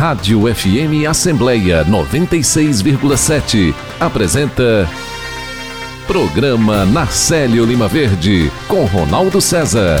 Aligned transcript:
Rádio 0.00 0.42
FM 0.54 1.06
Assembleia 1.06 1.84
96,7 1.84 3.74
apresenta 4.00 4.88
Programa 6.06 6.86
Narcélio 6.86 7.66
Lima 7.66 7.86
Verde 7.86 8.50
com 8.66 8.86
Ronaldo 8.86 9.42
César. 9.42 10.00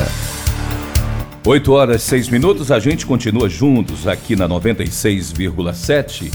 8 1.44 1.70
horas 1.70 2.02
6 2.04 2.30
minutos, 2.30 2.72
a 2.72 2.78
gente 2.78 3.04
continua 3.04 3.46
juntos 3.46 4.08
aqui 4.08 4.34
na 4.34 4.48
96,7. 4.48 6.32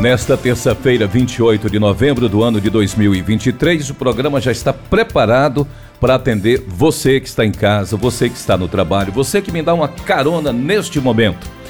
Nesta 0.00 0.36
terça-feira, 0.36 1.06
28 1.06 1.70
de 1.70 1.78
novembro 1.78 2.28
do 2.28 2.42
ano 2.42 2.60
de 2.60 2.68
2023, 2.70 3.90
o 3.90 3.94
programa 3.94 4.40
já 4.40 4.50
está 4.50 4.72
preparado 4.72 5.64
para 6.00 6.16
atender 6.16 6.64
você 6.66 7.20
que 7.20 7.28
está 7.28 7.46
em 7.46 7.52
casa, 7.52 7.96
você 7.96 8.28
que 8.28 8.36
está 8.36 8.56
no 8.56 8.66
trabalho, 8.66 9.12
você 9.12 9.40
que 9.40 9.52
me 9.52 9.62
dá 9.62 9.72
uma 9.72 9.86
carona 9.86 10.52
neste 10.52 10.98
momento. 11.00 11.61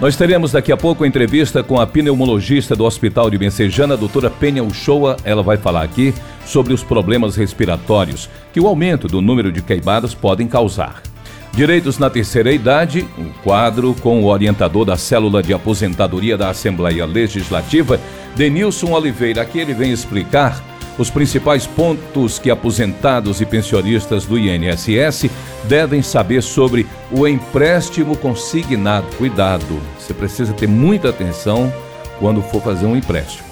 Nós 0.00 0.16
teremos 0.16 0.52
daqui 0.52 0.72
a 0.72 0.78
pouco 0.78 1.04
a 1.04 1.06
entrevista 1.06 1.62
com 1.62 1.78
a 1.78 1.86
pneumologista 1.86 2.74
do 2.74 2.86
Hospital 2.86 3.28
de 3.28 3.38
Messejana, 3.38 3.98
doutora 3.98 4.30
Penha 4.30 4.64
Uchoa. 4.64 5.18
Ela 5.24 5.42
vai 5.42 5.58
falar 5.58 5.82
aqui 5.82 6.14
sobre 6.46 6.72
os 6.72 6.82
problemas 6.82 7.36
respiratórios 7.36 8.26
que 8.50 8.58
o 8.58 8.66
aumento 8.66 9.06
do 9.06 9.20
número 9.20 9.52
de 9.52 9.60
queimadas 9.60 10.14
podem 10.14 10.48
causar. 10.48 11.02
Direitos 11.52 11.98
na 11.98 12.08
terceira 12.08 12.50
idade, 12.50 13.06
um 13.18 13.28
quadro 13.42 13.94
com 14.00 14.22
o 14.22 14.26
orientador 14.26 14.86
da 14.86 14.96
célula 14.96 15.42
de 15.42 15.52
aposentadoria 15.52 16.38
da 16.38 16.48
Assembleia 16.48 17.04
Legislativa, 17.04 18.00
Denilson 18.34 18.92
Oliveira. 18.92 19.42
Aqui 19.42 19.58
ele 19.58 19.74
vem 19.74 19.92
explicar 19.92 20.64
os 21.00 21.08
principais 21.08 21.66
pontos 21.66 22.38
que 22.38 22.50
aposentados 22.50 23.40
e 23.40 23.46
pensionistas 23.46 24.26
do 24.26 24.38
INSS 24.38 25.30
devem 25.64 26.02
saber 26.02 26.42
sobre 26.42 26.86
o 27.10 27.26
empréstimo 27.26 28.14
consignado. 28.14 29.06
Cuidado, 29.16 29.80
você 29.98 30.12
precisa 30.12 30.52
ter 30.52 30.68
muita 30.68 31.08
atenção 31.08 31.72
quando 32.18 32.42
for 32.42 32.60
fazer 32.60 32.84
um 32.84 32.94
empréstimo. 32.94 33.48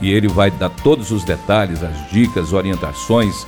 E 0.00 0.10
ele 0.10 0.26
vai 0.26 0.50
dar 0.50 0.70
todos 0.70 1.10
os 1.10 1.22
detalhes, 1.22 1.82
as 1.82 2.10
dicas, 2.10 2.54
orientações, 2.54 3.46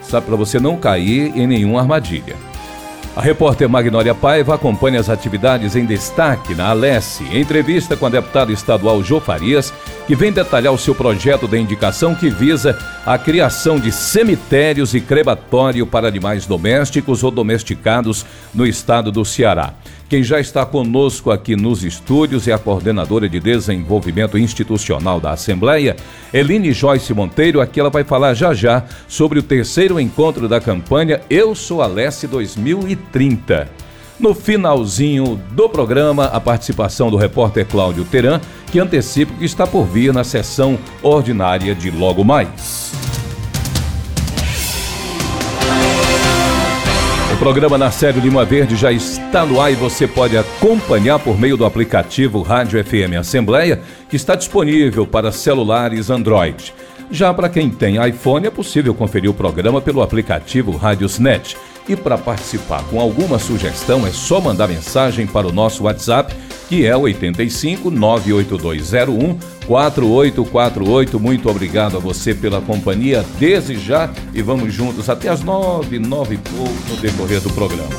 sabe, 0.00 0.26
para 0.26 0.36
você 0.36 0.60
não 0.60 0.76
cair 0.76 1.36
em 1.36 1.48
nenhuma 1.48 1.80
armadilha. 1.80 2.36
A 3.16 3.20
repórter 3.20 3.68
Magnólia 3.68 4.14
Paiva 4.14 4.54
acompanha 4.54 5.00
as 5.00 5.10
atividades 5.10 5.74
em 5.74 5.84
destaque 5.84 6.54
na 6.54 6.70
Alesse. 6.70 7.24
Entrevista 7.36 7.96
com 7.96 8.06
a 8.06 8.08
deputada 8.08 8.52
estadual 8.52 9.02
Jô 9.02 9.20
Farias, 9.20 9.74
que 10.10 10.16
vem 10.16 10.32
detalhar 10.32 10.72
o 10.72 10.76
seu 10.76 10.92
projeto 10.92 11.46
de 11.46 11.56
indicação 11.56 12.16
que 12.16 12.28
visa 12.28 12.76
a 13.06 13.16
criação 13.16 13.78
de 13.78 13.92
cemitérios 13.92 14.92
e 14.92 15.00
crematório 15.00 15.86
para 15.86 16.08
animais 16.08 16.46
domésticos 16.46 17.22
ou 17.22 17.30
domesticados 17.30 18.26
no 18.52 18.66
estado 18.66 19.12
do 19.12 19.24
Ceará. 19.24 19.72
Quem 20.08 20.24
já 20.24 20.40
está 20.40 20.66
conosco 20.66 21.30
aqui 21.30 21.54
nos 21.54 21.84
estúdios 21.84 22.48
é 22.48 22.52
a 22.52 22.58
coordenadora 22.58 23.28
de 23.28 23.38
desenvolvimento 23.38 24.36
institucional 24.36 25.20
da 25.20 25.30
Assembleia, 25.30 25.94
Eline 26.34 26.72
Joyce 26.72 27.14
Monteiro. 27.14 27.60
Aqui 27.60 27.78
ela 27.78 27.88
vai 27.88 28.02
falar 28.02 28.34
já 28.34 28.52
já 28.52 28.82
sobre 29.06 29.38
o 29.38 29.44
terceiro 29.44 30.00
encontro 30.00 30.48
da 30.48 30.60
campanha 30.60 31.20
Eu 31.30 31.54
Sou 31.54 31.82
Alesse 31.82 32.26
2030. 32.26 33.89
No 34.20 34.34
finalzinho 34.34 35.40
do 35.52 35.66
programa, 35.68 36.26
a 36.26 36.38
participação 36.38 37.10
do 37.10 37.16
repórter 37.16 37.66
Cláudio 37.66 38.04
Teran, 38.04 38.38
que 38.70 38.78
antecipa 38.78 39.32
que 39.32 39.44
está 39.46 39.66
por 39.66 39.84
vir 39.84 40.12
na 40.12 40.22
sessão 40.22 40.78
ordinária 41.02 41.74
de 41.74 41.90
logo 41.90 42.22
mais. 42.22 42.90
programa 47.40 47.78
na 47.78 47.90
série 47.90 48.20
Lima 48.20 48.44
Verde 48.44 48.76
já 48.76 48.92
está 48.92 49.46
no 49.46 49.62
ar 49.62 49.72
e 49.72 49.74
você 49.74 50.06
pode 50.06 50.36
acompanhar 50.36 51.18
por 51.18 51.40
meio 51.40 51.56
do 51.56 51.64
aplicativo 51.64 52.42
Rádio 52.42 52.84
FM 52.84 53.16
Assembleia, 53.18 53.80
que 54.10 54.16
está 54.16 54.34
disponível 54.34 55.06
para 55.06 55.32
celulares 55.32 56.10
Android. 56.10 56.74
Já 57.10 57.32
para 57.32 57.48
quem 57.48 57.70
tem 57.70 57.96
iPhone, 58.06 58.46
é 58.46 58.50
possível 58.50 58.94
conferir 58.94 59.30
o 59.30 59.34
programa 59.34 59.80
pelo 59.80 60.02
aplicativo 60.02 60.76
Radiosnet. 60.76 61.56
E 61.88 61.96
para 61.96 62.16
participar 62.16 62.84
com 62.84 63.00
alguma 63.00 63.38
sugestão, 63.38 64.06
é 64.06 64.10
só 64.10 64.40
mandar 64.40 64.68
mensagem 64.68 65.26
para 65.26 65.46
o 65.46 65.52
nosso 65.52 65.84
WhatsApp, 65.84 66.34
que 66.68 66.86
é 66.86 66.96
85 66.96 67.90
98201 67.90 69.38
4848. 69.66 71.18
Muito 71.18 71.48
obrigado 71.48 71.96
a 71.96 72.00
você 72.00 72.34
pela 72.34 72.60
companhia 72.60 73.24
desde 73.38 73.78
já 73.78 74.10
e 74.32 74.42
vamos 74.42 74.72
juntos 74.72 75.08
até 75.08 75.28
as 75.28 75.42
nove, 75.42 75.98
nove 75.98 76.36
e 76.36 76.38
pouco 76.38 76.74
no 76.88 76.96
decorrer 76.96 77.40
do 77.40 77.50
programa. 77.50 77.94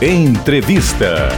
Entrevista. 0.00 1.28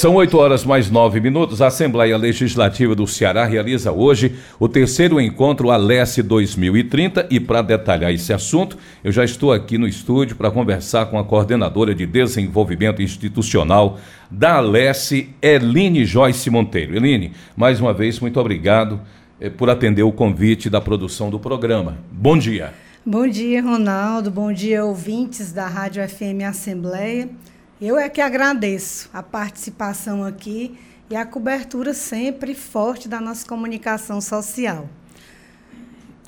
São 0.00 0.14
8 0.14 0.34
horas 0.38 0.64
mais 0.64 0.90
9 0.90 1.20
minutos. 1.20 1.60
A 1.60 1.66
Assembleia 1.66 2.16
Legislativa 2.16 2.94
do 2.94 3.06
Ceará 3.06 3.44
realiza 3.44 3.92
hoje 3.92 4.34
o 4.58 4.66
terceiro 4.66 5.20
encontro 5.20 5.70
Alesse 5.70 6.22
2030 6.22 7.26
e 7.30 7.38
para 7.38 7.60
detalhar 7.60 8.10
esse 8.10 8.32
assunto, 8.32 8.78
eu 9.04 9.12
já 9.12 9.26
estou 9.26 9.52
aqui 9.52 9.76
no 9.76 9.86
estúdio 9.86 10.36
para 10.36 10.50
conversar 10.50 11.04
com 11.10 11.18
a 11.18 11.24
coordenadora 11.24 11.94
de 11.94 12.06
desenvolvimento 12.06 13.02
institucional 13.02 13.98
da 14.30 14.54
Alesse, 14.54 15.28
Eline 15.42 16.06
Joyce 16.06 16.48
Monteiro. 16.48 16.96
Eline, 16.96 17.32
mais 17.54 17.78
uma 17.78 17.92
vez, 17.92 18.18
muito 18.20 18.40
obrigado 18.40 18.98
eh, 19.38 19.50
por 19.50 19.68
atender 19.68 20.02
o 20.02 20.12
convite 20.12 20.70
da 20.70 20.80
produção 20.80 21.28
do 21.28 21.38
programa. 21.38 21.98
Bom 22.10 22.38
dia. 22.38 22.72
Bom 23.04 23.28
dia, 23.28 23.62
Ronaldo. 23.62 24.30
Bom 24.30 24.50
dia, 24.50 24.82
ouvintes 24.82 25.52
da 25.52 25.66
Rádio 25.66 26.02
FM 26.08 26.48
Assembleia. 26.48 27.28
Eu 27.80 27.98
é 27.98 28.10
que 28.10 28.20
agradeço 28.20 29.08
a 29.10 29.22
participação 29.22 30.22
aqui 30.22 30.76
e 31.08 31.16
a 31.16 31.24
cobertura 31.24 31.94
sempre 31.94 32.54
forte 32.54 33.08
da 33.08 33.18
nossa 33.18 33.46
comunicação 33.48 34.20
social. 34.20 34.86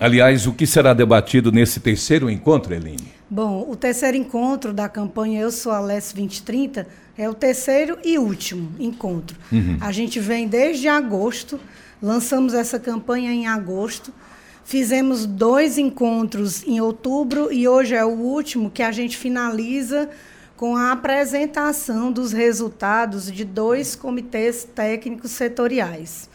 Aliás, 0.00 0.46
o 0.46 0.54
que 0.54 0.66
será 0.66 0.94
debatido 0.94 1.52
nesse 1.52 1.78
terceiro 1.78 2.30
encontro, 2.30 2.72
Eline? 2.72 3.12
Bom, 3.28 3.66
o 3.68 3.76
terceiro 3.76 4.16
encontro 4.16 4.72
da 4.72 4.88
campanha 4.88 5.42
Eu 5.42 5.50
Sou 5.50 5.72
Alessio 5.72 6.16
2030 6.16 6.86
é 7.18 7.28
o 7.28 7.34
terceiro 7.34 7.98
e 8.02 8.18
último 8.18 8.74
encontro. 8.78 9.36
Uhum. 9.52 9.76
A 9.78 9.92
gente 9.92 10.18
vem 10.18 10.48
desde 10.48 10.88
agosto, 10.88 11.60
lançamos 12.00 12.54
essa 12.54 12.80
campanha 12.80 13.30
em 13.30 13.46
agosto, 13.46 14.10
fizemos 14.64 15.26
dois 15.26 15.76
encontros 15.76 16.66
em 16.66 16.80
outubro 16.80 17.52
e 17.52 17.68
hoje 17.68 17.94
é 17.94 18.04
o 18.04 18.08
último 18.08 18.70
que 18.70 18.82
a 18.82 18.90
gente 18.90 19.18
finaliza 19.18 20.08
com 20.62 20.76
a 20.76 20.92
apresentação 20.92 22.12
dos 22.12 22.30
resultados 22.30 23.32
de 23.32 23.44
dois 23.44 23.96
comitês 23.96 24.62
técnicos 24.62 25.32
setoriais. 25.32 26.30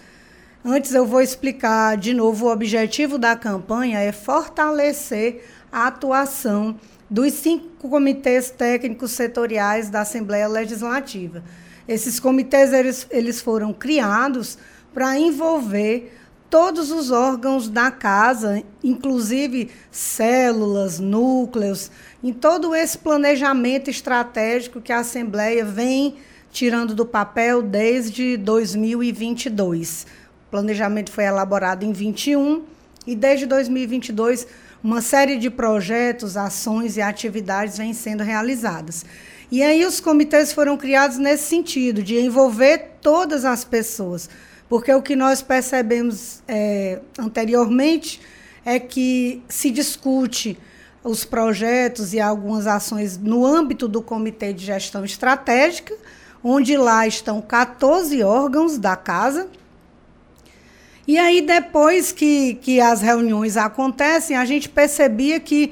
Antes 0.66 0.94
eu 0.94 1.06
vou 1.06 1.22
explicar 1.22 1.96
de 1.96 2.14
novo 2.14 2.46
o 2.46 2.52
objetivo 2.52 3.18
da 3.18 3.38
campanha 3.38 4.00
é 4.00 4.12
fortalecer 4.12 5.46
a 5.72 5.88
atuação 5.88 6.78
dos 7.10 7.32
cinco 7.36 7.88
comitês 7.88 8.50
técnicos 8.50 9.12
setoriais 9.12 9.90
da 9.90 10.02
Assembleia 10.02 10.50
Legislativa. 10.50 11.42
Esses 11.88 12.20
comitês 12.20 12.74
eles, 12.74 13.08
eles 13.10 13.40
foram 13.40 13.72
criados 13.72 14.58
para 14.94 15.18
envolver 15.18 16.14
todos 16.50 16.92
os 16.92 17.12
órgãos 17.12 17.70
da 17.70 17.92
casa, 17.92 18.64
inclusive 18.84 19.70
células, 19.92 21.00
núcleos, 21.00 21.92
em 22.24 22.32
todo 22.32 22.74
esse 22.74 22.98
planejamento 22.98 23.90
estratégico 23.90 24.82
que 24.82 24.94
a 24.94 25.00
Assembleia 25.00 25.66
vem 25.66 26.16
tirando 26.52 26.96
do 26.96 27.06
papel 27.06 27.62
desde 27.62 28.38
2022. 28.38 30.08
O 30.48 30.52
planejamento 30.52 31.12
foi 31.12 31.26
elaborado 31.26 31.84
em 31.84 31.92
21 31.92 32.64
e 33.06 33.16
desde 33.16 33.46
2022 33.46 34.48
uma 34.84 35.02
série 35.02 35.38
de 35.38 35.50
projetos, 35.50 36.38
ações 36.38 36.98
e 36.98 37.02
atividades 37.02 37.78
vêm 37.78 37.94
sendo 37.94 38.24
realizadas. 38.24 39.06
E 39.52 39.64
aí 39.64 39.86
os 39.86 40.00
comitês 40.00 40.52
foram 40.52 40.78
criados 40.78 41.18
nesse 41.18 41.44
sentido, 41.44 42.04
de 42.04 42.20
envolver 42.20 42.98
todas 43.02 43.46
as 43.46 43.64
pessoas, 43.64 44.30
porque 44.70 44.94
o 44.94 45.02
que 45.02 45.16
nós 45.16 45.42
percebemos 45.42 46.44
é, 46.48 47.00
anteriormente 47.18 48.20
é 48.66 48.80
que 48.80 49.42
se 49.48 49.72
discute 49.72 50.58
os 51.04 51.24
projetos 51.24 52.14
e 52.14 52.20
algumas 52.20 52.68
ações 52.68 53.18
no 53.18 53.46
âmbito 53.46 53.88
do 53.88 54.02
Comitê 54.02 54.52
de 54.52 54.66
Gestão 54.66 55.06
Estratégica, 55.06 55.96
onde 56.44 56.76
lá 56.76 57.08
estão 57.08 57.42
14 57.42 58.22
órgãos 58.24 58.78
da 58.78 58.96
casa. 58.96 59.48
E 61.08 61.18
aí, 61.18 61.42
depois 61.42 62.12
que, 62.12 62.56
que 62.56 62.82
as 62.82 63.02
reuniões 63.02 63.56
acontecem, 63.56 64.36
a 64.36 64.44
gente 64.44 64.68
percebia 64.68 65.40
que 65.40 65.72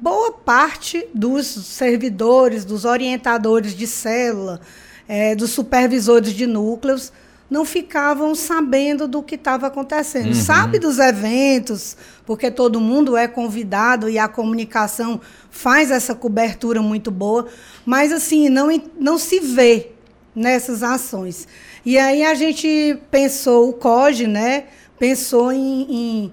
boa 0.00 0.32
parte 0.32 1.06
dos 1.14 1.46
servidores, 1.46 2.64
dos 2.64 2.84
orientadores 2.84 3.74
de 3.74 3.86
célula, 3.86 4.60
é, 5.06 5.36
dos 5.36 5.50
supervisores 5.50 6.32
de 6.32 6.46
núcleos, 6.46 7.12
não 7.50 7.64
ficavam 7.64 8.34
sabendo 8.34 9.06
do 9.06 9.22
que 9.22 9.34
estava 9.34 9.66
acontecendo. 9.66 10.28
Uhum. 10.28 10.34
Sabe 10.34 10.78
dos 10.78 10.98
eventos, 10.98 11.96
porque 12.26 12.50
todo 12.50 12.80
mundo 12.80 13.16
é 13.16 13.28
convidado 13.28 14.08
e 14.08 14.18
a 14.18 14.26
comunicação 14.26 15.20
faz 15.50 15.90
essa 15.90 16.14
cobertura 16.14 16.80
muito 16.82 17.10
boa, 17.10 17.46
mas 17.84 18.12
assim, 18.12 18.48
não, 18.48 18.68
não 18.98 19.18
se 19.18 19.40
vê 19.40 19.90
nessas 20.34 20.82
ações. 20.82 21.46
E 21.84 21.98
aí 21.98 22.24
a 22.24 22.34
gente 22.34 22.98
pensou, 23.10 23.68
o 23.68 23.72
COGE, 23.74 24.26
né, 24.26 24.64
pensou 24.98 25.52
em, 25.52 25.86
em 25.88 26.32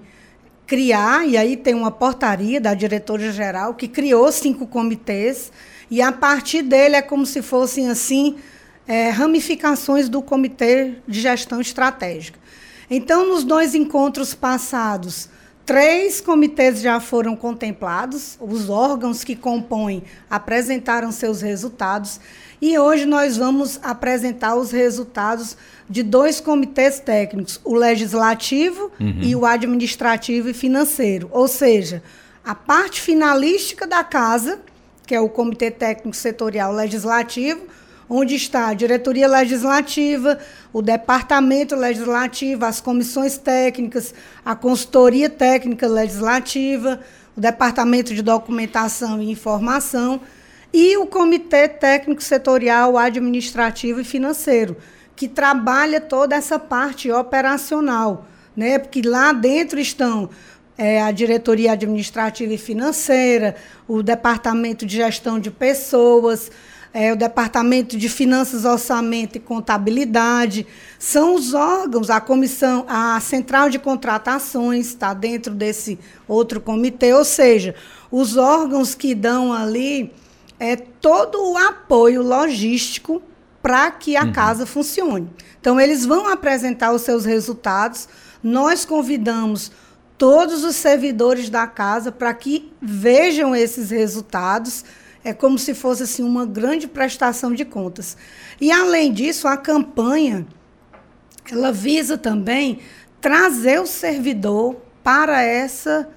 criar, 0.66 1.28
e 1.28 1.36
aí 1.36 1.56
tem 1.56 1.74
uma 1.74 1.90
portaria 1.90 2.60
da 2.60 2.74
diretora-geral 2.74 3.74
que 3.74 3.86
criou 3.86 4.32
cinco 4.32 4.66
comitês, 4.66 5.52
e 5.90 6.00
a 6.00 6.10
partir 6.10 6.62
dele 6.62 6.96
é 6.96 7.02
como 7.02 7.26
se 7.26 7.42
fossem 7.42 7.90
assim 7.90 8.36
é, 8.86 9.10
ramificações 9.10 10.08
do 10.08 10.22
Comitê 10.22 10.94
de 11.06 11.20
Gestão 11.20 11.60
Estratégica. 11.60 12.38
Então, 12.90 13.26
nos 13.26 13.44
dois 13.44 13.74
encontros 13.74 14.34
passados, 14.34 15.28
três 15.64 16.20
comitês 16.20 16.80
já 16.80 17.00
foram 17.00 17.34
contemplados, 17.34 18.36
os 18.40 18.68
órgãos 18.68 19.24
que 19.24 19.34
compõem 19.34 20.02
apresentaram 20.28 21.10
seus 21.10 21.40
resultados, 21.40 22.20
e 22.60 22.78
hoje 22.78 23.06
nós 23.06 23.36
vamos 23.36 23.80
apresentar 23.82 24.54
os 24.54 24.70
resultados 24.70 25.56
de 25.88 26.02
dois 26.02 26.40
comitês 26.40 27.00
técnicos, 27.00 27.60
o 27.64 27.74
legislativo 27.74 28.90
uhum. 29.00 29.20
e 29.20 29.34
o 29.34 29.44
administrativo 29.44 30.48
e 30.48 30.54
financeiro. 30.54 31.28
Ou 31.32 31.48
seja, 31.48 32.02
a 32.44 32.54
parte 32.54 33.00
finalística 33.00 33.86
da 33.86 34.04
casa, 34.04 34.60
que 35.06 35.14
é 35.14 35.20
o 35.20 35.28
Comitê 35.28 35.70
Técnico 35.70 36.16
Setorial 36.16 36.72
Legislativo, 36.72 37.62
onde 38.14 38.34
está 38.34 38.68
a 38.68 38.74
diretoria 38.74 39.26
legislativa, 39.26 40.38
o 40.70 40.82
departamento 40.82 41.74
legislativo, 41.74 42.62
as 42.66 42.78
comissões 42.78 43.38
técnicas, 43.38 44.12
a 44.44 44.54
consultoria 44.54 45.30
técnica 45.30 45.86
legislativa, 45.86 47.00
o 47.34 47.40
departamento 47.40 48.14
de 48.14 48.20
documentação 48.20 49.22
e 49.22 49.30
informação 49.30 50.20
e 50.70 50.94
o 50.98 51.06
comitê 51.06 51.66
técnico 51.66 52.22
setorial 52.22 52.98
administrativo 52.98 54.02
e 54.02 54.04
financeiro, 54.04 54.76
que 55.16 55.26
trabalha 55.26 55.98
toda 55.98 56.36
essa 56.36 56.58
parte 56.58 57.10
operacional, 57.10 58.26
né? 58.54 58.78
Porque 58.78 59.00
lá 59.00 59.32
dentro 59.32 59.80
estão 59.80 60.28
é, 60.76 61.00
a 61.00 61.10
diretoria 61.10 61.72
administrativa 61.72 62.52
e 62.52 62.58
financeira, 62.58 63.56
o 63.88 64.02
departamento 64.02 64.84
de 64.84 64.96
gestão 64.96 65.38
de 65.38 65.50
pessoas, 65.50 66.50
é, 66.94 67.12
o 67.12 67.16
Departamento 67.16 67.96
de 67.96 68.08
Finanças, 68.08 68.64
Orçamento 68.64 69.36
e 69.36 69.40
Contabilidade, 69.40 70.66
são 70.98 71.34
os 71.34 71.54
órgãos, 71.54 72.10
a 72.10 72.20
comissão, 72.20 72.84
a 72.88 73.18
Central 73.20 73.70
de 73.70 73.78
Contratações 73.78 74.88
está 74.88 75.14
dentro 75.14 75.54
desse 75.54 75.98
outro 76.28 76.60
comitê, 76.60 77.14
ou 77.14 77.24
seja, 77.24 77.74
os 78.10 78.36
órgãos 78.36 78.94
que 78.94 79.14
dão 79.14 79.52
ali 79.52 80.12
é, 80.60 80.76
todo 80.76 81.52
o 81.52 81.56
apoio 81.56 82.22
logístico 82.22 83.22
para 83.62 83.90
que 83.90 84.16
a 84.16 84.24
uhum. 84.24 84.32
casa 84.32 84.66
funcione. 84.66 85.30
Então, 85.60 85.80
eles 85.80 86.04
vão 86.04 86.28
apresentar 86.28 86.92
os 86.92 87.02
seus 87.02 87.24
resultados, 87.24 88.08
nós 88.42 88.84
convidamos 88.84 89.72
todos 90.18 90.62
os 90.62 90.76
servidores 90.76 91.48
da 91.48 91.66
casa 91.66 92.12
para 92.12 92.34
que 92.34 92.70
vejam 92.80 93.56
esses 93.56 93.90
resultados 93.90 94.84
é 95.24 95.32
como 95.32 95.58
se 95.58 95.74
fosse 95.74 96.02
assim 96.02 96.22
uma 96.22 96.44
grande 96.44 96.86
prestação 96.86 97.54
de 97.54 97.64
contas. 97.64 98.16
E 98.60 98.70
além 98.72 99.12
disso, 99.12 99.46
a 99.46 99.56
campanha 99.56 100.46
ela 101.50 101.72
visa 101.72 102.16
também 102.16 102.78
trazer 103.20 103.80
o 103.80 103.86
servidor 103.86 104.76
para 105.02 105.42
essa 105.42 106.08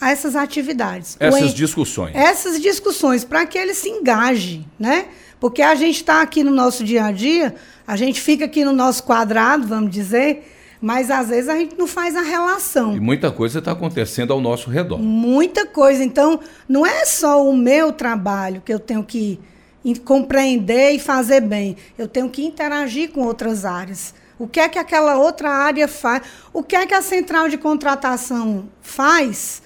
essas 0.00 0.34
atividades. 0.34 1.16
Essas 1.20 1.54
discussões. 1.54 2.12
Essas 2.14 2.60
discussões, 2.60 3.24
para 3.24 3.46
que 3.46 3.56
ele 3.56 3.72
se 3.72 3.88
engaje, 3.88 4.66
né? 4.76 5.06
Porque 5.38 5.62
a 5.62 5.76
gente 5.76 5.96
está 5.96 6.20
aqui 6.20 6.42
no 6.42 6.50
nosso 6.50 6.82
dia 6.82 7.04
a 7.04 7.12
dia, 7.12 7.54
a 7.86 7.94
gente 7.96 8.20
fica 8.20 8.44
aqui 8.46 8.64
no 8.64 8.72
nosso 8.72 9.04
quadrado, 9.04 9.66
vamos 9.66 9.92
dizer, 9.92 10.51
mas 10.82 11.12
às 11.12 11.28
vezes 11.28 11.48
a 11.48 11.56
gente 11.56 11.78
não 11.78 11.86
faz 11.86 12.16
a 12.16 12.22
relação. 12.22 12.96
E 12.96 13.00
muita 13.00 13.30
coisa 13.30 13.60
está 13.60 13.70
acontecendo 13.70 14.32
ao 14.32 14.40
nosso 14.40 14.68
redor. 14.68 14.98
Muita 14.98 15.64
coisa. 15.64 16.02
Então, 16.02 16.40
não 16.68 16.84
é 16.84 17.04
só 17.06 17.48
o 17.48 17.56
meu 17.56 17.92
trabalho 17.92 18.60
que 18.60 18.74
eu 18.74 18.80
tenho 18.80 19.04
que 19.04 19.38
compreender 20.04 20.90
e 20.90 20.98
fazer 20.98 21.40
bem. 21.40 21.76
Eu 21.96 22.08
tenho 22.08 22.28
que 22.28 22.44
interagir 22.44 23.12
com 23.12 23.20
outras 23.20 23.64
áreas. 23.64 24.12
O 24.36 24.48
que 24.48 24.58
é 24.58 24.68
que 24.68 24.78
aquela 24.78 25.16
outra 25.16 25.50
área 25.50 25.86
faz? 25.86 26.22
O 26.52 26.64
que 26.64 26.74
é 26.74 26.84
que 26.84 26.94
a 26.94 27.00
central 27.00 27.48
de 27.48 27.56
contratação 27.56 28.64
faz 28.80 29.61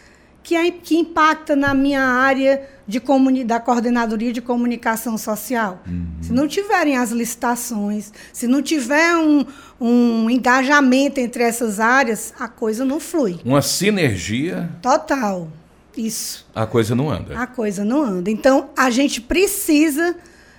que, 0.46 0.54
é, 0.54 0.70
que 0.70 0.96
impacta 0.96 1.56
na 1.56 1.74
minha 1.74 2.02
área 2.02 2.62
de 2.86 3.00
comuni 3.00 3.42
da 3.42 3.58
coordenadoria 3.58 4.32
de 4.32 4.40
comunicação 4.40 5.18
social. 5.18 5.82
Uhum. 5.84 6.06
Se 6.22 6.32
não 6.32 6.46
tiverem 6.46 6.96
as 6.96 7.10
licitações, 7.10 8.12
se 8.32 8.46
não 8.46 8.62
tiver 8.62 9.16
um, 9.16 9.44
um 9.80 10.30
engajamento 10.30 11.18
entre 11.18 11.42
essas 11.42 11.80
áreas, 11.80 12.32
a 12.38 12.46
coisa 12.46 12.84
não 12.84 13.00
flui. 13.00 13.40
Uma 13.44 13.60
sinergia. 13.60 14.70
Total. 14.80 15.48
Isso. 15.96 16.46
A 16.54 16.64
coisa 16.64 16.94
não 16.94 17.10
anda. 17.10 17.36
A 17.36 17.48
coisa 17.48 17.84
não 17.84 18.04
anda. 18.04 18.30
Então, 18.30 18.70
a 18.76 18.88
gente 18.88 19.20
precisa 19.20 20.14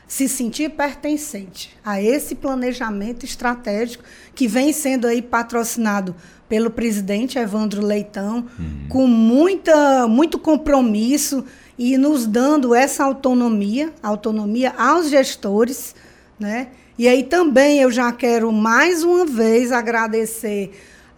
se 0.06 0.28
sentir 0.28 0.72
pertencente 0.72 1.78
a 1.84 2.02
esse 2.02 2.36
planejamento 2.36 3.24
estratégico 3.24 4.04
que 4.36 4.50
vem 4.50 4.74
sendo 4.74 5.08
aí 5.08 5.22
patrocinado 5.22 6.14
pelo 6.50 6.70
presidente 6.70 7.38
Evandro 7.38 7.86
Leitão, 7.86 8.46
uhum. 8.58 8.88
com 8.88 9.08
muita, 9.08 10.08
muito 10.08 10.40
compromisso 10.40 11.44
e 11.78 11.98
nos 11.98 12.26
dando 12.26 12.74
essa 12.74 13.04
autonomia, 13.04 13.94
autonomia 14.02 14.74
aos 14.78 15.10
gestores, 15.10 15.94
né? 16.40 16.68
E 16.98 17.08
aí 17.08 17.24
também 17.24 17.80
eu 17.80 17.92
já 17.92 18.12
quero 18.12 18.52
mais 18.52 19.04
uma 19.04 19.26
vez 19.26 19.72
agradecer 19.72 20.72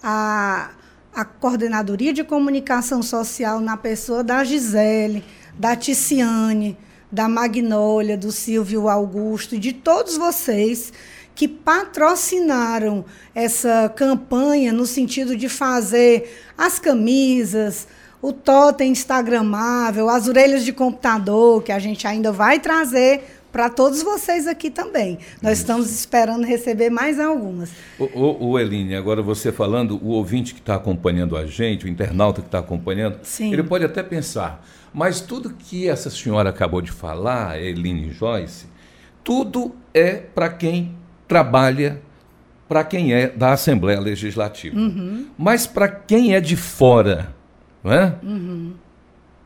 a, 0.03 0.71
a 1.15 1.23
Coordenadoria 1.23 2.11
de 2.11 2.23
Comunicação 2.23 3.01
Social 3.01 3.61
na 3.61 3.77
pessoa 3.77 4.21
da 4.21 4.43
Gisele, 4.43 5.23
da 5.57 5.77
Ticiane, 5.77 6.77
da 7.09 7.29
Magnólia, 7.29 8.17
do 8.17 8.31
Silvio 8.31 8.89
Augusto 8.89 9.55
e 9.55 9.59
de 9.59 9.71
todos 9.71 10.17
vocês 10.17 10.91
que 11.39 11.47
patrocinaram 11.47 13.05
essa 13.33 13.87
campanha 13.95 14.73
no 14.73 14.85
sentido 14.85 15.37
de 15.37 15.47
fazer 15.47 16.37
as 16.57 16.79
camisas, 16.79 17.87
o 18.21 18.33
totem 18.33 18.91
instagramável, 18.91 20.09
as 20.09 20.27
orelhas 20.27 20.65
de 20.65 20.73
computador, 20.73 21.63
que 21.63 21.71
a 21.71 21.79
gente 21.79 22.05
ainda 22.05 22.29
vai 22.29 22.59
trazer 22.59 23.23
para 23.53 23.69
todos 23.69 24.03
vocês 24.03 24.47
aqui 24.47 24.69
também. 24.69 25.17
Nós 25.41 25.53
Isso. 25.53 25.61
estamos 25.61 25.89
esperando 25.89 26.43
receber 26.43 26.89
mais 26.89 27.21
algumas. 27.21 27.69
O, 27.97 28.03
o, 28.03 28.49
o 28.49 28.59
Eline, 28.59 28.93
agora 28.95 29.21
você 29.21 29.49
falando, 29.49 29.97
o 30.03 30.09
ouvinte 30.09 30.53
que 30.53 30.59
está 30.59 30.75
acompanhando 30.75 31.37
a 31.37 31.45
gente, 31.45 31.85
o 31.85 31.87
internauta 31.87 32.41
que 32.41 32.49
está 32.49 32.59
acompanhando, 32.59 33.17
Sim. 33.23 33.53
ele 33.53 33.63
pode 33.63 33.85
até 33.85 34.03
pensar, 34.03 34.67
mas 34.93 35.21
tudo 35.21 35.51
que 35.51 35.87
essa 35.87 36.09
senhora 36.09 36.49
acabou 36.49 36.81
de 36.81 36.91
falar, 36.91 37.57
Eline 37.61 38.11
Joyce, 38.11 38.65
tudo 39.23 39.73
é 39.93 40.15
para 40.15 40.49
quem 40.49 40.98
trabalha 41.29 42.01
para 42.67 42.83
quem 42.83 43.13
é 43.13 43.29
da 43.29 43.53
Assembleia 43.53 43.99
Legislativa. 43.99 44.77
Uhum. 44.77 45.27
Mas 45.37 45.65
para 45.65 45.87
quem 45.87 46.35
é 46.35 46.41
de 46.41 46.57
fora, 46.57 47.33
não 47.83 47.93
é? 47.93 48.15
Uhum. 48.21 48.73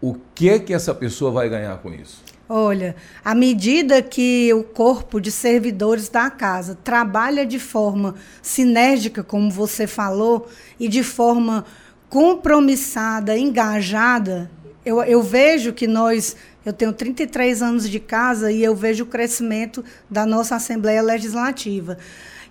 o 0.01 0.15
que 0.33 0.49
é 0.49 0.57
que 0.57 0.73
essa 0.73 0.95
pessoa 0.95 1.29
vai 1.29 1.47
ganhar 1.47 1.77
com 1.77 1.93
isso? 1.93 2.23
Olha, 2.47 2.95
à 3.23 3.33
medida 3.35 4.01
que 4.01 4.53
o 4.53 4.63
corpo 4.63 5.19
de 5.19 5.31
servidores 5.31 6.09
da 6.09 6.29
casa 6.29 6.77
trabalha 6.83 7.45
de 7.45 7.59
forma 7.59 8.15
sinérgica, 8.41 9.23
como 9.23 9.49
você 9.49 9.87
falou, 9.87 10.49
e 10.79 10.87
de 10.87 11.03
forma 11.03 11.65
compromissada, 12.09 13.37
engajada, 13.37 14.51
eu, 14.85 15.01
eu 15.03 15.21
vejo 15.21 15.73
que 15.73 15.87
nós 15.87 16.35
eu 16.65 16.71
tenho 16.71 16.93
33 16.93 17.61
anos 17.61 17.89
de 17.89 17.99
casa 17.99 18.51
e 18.51 18.63
eu 18.63 18.73
vejo 18.73 19.03
o 19.03 19.07
crescimento 19.07 19.83
da 20.09 20.25
nossa 20.25 20.55
Assembleia 20.55 21.01
Legislativa. 21.01 21.97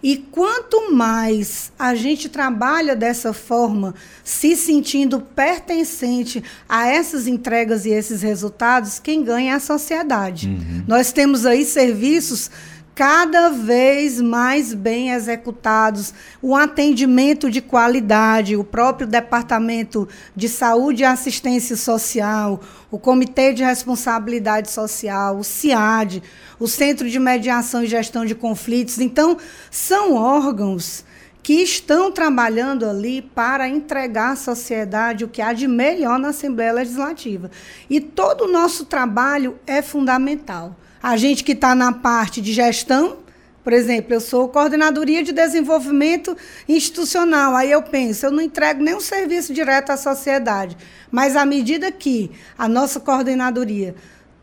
E 0.03 0.17
quanto 0.17 0.93
mais 0.93 1.71
a 1.79 1.95
gente 1.95 2.29
trabalha 2.29 2.97
dessa 2.97 3.33
forma, 3.33 3.95
se 4.25 4.57
sentindo 4.57 5.21
pertencente 5.21 6.43
a 6.69 6.89
essas 6.89 7.29
entregas 7.29 7.87
e 7.87 7.91
esses 7.91 8.21
resultados, 8.21 8.99
quem 8.99 9.23
ganha 9.23 9.53
é 9.53 9.55
a 9.55 9.61
sociedade. 9.61 10.49
Uhum. 10.49 10.85
Nós 10.89 11.13
temos 11.13 11.47
aí 11.47 11.65
serviços 11.65 12.51
cada 12.95 13.49
vez 13.49 14.21
mais 14.21 14.75
bem 14.75 15.11
executados, 15.11 16.13
o 16.43 16.55
atendimento 16.55 17.51
de 17.51 17.63
qualidade, 17.63 18.57
o 18.57 18.65
próprio 18.65 19.07
Departamento 19.07 20.09
de 20.37 20.49
Saúde 20.49 21.03
e 21.03 21.07
Assistência 21.07 21.77
Social, 21.77 22.61
o 22.91 22.99
Comitê 22.99 23.53
de 23.55 23.65
Responsabilidade 23.65 24.71
Social, 24.71 25.39
o 25.39 25.45
CIAD, 25.45 26.23
o 26.61 26.69
Centro 26.69 27.09
de 27.09 27.19
Mediação 27.19 27.83
e 27.83 27.87
Gestão 27.87 28.27
de 28.27 28.35
Conflitos. 28.35 28.99
Então, 28.99 29.39
são 29.71 30.15
órgãos 30.15 31.05
que 31.43 31.55
estão 31.55 32.13
trabalhando 32.13 32.87
ali 32.87 33.21
para 33.21 33.69
entregar 33.69 34.33
à 34.33 34.37
sociedade 34.37 35.25
o 35.25 35.29
que 35.29 35.43
há 35.43 35.53
de 35.53 35.67
melhor 35.67 36.19
na 36.19 36.29
Assembleia 36.29 36.73
Legislativa. 36.73 37.51
E 37.91 38.01
todo 38.01 38.45
o 38.45 38.53
nosso 38.53 38.85
trabalho 38.85 39.59
é 39.67 39.83
fundamental. 39.83 40.77
A 41.03 41.17
gente 41.17 41.43
que 41.43 41.53
está 41.53 41.75
na 41.75 41.93
parte 41.93 42.41
de 42.41 42.53
gestão 42.53 43.19
Por 43.65 43.73
exemplo, 43.73 44.13
eu 44.13 44.21
sou 44.21 44.49
coordenadoria 44.49 45.23
de 45.23 45.33
desenvolvimento 45.33 46.37
institucional. 46.69 47.55
Aí 47.55 47.71
eu 47.71 47.81
penso, 47.81 48.27
eu 48.27 48.31
não 48.33 48.41
entrego 48.43 48.83
nenhum 48.83 49.01
serviço 49.01 49.55
direto 49.55 49.91
à 49.91 49.97
sociedade. 49.97 50.77
Mas 51.13 51.37
à 51.37 51.45
medida 51.45 51.93
que 51.93 52.31
a 52.59 52.69
nossa 52.69 52.99
coordenadoria 52.99 53.95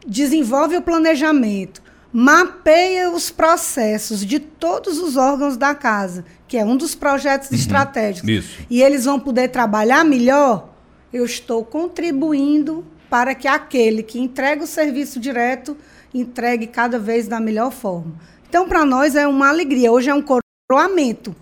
desenvolve 0.08 0.78
o 0.78 0.82
planejamento, 0.82 1.82
mapeia 2.12 3.12
os 3.12 3.30
processos 3.30 4.26
de 4.26 4.40
todos 4.40 5.00
os 5.00 5.18
órgãos 5.18 5.58
da 5.58 5.76
casa, 5.76 6.26
que 6.48 6.58
é 6.58 6.64
um 6.64 6.78
dos 6.78 6.96
projetos 6.96 7.50
uhum, 7.50 7.58
estratégicos, 7.58 8.30
isso. 8.30 8.58
e 8.70 8.82
eles 8.82 9.06
vão 9.06 9.20
poder 9.20 9.50
trabalhar 9.50 10.04
melhor, 10.04 10.70
eu 11.14 11.26
estou 11.26 11.64
contribuindo 11.64 12.86
para 13.10 13.36
que 13.36 13.48
aquele 13.48 14.02
que 14.02 14.20
entrega 14.20 14.64
o 14.64 14.68
serviço 14.68 15.20
direto 15.20 15.76
entregue 16.14 16.68
cada 16.68 16.98
vez 16.98 17.28
da 17.28 17.40
melhor 17.40 17.72
forma. 17.72 18.14
Então, 18.48 18.68
para 18.68 18.86
nós 18.86 19.16
é 19.16 19.28
uma 19.28 19.50
alegria. 19.50 19.92
Hoje 19.92 20.10
é 20.10 20.14
um 20.14 20.24
coroamento, 20.24 21.36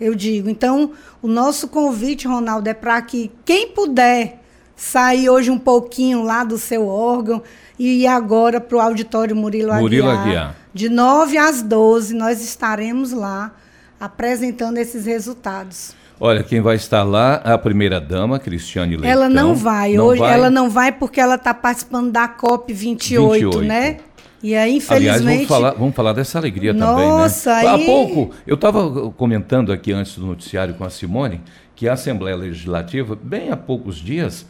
eu 0.00 0.14
digo. 0.14 0.48
Então, 0.48 0.92
o 1.20 1.28
nosso 1.28 1.68
convite, 1.68 2.28
Ronaldo, 2.28 2.68
é 2.68 2.74
para 2.74 3.00
que 3.02 3.30
quem 3.44 3.68
puder 3.68 4.40
sair 4.76 5.28
hoje 5.28 5.50
um 5.50 5.58
pouquinho 5.58 6.22
lá 6.22 6.44
do 6.44 6.58
seu 6.58 6.86
órgão 6.88 7.42
e 7.78 8.02
ir 8.02 8.06
agora 8.06 8.60
para 8.60 8.76
o 8.76 8.80
auditório 8.80 9.34
Murilo, 9.34 9.74
Murilo 9.74 10.08
Aguiar. 10.08 10.26
Aguiar. 10.26 10.56
De 10.74 10.88
9 10.88 11.36
às 11.36 11.62
12, 11.62 12.14
nós 12.14 12.42
estaremos 12.42 13.12
lá 13.12 13.52
apresentando 14.00 14.78
esses 14.78 15.06
resultados. 15.06 15.94
Olha, 16.18 16.42
quem 16.42 16.60
vai 16.60 16.76
estar 16.76 17.02
lá 17.02 17.42
é 17.44 17.52
a 17.52 17.58
primeira-dama, 17.58 18.38
Cristiane 18.38 18.96
Leitão. 18.96 19.10
Ela 19.10 19.28
não 19.28 19.54
vai. 19.54 19.94
Não 19.94 20.06
hoje 20.06 20.20
vai? 20.20 20.32
ela 20.32 20.50
não 20.50 20.70
vai 20.70 20.92
porque 20.92 21.20
ela 21.20 21.34
está 21.34 21.52
participando 21.52 22.12
da 22.12 22.28
COP 22.28 22.72
28, 22.72 23.32
28. 23.32 23.60
né? 23.62 23.96
E 24.42 24.56
aí, 24.56 24.76
infelizmente. 24.76 25.08
Aliás, 25.08 25.22
vamos 25.22 25.48
falar, 25.48 25.70
vamos 25.72 25.94
falar 25.94 26.12
dessa 26.12 26.38
alegria 26.38 26.72
Nossa, 26.72 26.92
também, 26.92 27.08
né? 27.08 27.16
Nossa, 27.16 27.54
aí... 27.54 27.66
Há 27.66 27.78
pouco, 27.78 28.34
eu 28.46 28.56
estava 28.56 29.10
comentando 29.12 29.72
aqui 29.72 29.92
antes 29.92 30.16
do 30.16 30.26
noticiário 30.26 30.74
com 30.74 30.84
a 30.84 30.90
Simone 30.90 31.40
que 31.76 31.88
a 31.88 31.92
Assembleia 31.92 32.36
Legislativa, 32.36 33.16
bem 33.20 33.50
há 33.50 33.56
poucos 33.56 33.96
dias, 33.96 34.46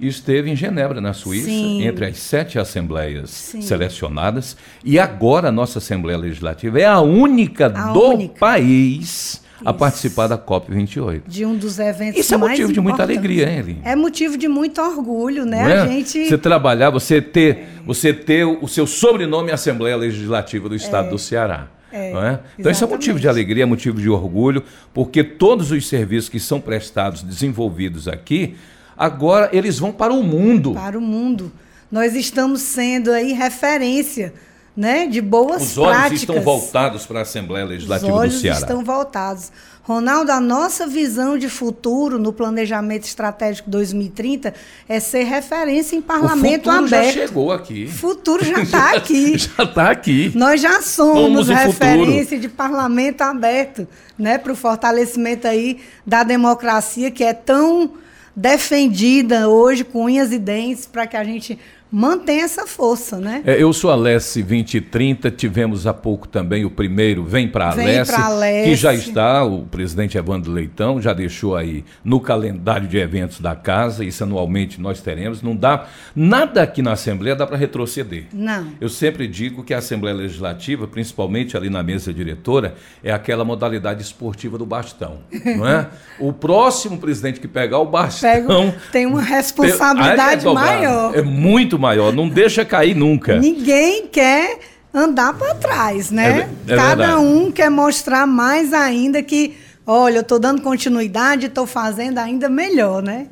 esteve 0.00 0.50
em 0.50 0.56
Genebra, 0.56 1.00
na 1.00 1.12
Suíça, 1.12 1.46
Sim. 1.46 1.86
entre 1.86 2.06
as 2.06 2.18
sete 2.18 2.58
assembleias 2.58 3.30
Sim. 3.30 3.62
selecionadas. 3.62 4.56
E 4.84 4.98
agora 4.98 5.48
a 5.48 5.52
nossa 5.52 5.78
Assembleia 5.78 6.18
Legislativa 6.18 6.78
é 6.80 6.84
a 6.84 7.00
única 7.00 7.66
A 7.66 7.92
do 7.92 8.08
única. 8.10 8.38
país 8.38 9.42
a 9.64 9.72
participar 9.72 10.26
da 10.26 10.38
COP28. 10.38 11.22
De 11.26 11.44
um 11.44 11.56
dos 11.56 11.78
eventos 11.78 12.20
Isso 12.20 12.34
é 12.34 12.36
motivo 12.36 12.72
de 12.72 12.80
muita 12.80 13.02
alegria, 13.02 13.48
hein, 13.50 13.58
Eline? 13.58 13.80
É 13.84 13.96
motivo 13.96 14.36
de 14.36 14.48
muito 14.48 14.80
orgulho, 14.80 15.44
né? 15.44 15.62
Não 15.62 15.70
é? 15.70 15.78
A 15.78 15.86
gente. 15.86 16.28
Você 16.28 16.38
trabalhar, 16.38 16.90
você 16.90 17.20
ter, 17.22 17.68
você 17.84 18.12
ter 18.12 18.44
o 18.44 18.68
seu 18.68 18.86
sobrenome 18.86 19.50
Assembleia 19.50 19.96
Legislativa 19.96 20.68
do 20.68 20.74
Estado 20.74 21.10
do 21.10 21.18
Ceará. 21.18 21.68
É, 21.92 22.10
é? 22.10 22.40
Então 22.58 22.70
isso 22.70 22.84
é 22.84 22.86
motivo 22.86 23.18
de 23.18 23.28
alegria, 23.28 23.62
é 23.62 23.66
motivo 23.66 24.00
de 24.00 24.10
orgulho, 24.10 24.62
porque 24.92 25.24
todos 25.24 25.70
os 25.70 25.88
serviços 25.88 26.28
que 26.28 26.38
são 26.38 26.60
prestados, 26.60 27.22
desenvolvidos 27.22 28.06
aqui, 28.06 28.56
agora 28.96 29.48
eles 29.52 29.78
vão 29.78 29.92
para 29.92 30.12
o 30.12 30.22
mundo. 30.22 30.72
para 30.74 30.98
o 30.98 31.00
mundo. 31.00 31.50
Nós 31.90 32.14
estamos 32.14 32.60
sendo 32.62 33.12
aí 33.12 33.32
referência, 33.32 34.34
né, 34.76 35.06
de 35.06 35.20
boas 35.22 35.62
Os 35.62 35.78
olhos 35.78 35.96
práticas. 35.96 36.20
estão 36.20 36.40
voltados 36.42 37.06
para 37.06 37.20
a 37.20 37.22
Assembleia 37.22 37.64
Legislativa 37.64 38.12
Os 38.12 38.18
olhos 38.18 38.34
do 38.34 38.40
Ceará. 38.40 38.58
estão 38.60 38.84
voltados. 38.84 39.50
Ronaldo, 39.82 40.32
a 40.32 40.40
nossa 40.40 40.84
visão 40.86 41.38
de 41.38 41.48
futuro 41.48 42.18
no 42.18 42.32
planejamento 42.32 43.04
estratégico 43.04 43.70
2030 43.70 44.52
é 44.88 44.98
ser 44.98 45.22
referência 45.22 45.94
em 45.94 46.00
O 46.00 46.02
parlamento 46.02 46.64
futuro 46.64 46.88
já 46.88 46.96
aberto. 46.98 47.14
chegou 47.14 47.52
aqui. 47.52 47.84
O 47.84 47.88
futuro 47.92 48.44
já 48.44 48.62
está 48.62 48.90
aqui. 48.96 49.38
Já 49.56 49.62
está 49.62 49.90
aqui. 49.92 50.32
Nós 50.34 50.60
já 50.60 50.82
somos 50.82 51.46
Somos 51.46 51.48
o 51.48 51.52
referência 51.52 52.36
de 52.38 52.48
parlamento 52.48 53.22
aberto, 53.22 53.86
né, 54.18 54.36
para 54.38 54.52
o 54.52 54.56
fortalecimento 54.56 55.46
aí 55.46 55.78
da 56.04 56.24
democracia 56.24 57.10
que 57.10 57.22
é 57.22 57.32
tão 57.32 57.92
defendida 58.34 59.48
hoje 59.48 59.82
com 59.84 60.04
unhas 60.04 60.30
e 60.32 60.38
dentes 60.38 60.84
para 60.86 61.06
que 61.06 61.16
a 61.16 61.24
gente 61.24 61.58
mantenha 61.90 62.44
essa 62.44 62.66
força, 62.66 63.18
né? 63.18 63.42
É, 63.46 63.62
eu 63.62 63.72
sou 63.72 63.90
a 63.90 63.94
Alesse 63.94 64.42
2030, 64.42 65.30
tivemos 65.30 65.86
há 65.86 65.94
pouco 65.94 66.26
também 66.26 66.64
o 66.64 66.70
primeiro 66.70 67.24
Vem 67.24 67.48
para 67.48 67.72
pra 67.72 68.26
Alesse. 68.26 68.68
que 68.68 68.74
já 68.74 68.92
está, 68.92 69.44
o 69.44 69.62
presidente 69.66 70.18
Evandro 70.18 70.52
Leitão 70.52 71.00
já 71.00 71.12
deixou 71.12 71.56
aí 71.56 71.84
no 72.04 72.20
calendário 72.20 72.88
de 72.88 72.98
eventos 72.98 73.40
da 73.40 73.54
casa, 73.54 74.04
isso 74.04 74.24
anualmente 74.24 74.80
nós 74.80 75.00
teremos, 75.00 75.42
não 75.42 75.54
dá, 75.54 75.86
nada 76.14 76.62
aqui 76.62 76.82
na 76.82 76.92
Assembleia 76.92 77.36
dá 77.36 77.46
para 77.46 77.56
retroceder. 77.56 78.26
Não. 78.32 78.66
Eu 78.80 78.88
sempre 78.88 79.28
digo 79.28 79.62
que 79.62 79.72
a 79.72 79.78
Assembleia 79.78 80.16
Legislativa, 80.16 80.86
principalmente 80.86 81.56
ali 81.56 81.70
na 81.70 81.82
mesa 81.82 82.12
diretora, 82.12 82.74
é 83.02 83.12
aquela 83.12 83.44
modalidade 83.44 84.02
esportiva 84.02 84.58
do 84.58 84.66
bastão, 84.66 85.18
não 85.56 85.66
é? 85.66 85.88
O 86.18 86.32
próximo 86.32 86.96
presidente 86.98 87.38
que 87.38 87.46
pegar 87.46 87.78
o 87.78 87.84
bastão... 87.84 88.30
Pego, 88.30 88.74
tem 88.90 89.04
uma 89.04 89.20
responsabilidade 89.22 90.46
é 90.46 90.52
maior. 90.52 91.14
É 91.14 91.20
muito 91.20 91.75
maior, 91.78 92.12
não 92.12 92.28
deixa 92.28 92.64
cair 92.64 92.94
nunca. 92.94 93.38
Ninguém 93.38 94.06
quer 94.06 94.58
andar 94.92 95.34
para 95.34 95.54
trás, 95.54 96.10
né? 96.10 96.48
É 96.68 96.72
é 96.72 96.76
Cada 96.76 96.96
verdade. 97.06 97.20
um 97.22 97.50
quer 97.52 97.70
mostrar 97.70 98.26
mais 98.26 98.72
ainda 98.72 99.22
que, 99.22 99.56
olha, 99.86 100.16
eu 100.18 100.22
estou 100.22 100.38
dando 100.38 100.62
continuidade, 100.62 101.46
estou 101.46 101.66
fazendo 101.66 102.18
ainda 102.18 102.48
melhor, 102.48 103.02
né? 103.02 103.26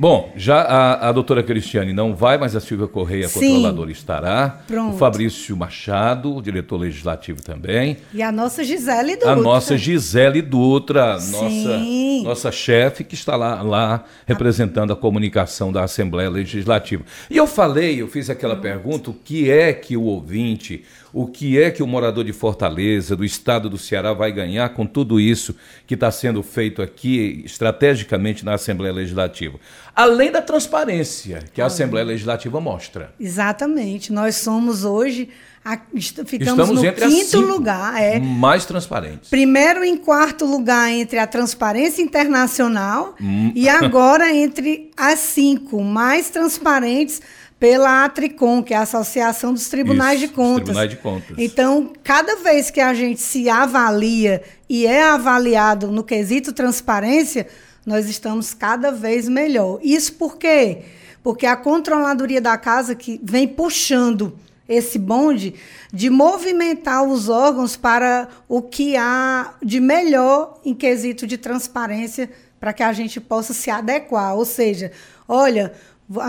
Bom, 0.00 0.32
já 0.34 0.62
a, 0.62 1.10
a 1.10 1.12
doutora 1.12 1.42
Cristiane 1.42 1.92
não 1.92 2.14
vai, 2.14 2.38
mas 2.38 2.56
a 2.56 2.60
Silvia 2.60 2.86
Correia, 2.86 3.28
Sim. 3.28 3.40
controladora, 3.40 3.92
estará. 3.92 4.60
Pronto. 4.66 4.94
O 4.94 4.98
Fabrício 4.98 5.54
Machado, 5.54 6.34
o 6.34 6.40
diretor 6.40 6.78
legislativo 6.78 7.42
também. 7.42 7.98
E 8.14 8.22
a 8.22 8.32
nossa 8.32 8.64
Gisele 8.64 9.16
Dutra. 9.16 9.32
A 9.32 9.36
nossa 9.36 9.76
Gisele 9.76 10.40
Dutra, 10.40 11.20
Sim. 11.20 12.22
nossa, 12.22 12.30
nossa 12.30 12.50
chefe, 12.50 13.04
que 13.04 13.12
está 13.14 13.36
lá, 13.36 13.60
lá 13.60 14.04
representando 14.26 14.90
a 14.90 14.96
comunicação 14.96 15.70
da 15.70 15.84
Assembleia 15.84 16.30
Legislativa. 16.30 17.04
E 17.28 17.36
eu 17.36 17.46
falei, 17.46 18.00
eu 18.00 18.08
fiz 18.08 18.30
aquela 18.30 18.56
pergunta: 18.56 19.10
o 19.10 19.14
que 19.14 19.50
é 19.50 19.70
que 19.74 19.98
o 19.98 20.04
ouvinte, 20.04 20.82
o 21.12 21.26
que 21.26 21.60
é 21.60 21.70
que 21.70 21.82
o 21.82 21.86
morador 21.86 22.24
de 22.24 22.32
Fortaleza, 22.32 23.16
do 23.16 23.24
estado 23.24 23.68
do 23.68 23.76
Ceará, 23.78 24.12
vai 24.12 24.30
ganhar 24.32 24.68
com 24.70 24.86
tudo 24.86 25.18
isso 25.20 25.54
que 25.86 25.94
está 25.94 26.10
sendo 26.10 26.42
feito 26.42 26.80
aqui 26.82 27.42
estrategicamente 27.44 28.44
na 28.44 28.54
Assembleia 28.54 28.92
Legislativa? 28.94 29.58
Além 29.94 30.30
da 30.30 30.40
transparência 30.40 31.44
que 31.52 31.60
a 31.60 31.66
Assembleia 31.66 32.06
Legislativa 32.06 32.60
mostra. 32.60 33.12
Exatamente. 33.18 34.12
Nós 34.12 34.36
somos 34.36 34.84
hoje, 34.84 35.28
a- 35.64 35.78
ficamos 36.26 36.68
Estamos 36.70 36.82
no 36.82 36.92
quinto 36.92 37.40
lugar. 37.40 38.00
É. 38.00 38.18
mais 38.20 38.64
transparentes. 38.64 39.28
Primeiro 39.28 39.84
em 39.84 39.96
quarto 39.96 40.44
lugar 40.46 40.90
entre 40.90 41.18
a 41.18 41.26
Transparência 41.26 42.02
Internacional 42.02 43.14
Hum. 43.20 43.52
e 43.54 43.68
agora 43.68 44.32
entre 44.34 44.90
as 44.96 45.18
cinco 45.18 45.82
mais 45.82 46.30
transparentes 46.30 47.20
pela 47.60 48.06
Atricom, 48.06 48.62
que 48.62 48.72
é 48.72 48.78
a 48.78 48.82
Associação 48.82 49.52
dos 49.52 49.68
Tribunais 49.68 50.18
Isso, 50.18 50.28
de 50.28 50.34
Contas. 50.34 50.64
Tribunais 50.64 50.90
de 50.90 50.96
Contas. 50.96 51.36
Então, 51.36 51.92
cada 52.02 52.36
vez 52.36 52.70
que 52.70 52.80
a 52.80 52.94
gente 52.94 53.20
se 53.20 53.50
avalia 53.50 54.42
e 54.66 54.86
é 54.86 55.04
avaliado 55.04 55.88
no 55.88 56.02
quesito 56.02 56.54
transparência, 56.54 57.46
nós 57.84 58.08
estamos 58.08 58.54
cada 58.54 58.90
vez 58.90 59.28
melhor. 59.28 59.78
Isso 59.82 60.14
por 60.14 60.38
quê? 60.38 60.78
Porque 61.22 61.44
a 61.44 61.54
controladoria 61.54 62.40
da 62.40 62.56
casa 62.56 62.94
que 62.94 63.20
vem 63.22 63.46
puxando 63.46 64.32
esse 64.66 64.98
bonde 64.98 65.54
de 65.92 66.08
movimentar 66.08 67.02
os 67.02 67.28
órgãos 67.28 67.76
para 67.76 68.28
o 68.48 68.62
que 68.62 68.96
há 68.96 69.52
de 69.62 69.80
melhor 69.80 70.58
em 70.64 70.72
quesito 70.72 71.26
de 71.26 71.36
transparência 71.36 72.30
para 72.58 72.72
que 72.72 72.82
a 72.82 72.92
gente 72.92 73.20
possa 73.20 73.52
se 73.52 73.70
adequar. 73.70 74.34
Ou 74.34 74.44
seja, 74.44 74.92
olha, 75.26 75.72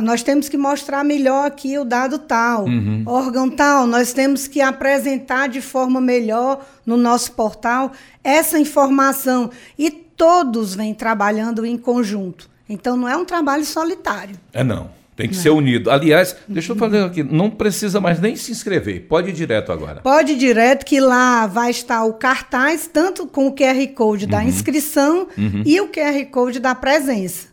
nós 0.03 0.21
temos 0.21 0.47
que 0.47 0.57
mostrar 0.57 1.03
melhor 1.03 1.47
aqui 1.47 1.77
o 1.79 1.83
dado 1.83 2.19
tal, 2.19 2.65
órgão 3.05 3.49
tal, 3.49 3.87
nós 3.87 4.13
temos 4.13 4.47
que 4.47 4.61
apresentar 4.61 5.49
de 5.49 5.59
forma 5.59 5.99
melhor 5.99 6.63
no 6.85 6.95
nosso 6.95 7.31
portal 7.31 7.91
essa 8.23 8.59
informação. 8.59 9.49
E 9.79 9.89
todos 9.89 10.75
vêm 10.75 10.93
trabalhando 10.93 11.65
em 11.65 11.77
conjunto. 11.77 12.47
Então, 12.69 12.95
não 12.95 13.09
é 13.09 13.17
um 13.17 13.25
trabalho 13.25 13.65
solitário. 13.65 14.35
É 14.53 14.63
não. 14.63 14.91
Tem 15.15 15.27
que 15.27 15.35
ser 15.35 15.49
unido. 15.49 15.91
Aliás, 15.91 16.35
deixa 16.47 16.71
eu 16.71 16.75
fazer 16.75 17.03
aqui, 17.03 17.21
não 17.21 17.49
precisa 17.49 17.99
mais 17.99 18.19
nem 18.19 18.35
se 18.35 18.51
inscrever. 18.51 19.07
Pode 19.07 19.29
ir 19.29 19.33
direto 19.33 19.71
agora. 19.71 20.01
Pode 20.01 20.33
ir 20.33 20.37
direto 20.37 20.85
que 20.85 20.99
lá 20.99 21.45
vai 21.47 21.69
estar 21.69 22.03
o 22.05 22.13
cartaz, 22.13 22.89
tanto 22.91 23.27
com 23.27 23.47
o 23.47 23.51
QR 23.51 23.85
Code 23.93 24.25
da 24.25 24.43
inscrição 24.43 25.27
e 25.65 25.81
o 25.81 25.89
QR 25.89 26.25
Code 26.31 26.59
da 26.59 26.73
presença. 26.73 27.49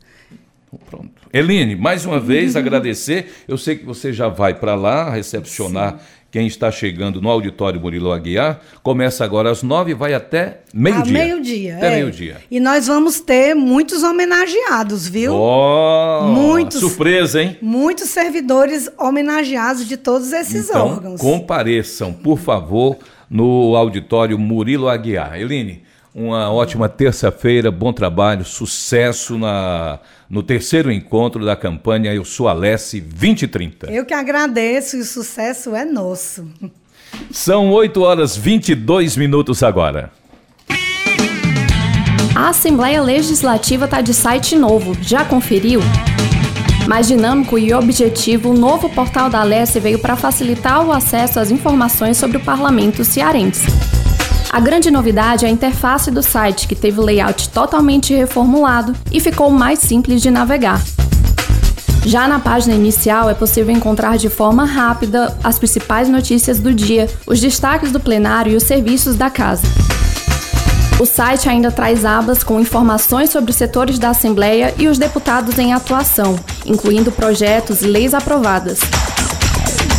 Pronto. 0.89 1.18
Eline, 1.33 1.77
mais 1.77 2.05
uma 2.05 2.19
vez 2.21 2.55
Uhum. 2.55 2.61
agradecer. 2.61 3.27
Eu 3.47 3.59
sei 3.59 3.77
que 3.77 3.85
você 3.85 4.13
já 4.13 4.29
vai 4.29 4.55
para 4.55 4.75
lá 4.75 5.11
recepcionar 5.11 5.99
quem 6.31 6.47
está 6.47 6.71
chegando 6.71 7.23
no 7.23 7.31
auditório 7.31 7.81
Murilo 7.81 8.13
Aguiar. 8.13 8.61
Começa 8.83 9.25
agora 9.25 9.51
às 9.51 9.63
nove 9.63 9.93
e 9.93 9.95
vai 9.95 10.13
até 10.13 10.61
meio-dia. 10.75 11.23
A 11.23 11.27
meio-dia. 11.27 11.77
Até 11.77 11.87
é. 11.87 11.97
meio-dia. 11.97 12.37
E 12.51 12.61
nós 12.61 12.87
vamos 12.87 13.19
ter 13.21 13.55
muitos 13.55 14.03
homenageados, 14.03 15.09
viu? 15.09 15.35
Oh, 15.35 16.23
Muitos. 16.29 16.81
Surpresa, 16.81 17.43
hein? 17.43 17.57
Muitos 17.63 18.11
servidores 18.11 18.91
homenageados 18.99 19.87
de 19.89 19.97
todos 19.97 20.33
esses 20.33 20.69
Então, 20.69 20.89
órgãos. 20.89 21.21
compareçam, 21.21 22.13
por 22.13 22.39
favor, 22.39 22.99
no 23.31 23.75
auditório 23.75 24.39
Murilo 24.39 24.89
Aguiar. 24.89 25.41
Eline, 25.41 25.83
uma 26.19 26.51
ótima 26.51 26.89
terça-feira, 26.89 27.71
bom 27.71 27.93
trabalho, 27.93 28.45
sucesso 28.45 29.39
na, 29.39 30.01
no 30.29 30.43
terceiro 30.43 30.91
encontro 30.91 31.45
da 31.45 31.55
campanha 31.55 32.13
Eu 32.13 32.25
Sou 32.25 32.49
Alesse 32.49 33.01
2030. 33.01 33.91
Eu 33.93 34.05
que 34.05 34.13
agradeço 34.13 34.97
e 34.97 35.01
o 35.01 35.05
sucesso 35.05 35.77
é 35.77 35.85
nosso. 35.85 36.49
São 37.31 37.71
8 37.71 38.03
horas 38.03 38.37
22 38.37 39.17
minutos 39.17 39.63
agora. 39.63 40.11
A 42.35 42.49
Assembleia 42.49 43.01
Legislativa 43.01 43.85
está 43.85 44.01
de 44.01 44.13
site 44.13 44.57
novo. 44.57 44.97
Já 45.01 45.25
conferiu? 45.25 45.81
Mais 46.89 47.07
dinâmico 47.07 47.59
e 47.59 47.73
objetivo, 47.73 48.51
o 48.51 48.57
novo 48.57 48.89
portal 48.91 49.31
da 49.31 49.41
Alesse 49.41 49.79
veio 49.79 49.99
para 49.99 50.17
facilitar 50.17 50.85
o 50.85 50.91
acesso 50.91 51.39
às 51.39 51.51
informações 51.51 52.17
sobre 52.17 52.39
o 52.39 52.41
parlamento 52.41 53.05
cearense. 53.05 53.67
A 54.51 54.61
grande 54.61 54.91
novidade 54.91 55.45
é 55.45 55.49
a 55.49 55.51
interface 55.51 56.11
do 56.11 56.23
site, 56.23 56.67
que 56.67 56.75
teve 56.75 56.99
o 56.99 57.05
layout 57.05 57.51
totalmente 57.51 58.15
reformulado 58.15 58.95
e 59.13 59.21
ficou 59.21 59.51
mais 59.51 59.79
simples 59.79 60.23
de 60.23 60.31
navegar. 60.31 60.83
Já 62.07 62.27
na 62.27 62.39
página 62.39 62.75
inicial 62.75 63.29
é 63.29 63.35
possível 63.35 63.75
encontrar 63.75 64.17
de 64.17 64.31
forma 64.31 64.65
rápida 64.65 65.37
as 65.45 65.59
principais 65.59 66.09
notícias 66.09 66.59
do 66.59 66.73
dia, 66.73 67.11
os 67.27 67.41
destaques 67.41 67.93
do 67.93 68.01
plenário 68.01 68.53
e 68.53 68.57
os 68.57 68.63
serviços 68.63 69.17
da 69.17 69.29
casa. 69.29 69.67
O 70.99 71.05
site 71.05 71.49
ainda 71.49 71.71
traz 71.71 72.07
abas 72.07 72.43
com 72.43 72.59
informações 72.59 73.29
sobre 73.31 73.51
os 73.51 73.57
setores 73.57 73.99
da 73.99 74.11
Assembleia 74.11 74.75
e 74.79 74.89
os 74.89 74.97
deputados 74.97 75.59
em 75.59 75.75
atuação, 75.75 76.37
incluindo 76.65 77.13
projetos 77.13 77.83
e 77.83 77.87
leis 77.87 78.15
aprovadas. 78.15 78.81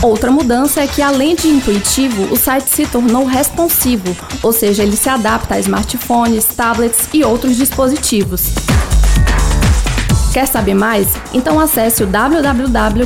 Outra 0.01 0.31
mudança 0.31 0.81
é 0.81 0.87
que, 0.87 1.01
além 1.01 1.35
de 1.35 1.49
intuitivo, 1.49 2.31
o 2.31 2.37
site 2.37 2.69
se 2.69 2.87
tornou 2.87 3.25
responsivo, 3.25 4.15
ou 4.41 4.53
seja, 4.53 4.81
ele 4.81 4.95
se 4.95 5.09
adapta 5.09 5.55
a 5.55 5.59
smartphones, 5.59 6.45
tablets 6.45 7.09
e 7.13 7.21
outros 7.25 7.57
dispositivos. 7.57 8.53
Quer 10.31 10.47
saber 10.47 10.73
mais? 10.73 11.09
Então 11.33 11.59
acesse 11.59 12.01
o 12.01 12.07
www.al.ce.gov.br. 12.07 12.99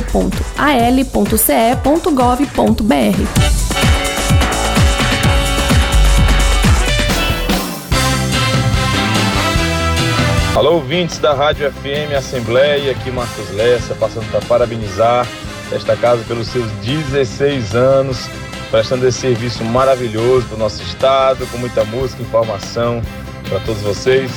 Alô, 10.56 10.74
ouvintes 10.74 11.18
da 11.18 11.34
Rádio 11.34 11.72
FM 11.72 12.14
Assembleia, 12.16 12.92
aqui 12.92 13.10
Marcos 13.10 13.50
Lessa, 13.50 13.96
passando 13.96 14.30
para 14.30 14.40
parabenizar 14.42 15.26
esta 15.72 15.96
casa 15.96 16.22
pelos 16.26 16.48
seus 16.48 16.70
16 16.82 17.74
anos, 17.74 18.28
prestando 18.70 19.06
esse 19.06 19.18
serviço 19.18 19.64
maravilhoso 19.64 20.46
para 20.46 20.56
o 20.56 20.58
nosso 20.58 20.82
estado, 20.82 21.46
com 21.46 21.58
muita 21.58 21.84
música, 21.84 22.22
informação 22.22 23.02
para 23.48 23.60
todos 23.60 23.82
vocês. 23.82 24.30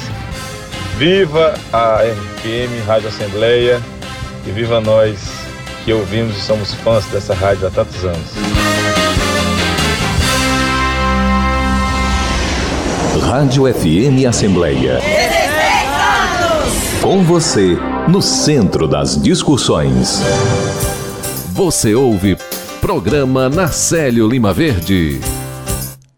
Viva 0.98 1.53
a 1.72 2.01
RFM 2.01 2.86
Rádio 2.88 3.10
Assembleia 3.10 3.81
e 4.46 4.51
viva 4.51 4.81
nós 4.81 5.19
que 5.86 5.93
ouvimos 5.93 6.38
e 6.38 6.41
somos 6.41 6.74
fãs 6.74 7.05
dessa 7.05 7.34
rádio 7.34 7.67
há 7.67 7.72
tantos 7.72 8.03
anos. 8.03 8.31
Rádio 13.22 13.74
FM 13.74 14.27
Assembleia. 14.27 15.00
Com 17.01 17.24
você, 17.24 17.77
no 18.07 18.22
centro 18.22 18.88
das 18.88 19.22
discussões. 19.22 20.22
Você 21.58 21.96
ouve 21.96 22.38
Programa 22.80 23.50
Narcélio 23.50 24.30
Lima 24.30 24.54
Verde. 24.54 25.20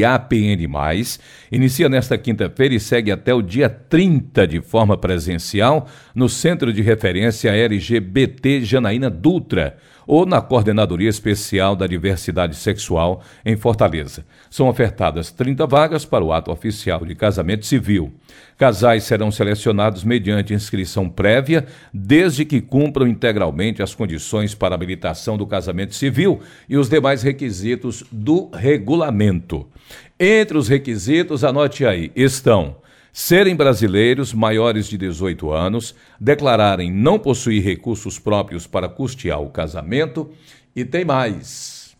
inicia 1.50 1.88
nesta 1.88 2.18
quinta-feira 2.18 2.74
e 2.74 2.80
segue 2.80 3.10
até 3.10 3.32
o 3.32 3.40
dia 3.40 3.70
30 3.70 4.46
de 4.46 4.60
forma 4.60 4.98
presencial 4.98 5.88
no 6.14 6.28
Centro 6.28 6.70
de 6.70 6.82
Referência 6.82 7.50
LGBT 7.50 8.60
Janaína 8.62 9.08
Dutra, 9.08 9.78
ou 10.06 10.24
na 10.24 10.40
Coordenadoria 10.40 11.08
Especial 11.08 11.74
da 11.74 11.86
Diversidade 11.86 12.54
Sexual 12.54 13.22
em 13.44 13.56
Fortaleza. 13.56 14.24
São 14.48 14.68
ofertadas 14.68 15.30
30 15.30 15.66
vagas 15.66 16.04
para 16.04 16.24
o 16.24 16.32
ato 16.32 16.52
oficial 16.52 17.04
de 17.04 17.14
casamento 17.14 17.66
civil. 17.66 18.12
Casais 18.56 19.04
serão 19.04 19.30
selecionados 19.30 20.04
mediante 20.04 20.54
inscrição 20.54 21.08
prévia, 21.08 21.66
desde 21.92 22.44
que 22.44 22.60
cumpram 22.60 23.06
integralmente 23.06 23.82
as 23.82 23.94
condições 23.94 24.54
para 24.54 24.74
habilitação 24.74 25.36
do 25.36 25.46
casamento 25.46 25.94
civil 25.94 26.40
e 26.68 26.76
os 26.76 26.88
demais 26.88 27.22
requisitos 27.22 28.04
do 28.10 28.50
regulamento. 28.54 29.66
Entre 30.18 30.56
os 30.56 30.68
requisitos, 30.68 31.44
anote 31.44 31.84
aí, 31.84 32.10
estão 32.14 32.76
serem 33.18 33.56
brasileiros 33.56 34.34
maiores 34.34 34.86
de 34.86 34.98
18 34.98 35.50
anos, 35.50 35.94
declararem 36.20 36.92
não 36.92 37.18
possuir 37.18 37.64
recursos 37.64 38.18
próprios 38.18 38.66
para 38.66 38.90
custear 38.90 39.40
o 39.40 39.48
casamento 39.48 40.30
e 40.76 40.84
tem 40.84 41.02
mais. 41.02 41.96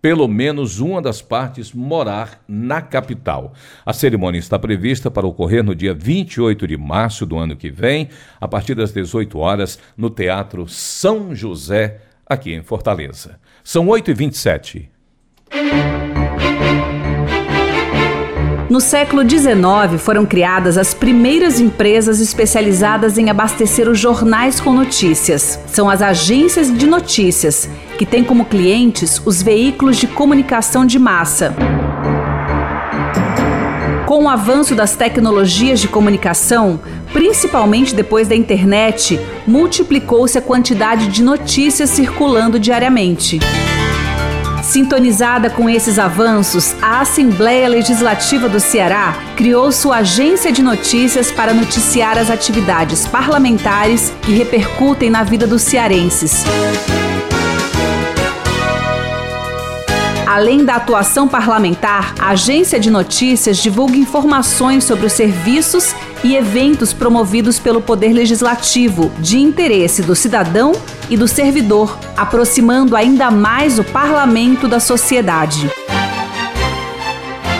Pelo 0.00 0.28
menos 0.28 0.78
uma 0.78 1.02
das 1.02 1.20
partes 1.20 1.72
morar 1.72 2.40
na 2.46 2.80
capital. 2.80 3.52
A 3.84 3.92
cerimônia 3.92 4.38
está 4.38 4.60
prevista 4.60 5.10
para 5.10 5.26
ocorrer 5.26 5.64
no 5.64 5.74
dia 5.74 5.92
28 5.92 6.68
de 6.68 6.76
março 6.76 7.26
do 7.26 7.36
ano 7.36 7.56
que 7.56 7.68
vem, 7.68 8.08
a 8.40 8.46
partir 8.46 8.76
das 8.76 8.92
18 8.92 9.36
horas, 9.40 9.76
no 9.96 10.08
Teatro 10.08 10.68
São 10.68 11.34
José, 11.34 12.00
aqui 12.24 12.54
em 12.54 12.62
Fortaleza. 12.62 13.40
São 13.64 13.86
8h27. 13.86 14.88
No 18.70 18.80
século 18.80 19.28
XIX 19.28 20.00
foram 20.00 20.24
criadas 20.24 20.78
as 20.78 20.94
primeiras 20.94 21.58
empresas 21.58 22.20
especializadas 22.20 23.18
em 23.18 23.28
abastecer 23.28 23.88
os 23.88 23.98
jornais 23.98 24.60
com 24.60 24.72
notícias. 24.72 25.58
São 25.66 25.90
as 25.90 26.00
agências 26.00 26.72
de 26.72 26.86
notícias, 26.86 27.68
que 27.98 28.06
têm 28.06 28.22
como 28.22 28.44
clientes 28.44 29.20
os 29.26 29.42
veículos 29.42 29.96
de 29.96 30.06
comunicação 30.06 30.86
de 30.86 31.00
massa. 31.00 31.52
Com 34.06 34.26
o 34.26 34.28
avanço 34.28 34.72
das 34.76 34.94
tecnologias 34.94 35.80
de 35.80 35.88
comunicação, 35.88 36.78
principalmente 37.12 37.92
depois 37.92 38.28
da 38.28 38.36
internet, 38.36 39.18
multiplicou-se 39.48 40.38
a 40.38 40.42
quantidade 40.42 41.08
de 41.08 41.24
notícias 41.24 41.90
circulando 41.90 42.60
diariamente. 42.60 43.40
Sintonizada 44.62 45.48
com 45.48 45.68
esses 45.68 45.98
avanços, 45.98 46.74
a 46.82 47.00
Assembleia 47.00 47.68
Legislativa 47.68 48.48
do 48.48 48.60
Ceará 48.60 49.16
criou 49.36 49.72
sua 49.72 49.98
agência 49.98 50.52
de 50.52 50.62
notícias 50.62 51.32
para 51.32 51.54
noticiar 51.54 52.18
as 52.18 52.30
atividades 52.30 53.06
parlamentares 53.06 54.12
que 54.22 54.32
repercutem 54.32 55.10
na 55.10 55.24
vida 55.24 55.46
dos 55.46 55.62
cearenses. 55.62 56.44
Além 60.26 60.64
da 60.64 60.76
atuação 60.76 61.26
parlamentar, 61.26 62.14
a 62.18 62.30
Agência 62.30 62.78
de 62.78 62.88
Notícias 62.88 63.58
divulga 63.58 63.96
informações 63.96 64.84
sobre 64.84 65.06
os 65.06 65.12
serviços 65.12 65.94
e 66.22 66.36
eventos 66.36 66.92
promovidos 66.92 67.58
pelo 67.58 67.80
Poder 67.80 68.12
Legislativo, 68.12 69.10
de 69.18 69.38
interesse 69.38 70.02
do 70.02 70.14
cidadão 70.14 70.72
e 71.08 71.16
do 71.16 71.26
servidor, 71.26 71.98
aproximando 72.16 72.94
ainda 72.94 73.30
mais 73.30 73.78
o 73.78 73.84
parlamento 73.84 74.68
da 74.68 74.78
sociedade. 74.78 75.70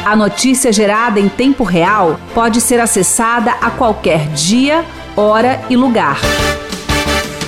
A 0.04 0.16
notícia 0.16 0.72
gerada 0.72 1.20
em 1.20 1.28
tempo 1.28 1.62
real 1.62 2.18
pode 2.34 2.60
ser 2.60 2.80
acessada 2.80 3.52
a 3.60 3.70
qualquer 3.70 4.28
dia, 4.28 4.84
hora 5.16 5.60
e 5.70 5.76
lugar. 5.76 6.18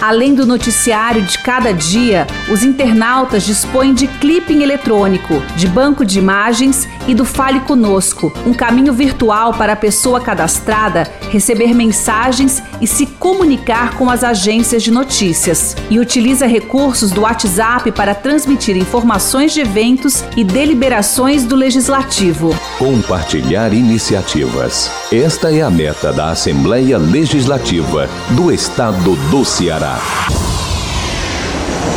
Além 0.03 0.35
do 0.35 0.45
noticiário 0.45 1.23
de 1.23 1.39
cada 1.39 1.73
dia, 1.73 2.27
os 2.51 2.65
internautas 2.65 3.45
dispõem 3.45 3.95
de 3.95 4.09
clipping 4.09 4.61
eletrônico, 4.61 5.41
de 5.55 5.69
banco 5.69 6.05
de 6.05 6.19
imagens 6.19 6.89
e 7.07 7.15
do 7.15 7.25
Fale 7.25 7.61
Conosco, 7.61 8.33
um 8.47 8.55
caminho 8.55 8.93
virtual 8.93 9.55
para 9.55 9.73
a 9.73 9.77
pessoa 9.77 10.21
cadastrada 10.21 11.11
receber 11.31 11.75
mensagens 11.75 12.63
e 12.81 12.87
se 12.87 13.07
comunicar 13.07 13.97
com 13.97 14.11
as 14.11 14.23
agências 14.23 14.83
de 14.83 14.91
notícias. 14.91 15.77
E 15.91 15.99
utiliza 15.99 16.47
recursos 16.47 17.11
do 17.11 17.23
WhatsApp 17.23 17.91
para 17.93 18.15
transmitir 18.15 18.77
informações 18.77 19.53
de 19.53 19.61
eventos 19.61 20.25
e 20.37 20.45
deliberações 20.45 21.45
do 21.45 21.57
Legislativo. 21.57 22.55
Compartilhar 22.79 23.73
iniciativas. 23.73 24.91
Esta 25.13 25.53
é 25.53 25.63
a 25.63 25.71
meta 25.71 26.13
da 26.13 26.31
Assembleia 26.31 26.99
Legislativa 26.99 28.09
do 28.31 28.53
Estado 28.53 29.17
do 29.31 29.45
Ceará. 29.45 29.99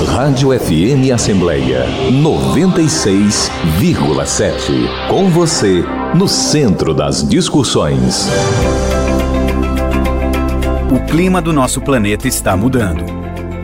Rádio 0.04 0.50
FM 0.60 1.14
Assembleia 1.14 1.86
96,7. 2.12 5.08
Com 5.08 5.30
você, 5.30 5.86
no 6.14 6.28
centro 6.28 6.94
das 6.94 7.26
discussões. 7.28 8.28
O 10.92 11.00
clima 11.10 11.42
do 11.42 11.54
nosso 11.54 11.80
planeta 11.82 12.28
está 12.28 12.58
mudando. 12.58 13.06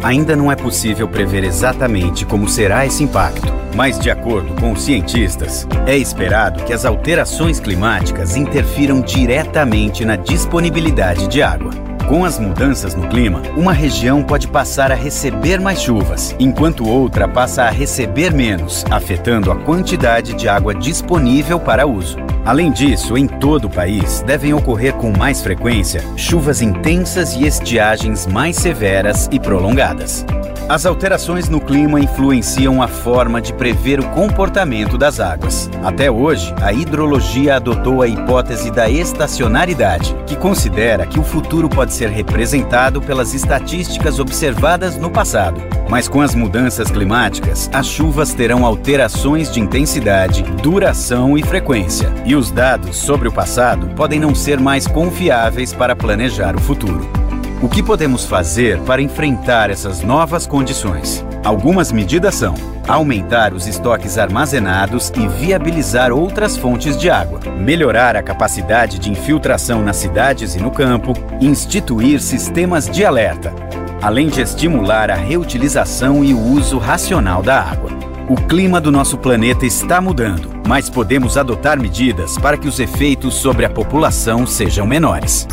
Ainda 0.01 0.35
não 0.35 0.51
é 0.51 0.55
possível 0.55 1.07
prever 1.07 1.43
exatamente 1.43 2.25
como 2.25 2.47
será 2.47 2.83
esse 2.85 3.03
impacto, 3.03 3.53
mas, 3.75 3.99
de 3.99 4.09
acordo 4.09 4.55
com 4.59 4.71
os 4.71 4.81
cientistas, 4.83 5.67
é 5.85 5.95
esperado 5.97 6.63
que 6.63 6.73
as 6.73 6.85
alterações 6.85 7.59
climáticas 7.59 8.37
interfiram 8.37 9.01
diretamente 9.01 10.05
na 10.05 10.15
disponibilidade 10.15 11.27
de 11.27 11.43
água. 11.43 11.90
Com 12.07 12.25
as 12.25 12.37
mudanças 12.37 12.93
no 12.93 13.07
clima, 13.07 13.41
uma 13.55 13.73
região 13.73 14.23
pode 14.23 14.47
passar 14.47 14.91
a 14.91 14.95
receber 14.95 15.59
mais 15.59 15.81
chuvas, 15.81 16.35
enquanto 16.39 16.87
outra 16.87 17.27
passa 17.27 17.63
a 17.63 17.69
receber 17.69 18.33
menos, 18.33 18.83
afetando 18.89 19.51
a 19.51 19.55
quantidade 19.55 20.33
de 20.33 20.49
água 20.49 20.75
disponível 20.75 21.59
para 21.59 21.87
uso. 21.87 22.17
Além 22.45 22.71
disso, 22.71 23.17
em 23.17 23.27
todo 23.27 23.65
o 23.65 23.69
país 23.69 24.21
devem 24.21 24.53
ocorrer 24.53 24.93
com 24.93 25.11
mais 25.15 25.41
frequência 25.41 26.03
chuvas 26.17 26.61
intensas 26.61 27.35
e 27.35 27.45
estiagens 27.45 28.25
mais 28.25 28.55
severas 28.55 29.29
e 29.31 29.39
prolongadas. 29.39 30.25
As 30.71 30.85
alterações 30.85 31.49
no 31.49 31.59
clima 31.59 31.99
influenciam 31.99 32.81
a 32.81 32.87
forma 32.87 33.41
de 33.41 33.51
prever 33.51 33.99
o 33.99 34.07
comportamento 34.11 34.97
das 34.97 35.19
águas. 35.19 35.69
Até 35.83 36.09
hoje, 36.09 36.55
a 36.61 36.71
hidrologia 36.71 37.57
adotou 37.57 38.01
a 38.01 38.07
hipótese 38.07 38.71
da 38.71 38.89
estacionaridade, 38.89 40.15
que 40.25 40.37
considera 40.37 41.05
que 41.05 41.19
o 41.19 41.25
futuro 41.25 41.67
pode 41.67 41.93
ser 41.93 42.07
representado 42.07 43.01
pelas 43.01 43.33
estatísticas 43.33 44.17
observadas 44.17 44.95
no 44.95 45.11
passado. 45.11 45.61
Mas 45.89 46.07
com 46.07 46.21
as 46.21 46.33
mudanças 46.33 46.89
climáticas, 46.89 47.69
as 47.73 47.85
chuvas 47.85 48.33
terão 48.33 48.65
alterações 48.65 49.51
de 49.51 49.59
intensidade, 49.59 50.41
duração 50.63 51.37
e 51.37 51.43
frequência. 51.43 52.13
E 52.23 52.33
os 52.33 52.49
dados 52.49 52.95
sobre 52.95 53.27
o 53.27 53.33
passado 53.33 53.87
podem 53.93 54.21
não 54.21 54.33
ser 54.33 54.57
mais 54.57 54.87
confiáveis 54.87 55.73
para 55.73 55.97
planejar 55.97 56.55
o 56.55 56.61
futuro. 56.61 57.30
O 57.61 57.69
que 57.69 57.83
podemos 57.83 58.25
fazer 58.25 58.79
para 58.79 59.03
enfrentar 59.03 59.69
essas 59.69 60.01
novas 60.01 60.47
condições? 60.47 61.23
Algumas 61.45 61.91
medidas 61.91 62.33
são 62.33 62.55
aumentar 62.87 63.53
os 63.53 63.67
estoques 63.67 64.17
armazenados 64.17 65.13
e 65.15 65.27
viabilizar 65.27 66.11
outras 66.11 66.57
fontes 66.57 66.97
de 66.97 67.07
água, 67.07 67.39
melhorar 67.55 68.15
a 68.15 68.23
capacidade 68.23 68.97
de 68.97 69.11
infiltração 69.11 69.83
nas 69.83 69.97
cidades 69.97 70.55
e 70.55 70.59
no 70.59 70.71
campo, 70.71 71.13
instituir 71.39 72.19
sistemas 72.19 72.89
de 72.89 73.05
alerta, 73.05 73.53
além 74.01 74.27
de 74.27 74.41
estimular 74.41 75.11
a 75.11 75.15
reutilização 75.15 76.23
e 76.23 76.33
o 76.33 76.39
uso 76.39 76.79
racional 76.79 77.43
da 77.43 77.61
água. 77.61 77.91
O 78.27 78.35
clima 78.47 78.81
do 78.81 78.91
nosso 78.91 79.19
planeta 79.19 79.67
está 79.67 80.01
mudando, 80.01 80.49
mas 80.67 80.89
podemos 80.89 81.37
adotar 81.37 81.79
medidas 81.79 82.39
para 82.39 82.57
que 82.57 82.67
os 82.67 82.79
efeitos 82.79 83.35
sobre 83.35 83.65
a 83.65 83.69
população 83.69 84.47
sejam 84.47 84.87
menores. 84.87 85.47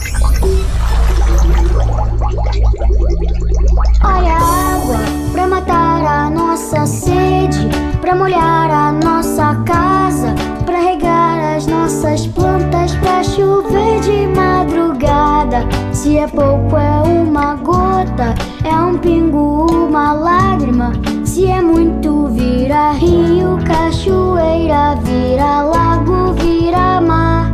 Olha 4.04 4.32
a 4.32 4.76
água 4.76 4.96
pra 5.32 5.48
matar 5.48 6.04
a 6.04 6.30
nossa 6.30 6.86
sede, 6.86 7.68
pra 8.00 8.14
molhar 8.14 8.70
a 8.70 8.92
nossa 8.92 9.56
casa, 9.66 10.34
pra 10.64 10.78
regar 10.78 11.56
as 11.56 11.66
nossas 11.66 12.26
plantas, 12.28 12.94
pra 12.96 13.24
chover 13.24 14.00
de 14.00 14.28
madrugada. 14.28 15.66
Se 15.92 16.16
é 16.16 16.28
pouco, 16.28 16.76
é 16.76 17.02
uma 17.02 17.56
gota, 17.56 18.36
é 18.64 18.76
um 18.76 18.96
pingo, 18.98 19.66
uma 19.66 20.12
lágrima. 20.12 20.92
Se 21.24 21.46
é 21.46 21.60
muito, 21.60 22.28
vira 22.28 22.92
rio, 22.92 23.58
cachoeira, 23.66 24.94
vira 25.02 25.62
lago, 25.62 26.34
vira 26.34 27.00
mar. 27.00 27.50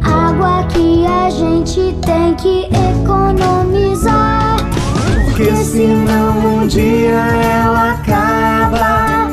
Água 0.00 0.64
que 0.68 1.04
a 1.04 1.28
gente 1.28 1.92
tem 2.02 2.34
que 2.34 2.66
economizar. 2.66 3.55
Porque 5.36 5.54
senão 5.56 6.62
um 6.62 6.66
dia 6.66 7.12
ela 7.12 7.90
acaba. 7.90 9.28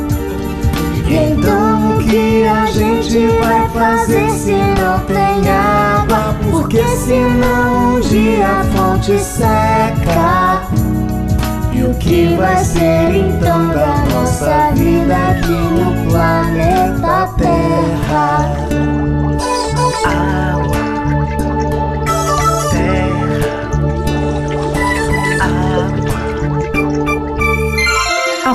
Então 1.07 1.95
o 1.95 2.03
que 2.03 2.45
a 2.45 2.65
gente 2.65 3.27
vai 3.39 3.69
fazer 3.69 4.29
se 4.31 4.51
não 4.51 4.99
tem 5.05 5.49
água? 5.49 6.35
Porque 6.51 6.83
senão 6.83 7.95
um 7.95 7.99
dia 8.01 8.45
a 8.45 8.63
fonte 8.65 9.17
seca. 9.17 10.67
E 11.71 11.83
o 11.83 11.93
que 11.95 12.35
vai 12.35 12.57
ser 12.57 13.15
então 13.15 13.69
da 13.69 14.03
nossa 14.13 14.71
vida 14.73 15.15
aqui 15.15 15.51
no 15.51 16.11
planeta 16.11 17.29
Terra? 17.37 18.57
Água. 20.05 20.82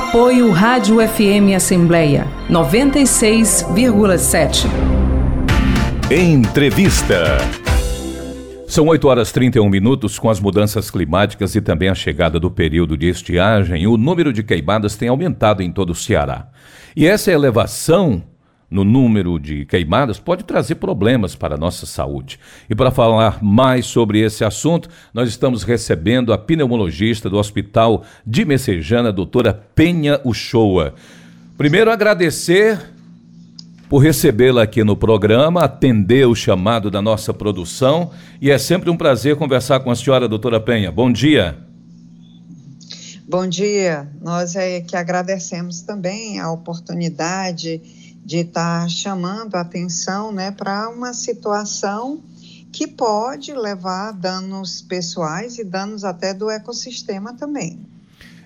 Apoio 0.09 0.49
Rádio 0.49 0.97
FM 1.07 1.53
Assembleia 1.55 2.25
96,7. 2.49 4.65
Entrevista. 6.09 7.37
São 8.67 8.87
8 8.87 9.07
horas 9.07 9.31
31 9.31 9.69
minutos. 9.69 10.17
Com 10.17 10.31
as 10.31 10.39
mudanças 10.39 10.89
climáticas 10.89 11.53
e 11.53 11.61
também 11.61 11.89
a 11.89 11.93
chegada 11.93 12.39
do 12.39 12.49
período 12.49 12.97
de 12.97 13.07
estiagem, 13.07 13.85
o 13.85 13.97
número 13.97 14.33
de 14.33 14.41
queimadas 14.41 14.95
tem 14.95 15.09
aumentado 15.09 15.61
em 15.61 15.71
todo 15.71 15.91
o 15.91 15.95
Ceará. 15.95 16.47
E 16.95 17.05
essa 17.05 17.31
elevação 17.31 18.23
no 18.69 18.83
número 18.83 19.39
de 19.39 19.65
queimadas 19.65 20.19
pode 20.19 20.43
trazer 20.43 20.75
problemas 20.75 21.35
para 21.35 21.55
a 21.55 21.57
nossa 21.57 21.85
saúde. 21.85 22.39
E 22.69 22.75
para 22.75 22.91
falar 22.91 23.43
mais 23.43 23.85
sobre 23.85 24.19
esse 24.19 24.43
assunto, 24.43 24.89
nós 25.13 25.29
estamos 25.29 25.63
recebendo 25.63 26.31
a 26.31 26.37
pneumologista 26.37 27.29
do 27.29 27.37
Hospital 27.37 28.03
de 28.25 28.45
Messejana, 28.45 29.11
doutora 29.11 29.53
Penha 29.53 30.21
Uchoa. 30.23 30.93
Primeiro, 31.57 31.91
agradecer 31.91 32.79
por 33.89 33.97
recebê-la 33.97 34.61
aqui 34.61 34.83
no 34.83 34.95
programa, 34.95 35.63
atender 35.63 36.27
o 36.27 36.35
chamado 36.35 36.91
da 36.91 37.01
nossa 37.01 37.33
produção 37.33 38.11
e 38.39 38.51
é 38.51 38.57
sempre 38.59 38.89
um 38.89 38.95
prazer 38.95 39.35
conversar 39.35 39.79
com 39.79 39.89
a 39.89 39.95
senhora, 39.95 40.27
doutora 40.27 40.59
Penha. 40.59 40.91
Bom 40.91 41.11
dia. 41.11 41.57
Bom 43.27 43.47
dia. 43.47 44.07
Nós 44.21 44.55
é 44.55 44.81
que 44.81 44.95
agradecemos 44.95 45.81
também 45.81 46.39
a 46.39 46.51
oportunidade 46.51 47.81
de 48.29 48.41
estar 48.41 48.83
tá 48.83 48.87
chamando 48.87 49.55
a 49.55 49.61
atenção 49.61 50.31
né, 50.31 50.51
para 50.51 50.87
uma 50.87 51.15
situação 51.15 52.21
que 52.71 52.85
pode 52.85 53.51
levar 53.55 54.11
danos 54.11 54.83
pessoais 54.83 55.57
e 55.57 55.63
danos 55.63 56.03
até 56.03 56.31
do 56.31 56.47
ecossistema 56.47 57.33
também. 57.33 57.79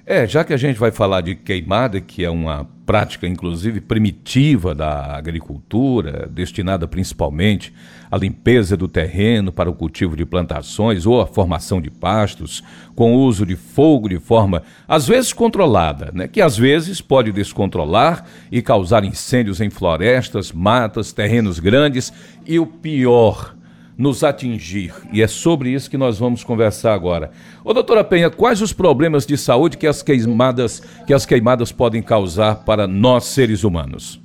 É, 0.05 0.27
já 0.27 0.43
que 0.43 0.51
a 0.51 0.57
gente 0.57 0.77
vai 0.77 0.91
falar 0.91 1.21
de 1.21 1.33
queimada, 1.33 2.01
que 2.01 2.25
é 2.25 2.29
uma 2.29 2.67
prática 2.85 3.25
inclusive 3.25 3.79
primitiva 3.79 4.75
da 4.75 5.15
agricultura, 5.15 6.27
destinada 6.29 6.85
principalmente 6.85 7.73
à 8.11 8.17
limpeza 8.17 8.75
do 8.75 8.89
terreno 8.89 9.49
para 9.53 9.69
o 9.69 9.73
cultivo 9.73 10.17
de 10.17 10.25
plantações 10.25 11.05
ou 11.05 11.21
a 11.21 11.25
formação 11.25 11.81
de 11.81 11.89
pastos, 11.89 12.61
com 12.93 13.15
o 13.15 13.19
uso 13.21 13.45
de 13.45 13.55
fogo 13.55 14.09
de 14.09 14.19
forma 14.19 14.63
às 14.85 15.07
vezes 15.07 15.31
controlada, 15.31 16.11
né, 16.13 16.27
que 16.27 16.41
às 16.41 16.57
vezes 16.57 16.99
pode 16.99 17.31
descontrolar 17.31 18.25
e 18.51 18.61
causar 18.61 19.05
incêndios 19.05 19.61
em 19.61 19.69
florestas, 19.69 20.51
matas, 20.51 21.13
terrenos 21.13 21.59
grandes 21.59 22.11
e 22.45 22.59
o 22.59 22.65
pior, 22.65 23.55
nos 23.97 24.23
atingir. 24.23 24.93
E 25.11 25.21
é 25.21 25.27
sobre 25.27 25.71
isso 25.71 25.89
que 25.89 25.97
nós 25.97 26.17
vamos 26.17 26.43
conversar 26.43 26.93
agora. 26.93 27.31
Ô 27.63 27.73
doutora 27.73 28.03
Penha, 28.03 28.29
quais 28.29 28.61
os 28.61 28.73
problemas 28.73 29.25
de 29.25 29.37
saúde 29.37 29.77
que 29.77 29.87
as 29.87 30.01
queimadas, 30.01 30.81
que 31.05 31.13
as 31.13 31.25
queimadas 31.25 31.71
podem 31.71 32.01
causar 32.01 32.63
para 32.63 32.87
nós 32.87 33.25
seres 33.25 33.63
humanos? 33.63 34.21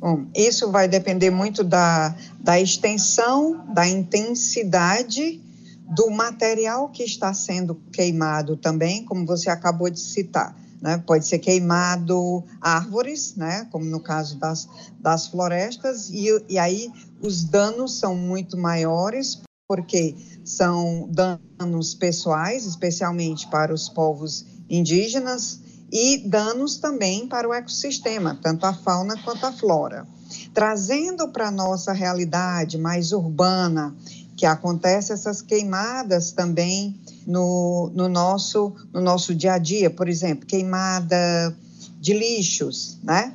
Bom, 0.00 0.26
isso 0.34 0.70
vai 0.70 0.86
depender 0.86 1.30
muito 1.30 1.64
da, 1.64 2.14
da 2.38 2.60
extensão, 2.60 3.64
da 3.74 3.88
intensidade 3.88 5.40
do 5.88 6.10
material 6.10 6.88
que 6.88 7.02
está 7.02 7.32
sendo 7.32 7.74
queimado 7.92 8.56
também, 8.56 9.04
como 9.04 9.26
você 9.26 9.50
acabou 9.50 9.90
de 9.90 9.98
citar. 9.98 10.54
Né? 10.80 11.02
Pode 11.06 11.26
ser 11.26 11.38
queimado 11.38 12.44
árvores, 12.60 13.34
né? 13.36 13.66
como 13.70 13.84
no 13.84 14.00
caso 14.00 14.36
das, 14.38 14.68
das 15.00 15.26
florestas, 15.26 16.10
e, 16.10 16.28
e 16.48 16.58
aí 16.58 16.90
os 17.20 17.44
danos 17.44 17.98
são 17.98 18.14
muito 18.14 18.56
maiores, 18.56 19.40
porque 19.68 20.16
são 20.44 21.08
danos 21.10 21.94
pessoais, 21.94 22.64
especialmente 22.64 23.48
para 23.48 23.74
os 23.74 23.88
povos 23.88 24.46
indígenas, 24.70 25.60
e 25.90 26.18
danos 26.28 26.76
também 26.76 27.26
para 27.26 27.48
o 27.48 27.52
ecossistema, 27.52 28.38
tanto 28.42 28.66
a 28.66 28.74
fauna 28.74 29.16
quanto 29.22 29.46
a 29.46 29.52
flora. 29.52 30.06
Trazendo 30.52 31.28
para 31.28 31.48
a 31.48 31.50
nossa 31.50 31.92
realidade 31.92 32.76
mais 32.76 33.12
urbana, 33.12 33.94
que 34.36 34.46
acontece 34.46 35.12
essas 35.12 35.42
queimadas 35.42 36.30
também 36.30 36.98
no, 37.28 37.92
no, 37.94 38.08
nosso, 38.08 38.74
no 38.90 39.02
nosso 39.02 39.34
dia 39.34 39.52
a 39.52 39.58
dia, 39.58 39.90
por 39.90 40.08
exemplo, 40.08 40.46
queimada 40.46 41.54
de 42.00 42.14
lixos, 42.14 42.98
né? 43.02 43.34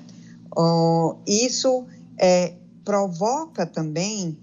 Oh, 0.57 1.17
isso 1.27 1.85
é, 2.17 2.53
provoca 2.83 3.67
também 3.67 4.35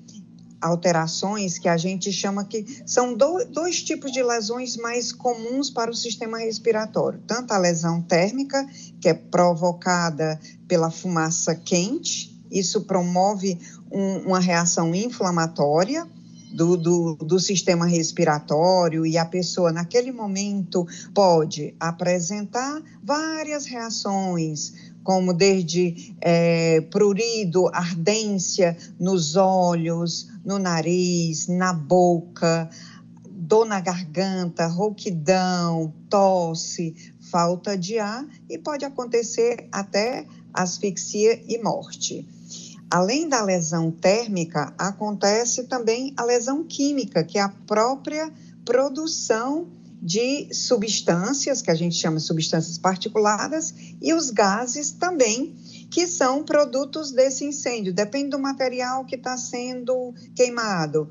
alterações 0.61 1.59
que 1.59 1.69
a 1.69 1.77
gente 1.77 2.13
chama 2.13 2.45
que 2.45 2.65
são 2.87 3.15
do, 3.15 3.45
dois 3.47 3.83
tipos 3.83 4.13
de 4.13 4.23
lesões 4.23 4.77
mais 4.77 5.11
comuns 5.11 5.69
para 5.69 5.91
o 5.91 5.95
sistema 5.95 6.39
respiratório. 6.39 7.21
Tanto 7.27 7.53
a 7.53 7.59
lesão 7.59 8.01
térmica, 8.01 8.65
que 9.01 9.09
é 9.09 9.15
provocada 9.15 10.39
pela 10.69 10.91
fumaça 10.91 11.57
quente, 11.57 12.39
isso 12.51 12.83
promove 12.83 13.59
um, 13.91 14.29
uma 14.29 14.39
reação 14.39 14.95
inflamatória, 14.95 16.07
do, 16.53 16.77
do, 16.77 17.15
do, 17.15 17.39
sistema 17.39 17.87
respiratório 17.87 19.07
e 19.07 19.17
a 19.17 19.25
pessoa, 19.25 19.73
naquele 19.73 20.13
momento, 20.13 20.87
pode 21.15 21.75
apresentar 21.79 22.83
várias 23.03 23.67
reações, 23.67 24.73
como 25.03 25.33
desde 25.33 26.15
é, 26.21 26.81
prurido, 26.83 27.69
ardência 27.69 28.77
nos 28.99 29.37
olhos, 29.37 30.29
no 30.45 30.59
nariz, 30.59 31.47
na 31.49 31.73
boca, 31.73 32.69
dor 33.51 33.67
na 33.67 33.81
garganta, 33.81 34.67
rouquidão, 34.67 35.93
tosse, 36.09 36.95
falta 37.19 37.77
de 37.77 37.99
ar 37.99 38.25
e 38.49 38.59
pode 38.59 38.85
acontecer 38.85 39.69
até 39.73 40.27
asfixia 40.53 41.43
e 41.49 41.59
morte. 41.63 42.27
Além 42.91 43.29
da 43.29 43.41
lesão 43.43 43.91
térmica, 43.91 44.75
acontece 44.77 45.65
também 45.65 46.13
a 46.17 46.25
lesão 46.25 46.65
química, 46.65 47.23
que 47.23 47.39
é 47.39 47.43
a 47.43 47.49
própria 47.49 48.33
produção 48.65 49.69
de 50.03 50.53
substâncias, 50.53 51.61
que 51.61 51.71
a 51.71 51.75
gente 51.75 51.95
chama 51.95 52.17
de 52.17 52.25
substâncias 52.25 52.79
particuladas, 52.79 53.75
e 54.01 54.15
os 54.15 54.31
gases 54.31 54.91
também, 54.91 55.55
que 55.91 56.07
são 56.07 56.43
produtos 56.43 57.13
desse 57.13 57.45
incêndio. 57.45 57.93
Depende 57.93 58.31
do 58.31 58.39
material 58.39 59.05
que 59.05 59.17
está 59.17 59.37
sendo 59.37 60.15
queimado. 60.35 61.09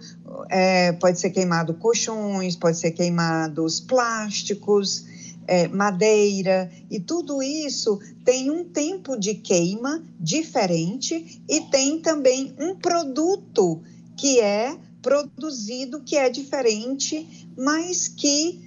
É, 0.49 0.91
pode 0.93 1.19
ser 1.19 1.29
queimado 1.29 1.73
colchões, 1.75 2.55
pode 2.55 2.77
ser 2.77 2.91
queimados 2.91 3.79
plásticos, 3.79 5.05
é, 5.49 5.67
madeira, 5.67 6.71
e 6.91 6.99
tudo 6.99 7.41
isso 7.41 7.99
tem 8.23 8.51
um 8.51 8.63
tempo 8.63 9.17
de 9.17 9.33
queima 9.33 10.03
diferente 10.19 11.41
e 11.49 11.61
tem 11.61 11.99
também 11.99 12.53
um 12.59 12.75
produto 12.75 13.81
que 14.15 14.39
é 14.39 14.77
produzido 15.01 16.01
que 16.01 16.15
é 16.15 16.29
diferente, 16.29 17.47
mas 17.57 18.07
que 18.07 18.61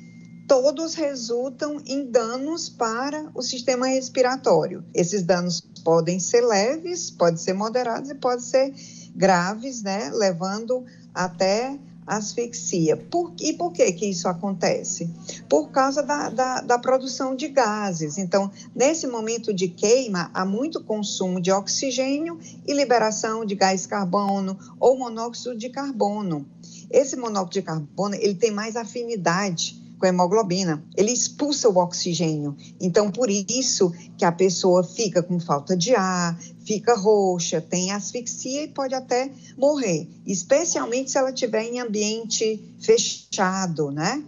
todos 0.48 0.94
resultam 0.94 1.80
em 1.86 2.10
danos 2.10 2.68
para 2.68 3.30
o 3.32 3.42
sistema 3.42 3.86
respiratório. 3.86 4.84
Esses 4.92 5.22
danos 5.22 5.60
podem 5.84 6.18
ser 6.18 6.40
leves, 6.40 7.12
podem 7.12 7.36
ser 7.36 7.52
moderados 7.52 8.10
e 8.10 8.14
podem 8.16 8.40
ser 8.40 8.74
graves, 9.14 9.82
né, 9.82 10.10
levando 10.12 10.84
até 11.14 11.78
asfixia. 12.06 12.96
Por, 12.96 13.32
e 13.40 13.52
por 13.52 13.72
que, 13.72 13.92
que 13.92 14.06
isso 14.06 14.28
acontece? 14.28 15.10
Por 15.48 15.70
causa 15.70 16.02
da, 16.02 16.28
da, 16.28 16.60
da, 16.60 16.78
produção 16.78 17.34
de 17.34 17.48
gases. 17.48 18.18
Então, 18.18 18.50
nesse 18.74 19.06
momento 19.06 19.52
de 19.52 19.68
queima, 19.68 20.30
há 20.34 20.44
muito 20.44 20.82
consumo 20.82 21.40
de 21.40 21.50
oxigênio 21.50 22.38
e 22.66 22.72
liberação 22.72 23.44
de 23.44 23.54
gás 23.54 23.86
carbono 23.86 24.58
ou 24.78 24.98
monóxido 24.98 25.56
de 25.56 25.68
carbono. 25.68 26.46
Esse 26.90 27.16
monóxido 27.16 27.52
de 27.52 27.62
carbono 27.62 28.14
ele 28.14 28.34
tem 28.34 28.50
mais 28.50 28.76
afinidade 28.76 29.81
com 30.02 30.06
hemoglobina. 30.06 30.84
Ele 30.96 31.12
expulsa 31.12 31.68
o 31.68 31.76
oxigênio. 31.76 32.56
Então, 32.80 33.08
por 33.08 33.30
isso 33.30 33.92
que 34.18 34.24
a 34.24 34.32
pessoa 34.32 34.82
fica 34.82 35.22
com 35.22 35.38
falta 35.38 35.76
de 35.76 35.94
ar, 35.94 36.36
fica 36.66 36.96
roxa, 36.96 37.60
tem 37.60 37.92
asfixia 37.92 38.64
e 38.64 38.68
pode 38.68 38.94
até 38.96 39.30
morrer, 39.56 40.08
especialmente 40.26 41.12
se 41.12 41.18
ela 41.18 41.30
estiver 41.30 41.62
em 41.62 41.78
ambiente 41.78 42.74
fechado, 42.80 43.92
né? 43.92 44.24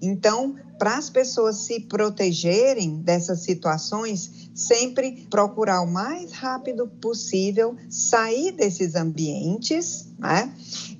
Então, 0.00 0.54
para 0.78 0.96
as 0.96 1.10
pessoas 1.10 1.56
se 1.56 1.80
protegerem 1.80 2.96
dessas 3.02 3.40
situações, 3.40 4.48
sempre 4.54 5.26
procurar 5.28 5.82
o 5.82 5.90
mais 5.90 6.32
rápido 6.32 6.86
possível 6.86 7.76
sair 7.90 8.52
desses 8.52 8.94
ambientes, 8.94 10.06
né? 10.18 10.50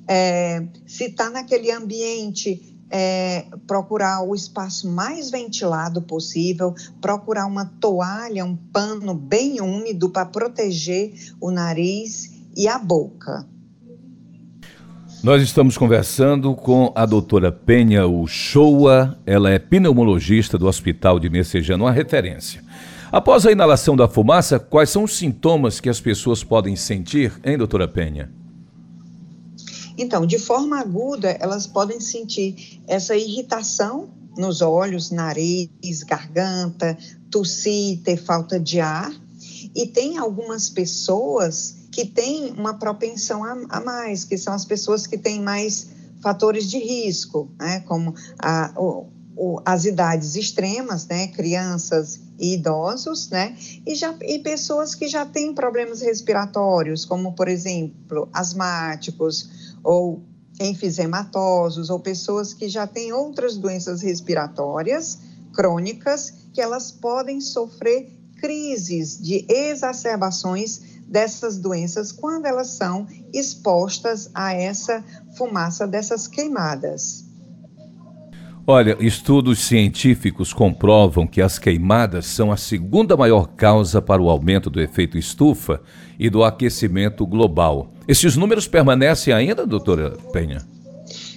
É, 0.07 0.67
se 0.87 1.05
está 1.05 1.31
naquele 1.31 1.71
ambiente 1.71 2.78
é, 2.91 3.47
procurar 3.67 4.23
o 4.23 4.35
espaço 4.35 4.91
mais 4.91 5.31
ventilado 5.31 6.03
possível, 6.03 6.75
procurar 7.01 7.47
uma 7.47 7.67
toalha, 7.81 8.45
um 8.45 8.57
pano 8.57 9.15
bem 9.15 9.61
úmido 9.61 10.11
para 10.11 10.27
proteger 10.27 11.13
o 11.41 11.51
nariz 11.51 12.33
e 12.57 12.67
a 12.67 12.79
boca. 12.79 13.47
Nós 15.23 15.43
estamos 15.43 15.77
conversando 15.77 16.55
com 16.55 16.93
a 16.95 17.05
doutora 17.05 17.51
Penha 17.51 18.07
Uchoa, 18.07 19.19
ela 19.27 19.51
é 19.51 19.59
pneumologista 19.59 20.57
do 20.57 20.69
Hospital 20.69 21.19
de 21.19 21.29
Messejana, 21.29 21.85
uma 21.85 21.93
referência. 21.93 22.63
Após 23.11 23.45
a 23.45 23.51
inalação 23.51 23.97
da 23.97 24.07
fumaça, 24.07 24.61
quais 24.61 24.91
são 24.91 25.03
os 25.03 25.17
sintomas 25.17 25.81
que 25.81 25.89
as 25.89 26.01
pessoas 26.01 26.45
podem 26.45 26.77
sentir, 26.77 27.33
hein, 27.45 27.59
doutora 27.59 27.89
Penha? 27.89 28.31
Então, 29.99 30.25
de 30.25 30.39
forma 30.39 30.79
aguda, 30.79 31.37
elas 31.41 31.67
podem 31.67 31.99
sentir 31.99 32.81
essa 32.87 33.17
irritação 33.17 34.09
nos 34.37 34.63
olhos, 34.63 35.11
nariz, 35.11 36.05
garganta, 36.07 36.97
tossir, 37.29 38.01
ter 38.05 38.17
falta 38.17 38.61
de 38.61 38.79
ar. 38.79 39.13
E 39.75 39.87
tem 39.89 40.17
algumas 40.17 40.71
pessoas 40.71 41.75
que 41.91 42.07
têm 42.07 42.53
uma 42.53 42.75
propensão 42.75 43.43
a, 43.45 43.81
mais, 43.81 44.23
que 44.23 44.39
são 44.39 44.55
as 44.55 44.65
pessoas 44.65 45.05
que 45.07 45.19
têm 45.19 45.43
mais 45.43 45.89
fatores 46.23 46.71
de 46.71 46.79
risco, 46.79 47.51
né, 47.59 47.81
como 47.81 48.15
a, 48.39 48.73
o, 48.77 49.61
as 49.65 49.85
idades 49.85 50.37
extremas, 50.37 51.07
né, 51.07 51.29
crianças 51.29 52.21
e 52.39 52.55
idosos, 52.55 53.29
né, 53.31 53.57
e, 53.87 53.95
já, 53.95 54.15
e 54.23 54.39
pessoas 54.39 54.95
que 54.95 55.09
já 55.09 55.27
têm 55.27 55.55
problemas 55.55 56.01
respiratórios, 56.01 57.05
como, 57.05 57.33
por 57.33 57.49
exemplo, 57.49 58.29
asmáticos, 58.33 59.51
ou 59.83 60.25
enfisematosos, 60.61 61.91
ou 61.91 62.01
pessoas 62.01 62.53
que 62.53 62.69
já 62.69 62.87
têm 62.87 63.13
outras 63.13 63.57
doenças 63.57 64.03
respiratórias 64.03 65.19
crônicas, 65.53 66.33
que 66.53 66.61
elas 66.61 66.91
podem 66.91 67.41
sofrer 67.41 68.13
crises 68.41 69.21
de 69.21 69.45
exacerbações 69.49 70.81
dessas 71.09 71.59
doenças 71.59 72.13
quando 72.13 72.47
elas 72.47 72.69
são 72.69 73.07
expostas 73.33 74.31
a 74.35 74.53
essa 74.53 75.05
fumaça 75.37 75.87
dessas 75.87 76.27
queimadas. 76.29 77.25
Olha, 78.71 78.99
estudos 79.01 79.61
científicos 79.61 80.53
comprovam 80.53 81.27
que 81.27 81.41
as 81.41 81.59
queimadas 81.59 82.27
são 82.27 82.53
a 82.53 82.57
segunda 82.57 83.17
maior 83.17 83.47
causa 83.57 84.03
para 84.03 84.21
o 84.21 84.29
aumento 84.29 84.69
do 84.69 84.79
efeito 84.79 85.17
estufa 85.17 85.81
e 86.19 86.29
do 86.29 86.45
aquecimento 86.45 87.27
global. 87.27 87.95
Esses 88.09 88.37
números 88.37 88.67
permanecem 88.67 89.35
ainda, 89.35 89.67
doutora 89.67 90.17
Penha? 90.33 90.67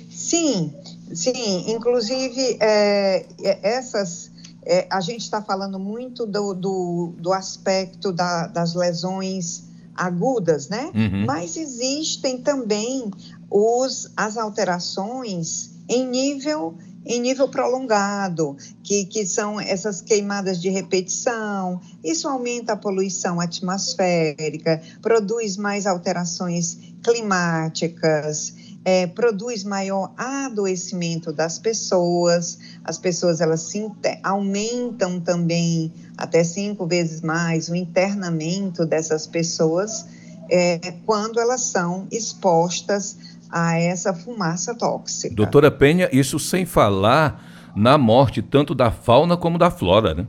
Sim, 0.10 0.74
sim. 1.14 1.70
Inclusive, 1.70 2.58
é, 2.62 3.26
é 3.44 3.60
essas. 3.62 4.32
É, 4.66 4.88
a 4.90 5.02
gente 5.02 5.22
está 5.22 5.42
falando 5.42 5.78
muito 5.78 6.26
do, 6.26 6.54
do, 6.54 7.14
do 7.18 7.34
aspecto 7.34 8.14
da, 8.14 8.48
das 8.48 8.74
lesões 8.74 9.64
agudas, 9.94 10.70
né? 10.70 10.92
Uhum. 10.96 11.26
Mas 11.26 11.58
existem 11.58 12.38
também 12.38 13.12
os, 13.50 14.10
as 14.16 14.38
alterações 14.38 15.72
em 15.90 16.08
nível 16.08 16.78
em 17.06 17.20
nível 17.20 17.48
prolongado, 17.48 18.56
que, 18.84 19.06
que 19.06 19.26
são 19.26 19.60
essas 19.60 20.02
queimadas 20.02 20.62
de 20.62 20.70
repetição. 20.70 21.82
Isso 22.04 22.28
aumenta 22.28 22.74
a 22.74 22.78
poluição 22.78 23.40
atmosférica, 23.40 24.82
produz 25.02 25.58
mais 25.58 25.86
alterações 25.88 26.78
climáticas, 27.04 28.54
é, 28.84 29.08
produz 29.08 29.64
maior 29.64 30.14
adoecimento 30.18 31.32
das 31.32 31.58
pessoas. 31.60 32.58
As 32.84 32.98
pessoas 32.98 33.42
elas 33.42 33.62
se 33.62 33.90
aumentam 34.24 35.20
também 35.20 35.92
até 36.18 36.44
cinco 36.44 36.86
vezes 36.86 37.22
mais 37.22 37.70
o 37.70 37.76
internamento 37.76 38.86
dessas 38.86 39.26
pessoas 39.26 40.06
é, 40.52 40.78
quando 41.06 41.40
elas 41.40 41.62
são 41.62 42.08
expostas 42.12 43.16
a 43.52 43.78
essa 43.78 44.14
fumaça 44.14 44.74
tóxica. 44.76 45.36
Doutora 45.36 45.70
Penha, 45.70 46.10
isso 46.12 46.40
sem 46.40 46.66
falar 46.66 47.72
na 47.76 47.98
morte 47.98 48.42
tanto 48.42 48.74
da 48.74 48.92
fauna 48.92 49.36
como 49.36 49.58
da 49.58 49.70
flora, 49.70 50.14
né? 50.14 50.28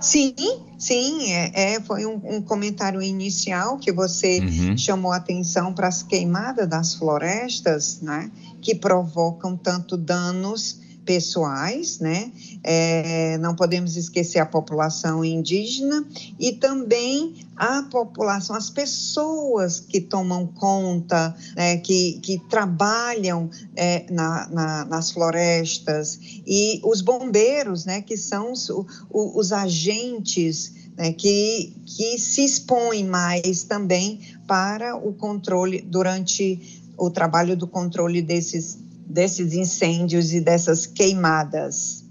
Sim, 0.00 0.34
sim, 0.78 1.30
é, 1.30 1.74
é 1.74 1.80
foi 1.80 2.06
um, 2.06 2.20
um, 2.24 2.40
comentário 2.40 3.02
inicial 3.02 3.76
que 3.76 3.92
você 3.92 4.40
uhum. 4.40 4.76
chamou 4.76 5.12
atenção 5.12 5.74
para 5.74 5.88
as 5.88 6.02
queimadas 6.02 6.66
das 6.66 6.94
florestas, 6.94 8.00
né, 8.00 8.30
que 8.62 8.74
provocam 8.74 9.58
tanto 9.58 9.98
danos 9.98 10.79
pessoais, 11.04 11.98
né? 11.98 12.30
É, 12.62 13.38
não 13.38 13.54
podemos 13.54 13.96
esquecer 13.96 14.38
a 14.38 14.46
população 14.46 15.24
indígena 15.24 16.04
e 16.38 16.52
também 16.52 17.34
a 17.56 17.82
população, 17.84 18.56
as 18.56 18.70
pessoas 18.70 19.80
que 19.80 20.00
tomam 20.00 20.46
conta, 20.46 21.34
né, 21.56 21.76
que, 21.78 22.20
que 22.22 22.38
trabalham 22.48 23.50
é, 23.76 24.06
na, 24.10 24.48
na, 24.48 24.84
nas 24.84 25.10
florestas. 25.10 26.18
E 26.46 26.80
os 26.84 27.00
bombeiros, 27.00 27.84
né, 27.84 28.00
que 28.00 28.16
são 28.16 28.52
os, 28.52 28.70
os 29.10 29.52
agentes 29.52 30.72
né, 30.96 31.12
que, 31.12 31.74
que 31.86 32.18
se 32.18 32.44
expõem 32.44 33.04
mais 33.04 33.64
também 33.64 34.20
para 34.46 34.96
o 34.96 35.12
controle 35.12 35.80
durante 35.80 36.82
o 36.96 37.10
trabalho 37.10 37.56
do 37.56 37.66
controle 37.66 38.20
desses 38.20 38.78
desses 39.10 39.54
incêndios 39.54 40.32
e 40.32 40.40
dessas 40.40 40.86
queimadas. 40.86 42.04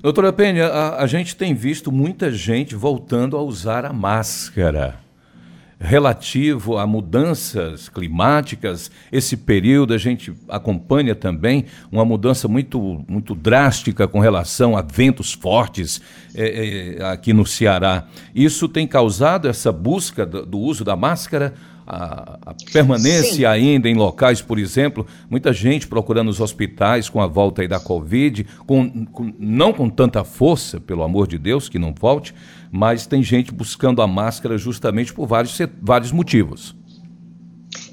Doutora 0.00 0.32
Penha, 0.32 0.66
a, 0.66 1.02
a, 1.02 1.06
gente 1.06 1.36
tem 1.36 1.54
visto 1.54 1.92
muita 1.92 2.30
gente 2.32 2.74
voltando 2.74 3.36
a 3.36 3.42
usar 3.42 3.84
a 3.84 3.92
máscara. 3.92 5.00
Relativo 5.78 6.78
a 6.78 6.86
mudanças 6.86 7.88
climáticas, 7.88 8.88
esse 9.10 9.36
período 9.36 9.92
a 9.92 9.98
gente 9.98 10.32
acompanha 10.48 11.12
também 11.12 11.64
uma 11.90 12.04
mudança 12.04 12.46
muito, 12.46 13.04
muito 13.08 13.34
drástica 13.34 14.06
com 14.06 14.20
relação 14.20 14.76
a 14.76 14.82
ventos 14.82 15.32
fortes 15.32 16.00
é, 16.34 16.98
é, 17.00 17.04
aqui 17.04 17.32
no 17.32 17.44
Ceará. 17.44 18.06
Isso 18.32 18.68
tem 18.68 18.86
causado 18.86 19.48
essa 19.48 19.72
busca 19.72 20.24
do, 20.24 20.46
do 20.46 20.58
uso 20.58 20.84
da 20.84 20.94
máscara 20.94 21.54
a, 21.86 22.38
a 22.46 22.54
permanência 22.72 23.34
Sim. 23.34 23.44
ainda 23.44 23.88
em 23.88 23.94
locais, 23.94 24.40
por 24.40 24.58
exemplo, 24.58 25.06
muita 25.28 25.52
gente 25.52 25.86
procurando 25.86 26.28
os 26.28 26.40
hospitais 26.40 27.08
com 27.08 27.20
a 27.20 27.26
volta 27.26 27.62
aí 27.62 27.68
da 27.68 27.80
Covid, 27.80 28.46
com, 28.66 29.06
com, 29.06 29.32
não 29.38 29.72
com 29.72 29.88
tanta 29.88 30.24
força, 30.24 30.80
pelo 30.80 31.02
amor 31.02 31.26
de 31.26 31.38
Deus, 31.38 31.68
que 31.68 31.78
não 31.78 31.94
volte, 31.98 32.34
mas 32.70 33.06
tem 33.06 33.22
gente 33.22 33.52
buscando 33.52 34.00
a 34.00 34.06
máscara 34.06 34.56
justamente 34.56 35.12
por 35.12 35.26
vários, 35.26 35.58
vários 35.80 36.12
motivos. 36.12 36.74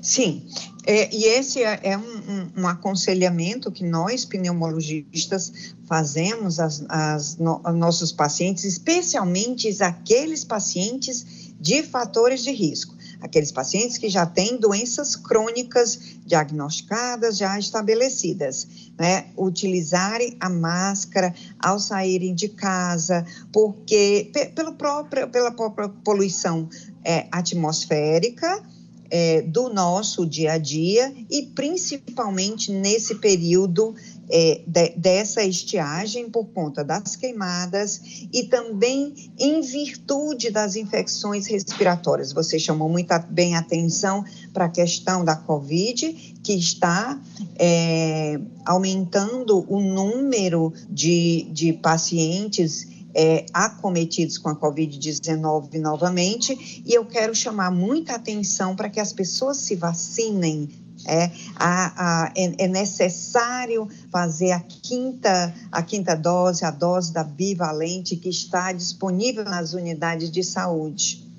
Sim, 0.01 0.45
é, 0.85 1.13
e 1.13 1.25
esse 1.25 1.61
é, 1.61 1.79
é 1.83 1.97
um, 1.97 2.01
um, 2.01 2.61
um, 2.61 2.67
aconselhamento 2.67 3.71
que 3.71 3.83
nós, 3.83 4.25
pneumologistas, 4.25 5.75
fazemos 5.85 6.59
aos 6.59 7.37
no, 7.37 7.61
nossos 7.75 8.11
pacientes, 8.11 8.63
especialmente 8.63 9.69
aqueles 9.83 10.43
pacientes 10.43 11.53
de 11.59 11.83
fatores 11.83 12.43
de 12.43 12.51
risco 12.51 12.98
aqueles 13.21 13.51
pacientes 13.51 13.97
que 13.97 14.09
já 14.09 14.25
têm 14.25 14.57
doenças 14.57 15.15
crônicas 15.15 15.99
diagnosticadas, 16.25 17.37
já 17.37 17.57
estabelecidas, 17.59 18.67
né? 18.97 19.25
Utilizarem 19.37 20.37
a 20.39 20.49
máscara 20.49 21.33
ao 21.59 21.79
saírem 21.79 22.33
de 22.33 22.49
casa, 22.49 23.25
porque 23.51 24.31
pelo 24.55 24.73
próprio, 24.73 25.27
pela 25.29 25.51
própria 25.51 25.89
poluição 25.89 26.69
é, 27.03 27.27
atmosférica, 27.31 28.63
é, 29.09 29.41
do 29.41 29.69
nosso 29.69 30.25
dia 30.25 30.53
a 30.53 30.57
dia 30.57 31.13
e 31.29 31.43
principalmente 31.43 32.71
nesse 32.71 33.15
período 33.15 33.95
é, 34.29 34.61
de, 34.65 34.89
dessa 34.89 35.43
estiagem 35.43 36.29
por 36.29 36.45
conta 36.45 36.83
das 36.83 37.15
queimadas 37.15 38.27
e 38.31 38.43
também 38.43 39.31
em 39.37 39.61
virtude 39.61 40.51
das 40.51 40.75
infecções 40.75 41.47
respiratórias. 41.47 42.31
Você 42.31 42.59
chamou 42.59 42.87
muito 42.87 43.13
bem 43.29 43.55
atenção 43.55 44.23
para 44.53 44.65
a 44.65 44.69
questão 44.69 45.25
da 45.25 45.35
Covid, 45.35 46.37
que 46.43 46.53
está 46.53 47.19
é, 47.57 48.39
aumentando 48.65 49.65
o 49.67 49.81
número 49.81 50.71
de, 50.89 51.47
de 51.51 51.73
pacientes 51.73 52.87
é, 53.13 53.45
acometidos 53.51 54.37
com 54.37 54.49
a 54.49 54.55
Covid-19 54.55 55.79
novamente, 55.79 56.83
e 56.85 56.93
eu 56.93 57.05
quero 57.05 57.33
chamar 57.33 57.71
muita 57.71 58.13
atenção 58.13 58.75
para 58.75 58.89
que 58.89 58.99
as 58.99 59.11
pessoas 59.11 59.57
se 59.57 59.75
vacinem 59.75 60.69
é, 61.05 61.31
a, 61.55 62.25
a, 62.25 62.31
é, 62.35 62.65
é, 62.65 62.67
necessário 62.67 63.87
fazer 64.11 64.51
a 64.51 64.59
quinta, 64.59 65.53
a 65.71 65.81
quinta 65.81 66.15
dose, 66.15 66.65
a 66.65 66.71
dose 66.71 67.13
da 67.13 67.23
bivalente 67.23 68.15
que 68.15 68.29
está 68.29 68.71
disponível 68.71 69.43
nas 69.43 69.73
unidades 69.73 70.31
de 70.31 70.43
saúde. 70.43 71.29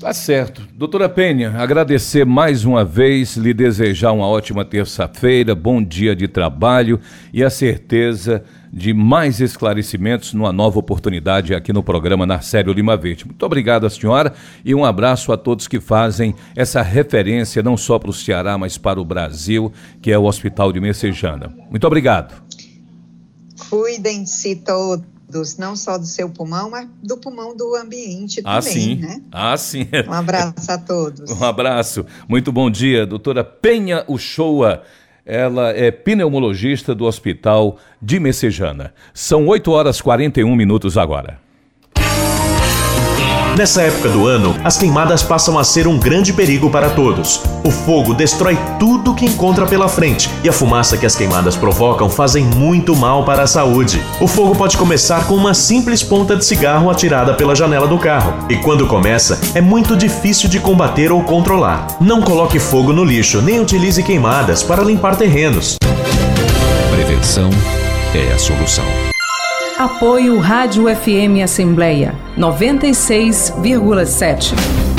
Tá 0.00 0.14
certo. 0.14 0.66
Doutora 0.74 1.10
Penha, 1.10 1.50
agradecer 1.58 2.24
mais 2.24 2.64
uma 2.64 2.86
vez, 2.86 3.36
lhe 3.36 3.52
desejar 3.52 4.12
uma 4.12 4.26
ótima 4.26 4.64
terça-feira, 4.64 5.54
bom 5.54 5.82
dia 5.84 6.16
de 6.16 6.26
trabalho 6.26 6.98
e 7.34 7.44
a 7.44 7.50
certeza 7.50 8.42
de 8.72 8.94
mais 8.94 9.40
esclarecimentos 9.40 10.32
numa 10.32 10.52
nova 10.52 10.78
oportunidade 10.78 11.54
aqui 11.54 11.72
no 11.72 11.82
programa 11.82 12.24
Narcélio 12.24 12.72
Lima 12.72 12.96
Verde. 12.96 13.26
Muito 13.26 13.44
obrigado 13.44 13.86
à 13.86 13.90
senhora 13.90 14.32
e 14.64 14.74
um 14.74 14.84
abraço 14.84 15.32
a 15.32 15.36
todos 15.36 15.66
que 15.66 15.80
fazem 15.80 16.34
essa 16.54 16.82
referência 16.82 17.62
não 17.62 17.76
só 17.76 17.98
para 17.98 18.10
o 18.10 18.14
Ceará, 18.14 18.56
mas 18.56 18.78
para 18.78 19.00
o 19.00 19.04
Brasil, 19.04 19.72
que 20.00 20.12
é 20.12 20.18
o 20.18 20.24
Hospital 20.24 20.72
de 20.72 20.80
Messejana. 20.80 21.52
Muito 21.68 21.86
obrigado. 21.86 22.42
Cuidem-se 23.68 24.56
todos, 24.56 25.56
não 25.58 25.76
só 25.76 25.98
do 25.98 26.06
seu 26.06 26.28
pulmão, 26.28 26.70
mas 26.70 26.88
do 27.02 27.16
pulmão 27.16 27.56
do 27.56 27.74
ambiente 27.76 28.40
ah, 28.44 28.60
também, 28.60 28.72
sim. 28.72 28.96
né? 28.96 29.20
Ah, 29.30 29.56
sim. 29.56 29.86
Um 30.08 30.12
abraço 30.12 30.70
a 30.70 30.78
todos. 30.78 31.30
Um 31.40 31.44
abraço. 31.44 32.06
Muito 32.28 32.50
bom 32.52 32.70
dia, 32.70 33.06
doutora 33.06 33.44
Penha 33.44 34.04
Uchoa 34.08 34.82
ela 35.30 35.70
é 35.70 35.92
pneumologista 35.92 36.92
do 36.92 37.04
Hospital 37.04 37.78
de 38.02 38.18
Messejana. 38.18 38.92
São 39.14 39.46
8 39.46 39.70
horas 39.70 40.00
41 40.00 40.56
minutos 40.56 40.98
agora. 40.98 41.38
Nessa 43.56 43.82
época 43.82 44.08
do 44.08 44.26
ano, 44.26 44.56
as 44.64 44.78
queimadas 44.78 45.22
passam 45.22 45.58
a 45.58 45.64
ser 45.64 45.86
um 45.86 45.98
grande 45.98 46.32
perigo 46.32 46.70
para 46.70 46.88
todos. 46.90 47.42
O 47.64 47.70
fogo 47.70 48.14
destrói 48.14 48.56
tudo 48.78 49.14
que 49.14 49.26
encontra 49.26 49.66
pela 49.66 49.88
frente 49.88 50.30
e 50.42 50.48
a 50.48 50.52
fumaça 50.52 50.96
que 50.96 51.04
as 51.04 51.14
queimadas 51.14 51.56
provocam 51.56 52.08
fazem 52.08 52.44
muito 52.44 52.96
mal 52.96 53.24
para 53.24 53.42
a 53.42 53.46
saúde. 53.46 54.00
O 54.20 54.26
fogo 54.26 54.54
pode 54.54 54.76
começar 54.76 55.26
com 55.26 55.34
uma 55.34 55.52
simples 55.52 56.02
ponta 56.02 56.36
de 56.36 56.44
cigarro 56.44 56.88
atirada 56.88 57.34
pela 57.34 57.54
janela 57.54 57.86
do 57.86 57.98
carro 57.98 58.46
e 58.48 58.56
quando 58.56 58.86
começa, 58.86 59.38
é 59.54 59.60
muito 59.60 59.96
difícil 59.96 60.48
de 60.48 60.60
combater 60.60 61.12
ou 61.12 61.22
controlar. 61.22 61.86
Não 62.00 62.22
coloque 62.22 62.58
fogo 62.58 62.92
no 62.92 63.04
lixo 63.04 63.42
nem 63.42 63.60
utilize 63.60 64.02
queimadas 64.02 64.62
para 64.62 64.82
limpar 64.82 65.16
terrenos. 65.16 65.76
Prevenção 66.90 67.50
é 68.14 68.32
a 68.32 68.38
solução. 68.38 69.09
Apoio 69.80 70.38
Rádio 70.38 70.94
FM 70.94 71.42
Assembleia 71.42 72.14
96,7. 72.36 74.89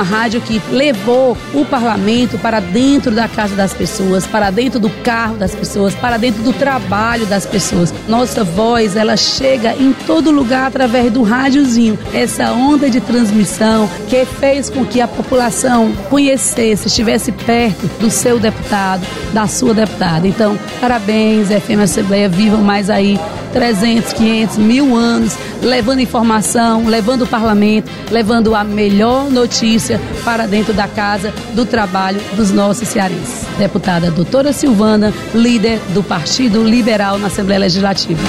Uma 0.00 0.02
rádio 0.02 0.40
que 0.40 0.60
levou 0.70 1.36
o 1.52 1.62
parlamento 1.64 2.38
para 2.38 2.58
dentro 2.58 3.14
da 3.14 3.28
casa 3.28 3.54
das 3.54 3.74
pessoas, 3.74 4.26
para 4.26 4.50
dentro 4.50 4.80
do 4.80 4.88
carro 4.88 5.36
das 5.36 5.54
pessoas, 5.54 5.94
para 5.94 6.16
dentro 6.16 6.42
do 6.42 6.54
trabalho 6.54 7.26
das 7.26 7.44
pessoas. 7.44 7.92
Nossa 8.08 8.42
voz, 8.42 8.96
ela 8.96 9.14
chega 9.14 9.74
em 9.74 9.92
todo 9.92 10.30
lugar 10.30 10.68
através 10.68 11.12
do 11.12 11.22
rádiozinho. 11.22 11.98
Essa 12.14 12.50
onda 12.50 12.88
de 12.88 12.98
transmissão 13.00 13.90
que 14.08 14.24
fez 14.24 14.70
com 14.70 14.86
que 14.86 15.02
a 15.02 15.08
população 15.08 15.92
conhecesse, 16.08 16.88
estivesse 16.88 17.30
perto 17.30 17.86
do 18.00 18.10
seu 18.10 18.38
deputado, 18.38 19.06
da 19.34 19.46
sua 19.46 19.74
deputada. 19.74 20.26
Então, 20.26 20.58
parabéns, 20.80 21.48
FM 21.48 21.82
Assembleia, 21.82 22.28
vivam 22.28 22.62
mais 22.62 22.88
aí 22.88 23.18
300, 23.52 24.12
500, 24.12 24.56
mil 24.58 24.96
anos, 24.96 25.36
levando 25.62 26.00
informação, 26.00 26.86
levando 26.86 27.22
o 27.22 27.26
parlamento, 27.26 27.90
levando 28.10 28.54
a 28.54 28.64
melhor 28.64 29.30
notícia 29.30 29.89
para 30.24 30.46
dentro 30.46 30.72
da 30.72 30.86
casa 30.86 31.32
do 31.54 31.64
trabalho 31.64 32.20
dos 32.34 32.50
nossos 32.50 32.88
cearenses. 32.88 33.46
Deputada 33.58 34.10
doutora 34.10 34.52
Silvana, 34.52 35.12
líder 35.34 35.80
do 35.94 36.02
Partido 36.02 36.62
Liberal 36.62 37.18
na 37.18 37.28
Assembleia 37.28 37.60
Legislativa. 37.60 38.20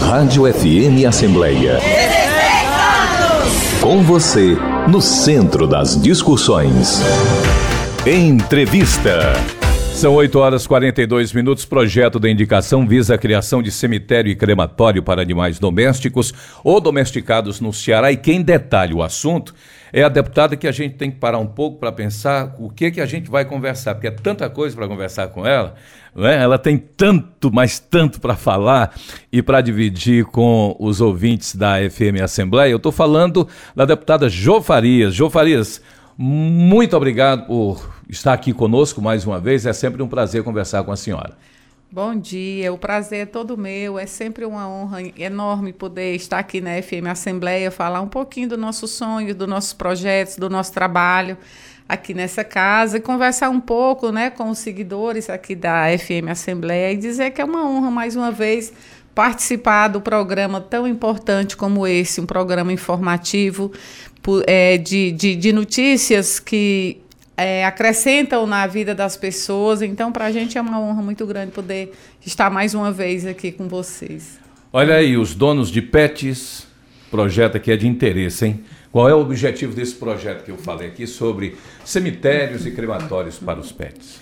Rádio 0.00 0.50
FM 0.52 1.06
Assembleia. 1.06 1.78
Com 3.80 4.02
você, 4.02 4.56
no 4.88 5.00
centro 5.00 5.66
das 5.66 6.00
discussões. 6.00 7.02
Entrevista. 8.06 9.57
São 9.98 10.14
8 10.14 10.38
horas 10.38 10.64
e 10.64 10.68
42 10.68 11.32
minutos. 11.32 11.64
Projeto 11.64 12.20
da 12.20 12.30
indicação 12.30 12.86
visa 12.86 13.16
a 13.16 13.18
criação 13.18 13.60
de 13.60 13.72
cemitério 13.72 14.30
e 14.30 14.36
crematório 14.36 15.02
para 15.02 15.20
animais 15.20 15.58
domésticos 15.58 16.32
ou 16.62 16.80
domesticados 16.80 17.60
no 17.60 17.72
Ceará. 17.72 18.12
E 18.12 18.16
quem 18.16 18.40
detalha 18.40 18.94
o 18.94 19.02
assunto 19.02 19.52
é 19.92 20.04
a 20.04 20.08
deputada 20.08 20.56
que 20.56 20.68
a 20.68 20.72
gente 20.72 20.94
tem 20.94 21.10
que 21.10 21.16
parar 21.16 21.38
um 21.38 21.48
pouco 21.48 21.80
para 21.80 21.90
pensar 21.90 22.54
o 22.60 22.70
que 22.70 22.92
que 22.92 23.00
a 23.00 23.06
gente 23.06 23.28
vai 23.28 23.44
conversar, 23.44 23.96
porque 23.96 24.06
é 24.06 24.12
tanta 24.12 24.48
coisa 24.48 24.76
para 24.76 24.86
conversar 24.86 25.28
com 25.28 25.44
ela, 25.44 25.74
né? 26.14 26.40
ela 26.40 26.60
tem 26.60 26.78
tanto, 26.78 27.50
mas 27.52 27.80
tanto 27.80 28.20
para 28.20 28.36
falar 28.36 28.94
e 29.32 29.42
para 29.42 29.60
dividir 29.60 30.26
com 30.26 30.76
os 30.78 31.00
ouvintes 31.00 31.56
da 31.56 31.74
FM 31.90 32.22
Assembleia. 32.22 32.70
Eu 32.70 32.76
estou 32.76 32.92
falando 32.92 33.48
da 33.74 33.84
deputada 33.84 34.28
Jô 34.28 34.62
Farias. 34.62 35.12
Jô 35.12 35.28
Farias, 35.28 35.82
muito 36.16 36.96
obrigado 36.96 37.48
por 37.48 37.97
estar 38.08 38.32
aqui 38.32 38.52
conosco 38.52 39.02
mais 39.02 39.26
uma 39.26 39.38
vez. 39.38 39.66
É 39.66 39.72
sempre 39.72 40.02
um 40.02 40.08
prazer 40.08 40.42
conversar 40.42 40.82
com 40.84 40.92
a 40.92 40.96
senhora. 40.96 41.36
Bom 41.90 42.14
dia, 42.14 42.72
o 42.72 42.76
prazer 42.76 43.20
é 43.20 43.26
todo 43.26 43.56
meu. 43.56 43.98
É 43.98 44.06
sempre 44.06 44.44
uma 44.44 44.68
honra 44.68 44.98
enorme 45.16 45.72
poder 45.72 46.14
estar 46.14 46.38
aqui 46.38 46.60
na 46.60 46.82
FM 46.82 47.06
Assembleia, 47.10 47.70
falar 47.70 48.02
um 48.02 48.08
pouquinho 48.08 48.48
do 48.48 48.58
nosso 48.58 48.86
sonho, 48.86 49.34
dos 49.34 49.48
nossos 49.48 49.72
projetos, 49.72 50.36
do 50.36 50.50
nosso 50.50 50.72
trabalho 50.72 51.36
aqui 51.88 52.12
nessa 52.12 52.44
casa 52.44 52.98
e 52.98 53.00
conversar 53.00 53.48
um 53.48 53.60
pouco 53.60 54.12
né, 54.12 54.28
com 54.28 54.50
os 54.50 54.58
seguidores 54.58 55.30
aqui 55.30 55.54
da 55.54 55.86
FM 55.98 56.28
Assembleia 56.30 56.92
e 56.92 56.96
dizer 56.96 57.30
que 57.30 57.40
é 57.40 57.44
uma 57.44 57.66
honra 57.66 57.90
mais 57.90 58.14
uma 58.14 58.30
vez 58.30 58.72
participar 59.14 59.88
do 59.88 60.00
programa 60.00 60.60
tão 60.60 60.86
importante 60.86 61.56
como 61.56 61.86
esse, 61.86 62.20
um 62.20 62.26
programa 62.26 62.72
informativo 62.72 63.72
é, 64.46 64.76
de, 64.76 65.10
de, 65.12 65.34
de, 65.34 65.52
notícias 65.52 66.38
que 66.38 67.00
é, 67.38 67.64
acrescentam 67.64 68.48
na 68.48 68.66
vida 68.66 68.96
das 68.96 69.16
pessoas. 69.16 69.80
Então, 69.80 70.10
para 70.10 70.26
a 70.26 70.32
gente 70.32 70.58
é 70.58 70.60
uma 70.60 70.80
honra 70.80 71.00
muito 71.00 71.24
grande 71.24 71.52
poder 71.52 71.92
estar 72.26 72.50
mais 72.50 72.74
uma 72.74 72.90
vez 72.90 73.24
aqui 73.24 73.52
com 73.52 73.68
vocês. 73.68 74.40
Olha 74.72 74.96
aí, 74.96 75.16
os 75.16 75.36
donos 75.36 75.70
de 75.70 75.80
pets, 75.80 76.66
projeto 77.12 77.60
que 77.60 77.70
é 77.70 77.76
de 77.76 77.86
interesse, 77.86 78.44
hein? 78.44 78.64
Qual 78.90 79.08
é 79.08 79.14
o 79.14 79.20
objetivo 79.20 79.72
desse 79.72 79.94
projeto 79.94 80.44
que 80.44 80.50
eu 80.50 80.56
falei 80.56 80.88
aqui 80.88 81.06
sobre 81.06 81.56
cemitérios 81.84 82.66
e 82.66 82.72
crematórios 82.72 83.38
para 83.38 83.60
os 83.60 83.70
pets? 83.70 84.18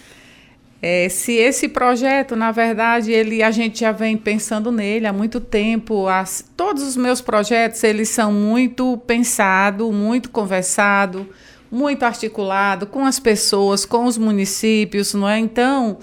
É, 0.83 1.09
se 1.09 1.33
esse 1.33 1.69
projeto, 1.69 2.37
na 2.37 2.53
verdade, 2.53 3.11
ele 3.11 3.43
a 3.43 3.51
gente 3.51 3.81
já 3.81 3.93
vem 3.93 4.15
pensando 4.17 4.71
nele 4.71 5.07
há 5.07 5.13
muito 5.13 5.41
tempo. 5.41 6.07
As, 6.07 6.45
todos 6.55 6.83
os 6.83 6.97
meus 6.97 7.23
projetos 7.23 7.83
eles 7.83 8.11
são 8.11 8.31
muito 8.31 8.99
pensados, 9.07 9.91
muito 9.95 10.29
conversados, 10.29 11.25
muito 11.71 12.05
articulado 12.05 12.87
com 12.87 13.05
as 13.05 13.19
pessoas, 13.19 13.85
com 13.85 14.05
os 14.05 14.17
municípios, 14.17 15.15
não 15.15 15.29
é? 15.29 15.39
Então, 15.39 15.99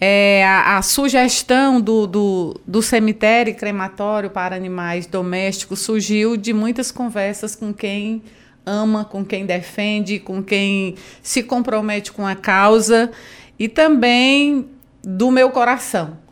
é, 0.00 0.44
a, 0.46 0.78
a, 0.78 0.82
sugestão 0.82 1.80
do, 1.80 2.06
do, 2.06 2.60
do 2.66 2.82
cemitério 2.82 3.50
e 3.50 3.54
crematório 3.54 4.30
para 4.30 4.54
animais 4.54 5.06
domésticos 5.06 5.80
surgiu 5.80 6.36
de 6.36 6.52
muitas 6.52 6.92
conversas 6.92 7.56
com 7.56 7.72
quem 7.72 8.22
ama, 8.64 9.04
com 9.04 9.24
quem 9.24 9.44
defende, 9.44 10.18
com 10.18 10.42
quem 10.42 10.94
se 11.22 11.42
compromete 11.42 12.12
com 12.12 12.26
a 12.26 12.36
causa 12.36 13.10
e 13.58 13.68
também 13.68 14.68
do 15.02 15.30
meu 15.30 15.50
coração. 15.50 16.27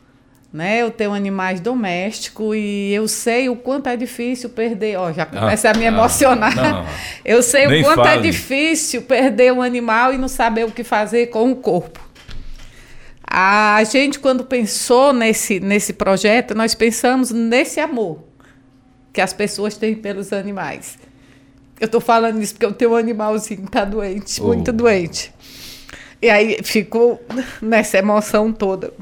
Né? 0.53 0.81
Eu 0.81 0.91
tenho 0.91 1.13
animais 1.13 1.61
domésticos 1.61 2.57
e 2.57 2.93
eu 2.93 3.07
sei 3.09 3.49
o 3.49 3.57
quanto 3.57 3.89
é 3.89 3.97
difícil 3.97 4.49
perder. 4.49 4.97
Ó, 4.97 5.13
já 5.13 5.25
ah, 5.25 5.27
começa 5.27 5.69
ah, 5.69 5.73
a 5.73 5.79
me 5.79 5.85
emocionar. 5.85 6.55
Não, 6.55 6.83
não. 6.83 6.87
Eu 7.25 7.43
sei 7.43 7.67
o 7.67 7.85
quanto 7.85 8.01
é 8.01 8.05
fale. 8.05 8.19
é 8.19 8.31
difícil 8.31 9.03
perder 9.03 9.53
um 9.53 9.61
animal 9.61 10.15
e 10.15 10.19
não 10.19 10.29
saber 10.29 10.65
o 10.65 10.71
que 10.71 10.83
fazer 10.83 11.27
com 11.27 11.51
o 11.51 11.57
corpo. 11.57 12.01
A 13.29 13.83
gente, 13.85 14.19
quando 14.19 14.45
pensou 14.45 15.13
nesse, 15.13 15.61
nesse 15.61 15.93
projeto, 15.93 16.55
nós 16.55 16.75
pensamos 16.75 17.33
nesse 17.33 17.81
amor 17.81 18.25
que 19.13 19.21
as 19.21 19.33
pessoas 19.33 19.77
têm 19.77 19.95
pelos 19.95 20.33
animais. 20.33 20.97
Eu 21.81 21.87
estou 21.87 22.01
falando 22.01 22.41
isso 22.41 22.55
porque 22.55 22.65
eu 22.65 22.73
tenho 22.73 22.93
um 22.93 22.97
animalzinho 22.97 23.63
que 23.63 23.67
está 23.67 23.85
doente, 23.85 24.41
oh. 24.41 24.47
muito 24.47 24.73
doente. 24.73 25.35
E 26.23 26.31
aí 26.31 26.59
ficou 26.63 27.23
nessa 27.61 27.99
emoção 27.99 28.53
toda. 28.53 28.93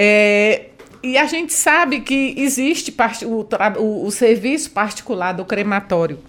É, 0.00 0.66
e 1.02 1.18
a 1.18 1.26
gente 1.26 1.52
sabe 1.52 2.02
que 2.02 2.32
existe 2.36 2.94
o, 3.24 3.44
o, 3.80 4.06
o, 4.06 4.10
serviço 4.12 4.70
particular 4.70 5.32
do 5.32 5.44
crematório. 5.44 6.20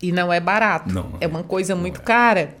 E 0.00 0.12
não 0.12 0.32
é 0.32 0.38
barato. 0.38 0.94
Não, 0.94 1.10
é 1.20 1.26
uma 1.26 1.42
coisa 1.42 1.74
muito 1.74 2.00
é. 2.00 2.04
cara. 2.04 2.54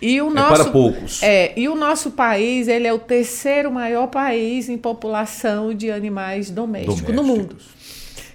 E 0.00 0.18
o 0.22 0.30
nosso, 0.30 0.54
é 0.54 0.64
para 0.64 0.72
poucos. 0.72 1.22
É, 1.22 1.52
e 1.54 1.68
o 1.68 1.74
nosso 1.74 2.12
país, 2.12 2.68
ele 2.68 2.86
é 2.86 2.92
o 2.92 2.98
terceiro 2.98 3.70
maior 3.70 4.06
país 4.06 4.70
em 4.70 4.78
população 4.78 5.74
de 5.74 5.90
animais 5.90 6.50
domésticos, 6.50 7.02
domésticos. 7.02 7.14
no 7.14 7.22
mundo. 7.22 7.56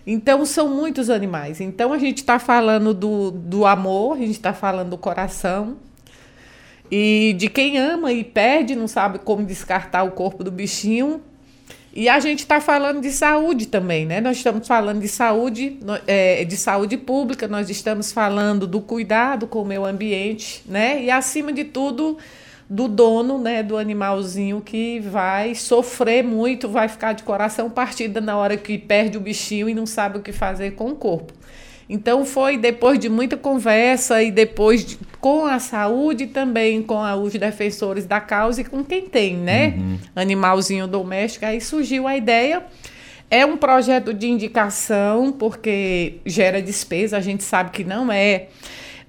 Então, 0.05 0.45
são 0.45 0.69
muitos 0.69 1.09
animais. 1.09 1.59
Então, 1.59 1.91
a 1.91 1.97
gente 1.97 2.19
está 2.19 2.37
falando 2.37 2.93
do, 2.93 3.31
do 3.31 3.65
amor, 3.65 4.17
a 4.17 4.19
gente 4.19 4.31
está 4.31 4.53
falando 4.53 4.91
do 4.91 4.97
coração, 4.97 5.75
e 6.91 7.35
de 7.37 7.49
quem 7.49 7.77
ama 7.77 8.11
e 8.11 8.23
perde, 8.23 8.75
não 8.75 8.87
sabe 8.87 9.19
como 9.19 9.45
descartar 9.45 10.03
o 10.03 10.11
corpo 10.11 10.43
do 10.43 10.51
bichinho. 10.51 11.21
E 11.93 12.07
a 12.07 12.19
gente 12.19 12.39
está 12.39 12.61
falando 12.61 13.01
de 13.01 13.11
saúde 13.11 13.65
também, 13.65 14.05
né? 14.05 14.21
Nós 14.21 14.37
estamos 14.37 14.67
falando 14.67 15.01
de 15.01 15.07
saúde, 15.07 15.79
é, 16.05 16.45
de 16.45 16.55
saúde 16.55 16.95
pública, 16.95 17.47
nós 17.47 17.71
estamos 17.71 18.11
falando 18.11 18.67
do 18.67 18.79
cuidado 18.79 19.47
com 19.47 19.63
o 19.63 19.65
meio 19.65 19.83
ambiente, 19.83 20.61
né? 20.67 21.03
E 21.03 21.09
acima 21.09 21.51
de 21.51 21.63
tudo, 21.63 22.17
do 22.69 22.87
dono, 22.87 23.37
né, 23.37 23.63
do 23.63 23.77
animalzinho 23.77 24.61
que 24.61 24.99
vai 24.99 25.55
sofrer 25.55 26.23
muito, 26.23 26.67
vai 26.67 26.87
ficar 26.87 27.13
de 27.13 27.23
coração 27.23 27.69
partido 27.69 28.19
na 28.19 28.35
hora 28.37 28.57
que 28.57 28.77
perde 28.77 29.17
o 29.17 29.21
bichinho 29.21 29.69
e 29.69 29.73
não 29.73 29.85
sabe 29.85 30.17
o 30.19 30.21
que 30.21 30.31
fazer 30.31 30.71
com 30.71 30.89
o 30.89 30.95
corpo. 30.95 31.33
Então 31.89 32.25
foi 32.25 32.57
depois 32.57 32.99
de 32.99 33.07
muita 33.07 33.37
conversa 33.37 34.21
e 34.21 34.29
depois 34.29 34.83
de, 34.83 34.99
com 35.21 35.45
a 35.45 35.57
saúde 35.57 36.27
também 36.27 36.81
com 36.81 37.01
a, 37.01 37.15
os 37.15 37.33
defensores 37.33 38.05
da 38.05 38.19
causa 38.19 38.61
e 38.61 38.63
com 38.65 38.83
quem 38.83 39.03
tem, 39.03 39.37
né? 39.37 39.75
Uhum. 39.77 39.97
Animalzinho 40.15 40.87
doméstico, 40.87 41.45
aí 41.45 41.61
surgiu 41.61 42.05
a 42.07 42.17
ideia. 42.17 42.63
É 43.29 43.45
um 43.45 43.57
projeto 43.57 44.13
de 44.13 44.27
indicação, 44.27 45.31
porque 45.31 46.15
gera 46.25 46.61
despesa, 46.61 47.17
a 47.17 47.21
gente 47.21 47.43
sabe 47.43 47.71
que 47.71 47.83
não 47.83 48.11
é 48.11 48.47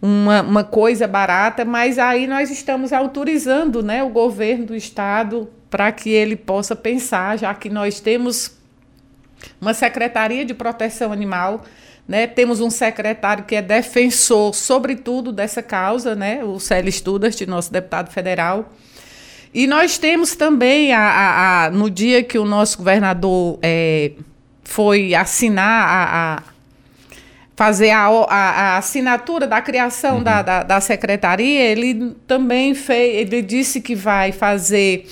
uma, 0.00 0.42
uma 0.42 0.64
coisa 0.64 1.06
barata, 1.06 1.64
mas 1.64 1.98
aí 1.98 2.26
nós 2.26 2.50
estamos 2.50 2.92
autorizando 2.92 3.82
né, 3.82 4.02
o 4.02 4.08
governo 4.08 4.66
do 4.66 4.76
estado 4.76 5.48
para 5.70 5.90
que 5.92 6.10
ele 6.10 6.36
possa 6.36 6.74
pensar, 6.74 7.38
já 7.38 7.52
que 7.54 7.68
nós 7.68 8.00
temos 8.00 8.56
uma 9.60 9.74
Secretaria 9.74 10.44
de 10.44 10.54
Proteção 10.54 11.12
Animal 11.12 11.64
né? 12.08 12.26
Temos 12.26 12.60
um 12.60 12.70
secretário 12.70 13.44
que 13.44 13.54
é 13.54 13.60
defensor, 13.60 14.54
sobretudo, 14.54 15.30
dessa 15.30 15.62
causa, 15.62 16.14
né? 16.14 16.42
o 16.42 16.58
Célio 16.58 16.90
Studart, 16.90 17.38
nosso 17.42 17.70
deputado 17.70 18.10
federal. 18.10 18.72
E 19.52 19.66
nós 19.66 19.98
temos 19.98 20.34
também, 20.34 20.92
a, 20.92 21.00
a, 21.00 21.64
a 21.66 21.70
no 21.70 21.90
dia 21.90 22.22
que 22.22 22.38
o 22.38 22.46
nosso 22.46 22.78
governador 22.78 23.58
é, 23.62 24.12
foi 24.64 25.14
assinar 25.14 25.88
a, 25.88 26.36
a 26.36 26.42
fazer 27.56 27.90
a, 27.90 28.06
a, 28.06 28.36
a, 28.36 28.78
assinatura 28.78 29.46
da 29.46 29.60
criação 29.60 30.18
uhum. 30.18 30.22
da, 30.22 30.42
da, 30.42 30.62
da, 30.62 30.80
secretaria, 30.80 31.60
ele 31.60 32.14
também 32.26 32.72
fez, 32.72 33.16
ele 33.16 33.42
disse 33.42 33.80
que 33.80 33.96
vai 33.96 34.30
fazer 34.30 35.04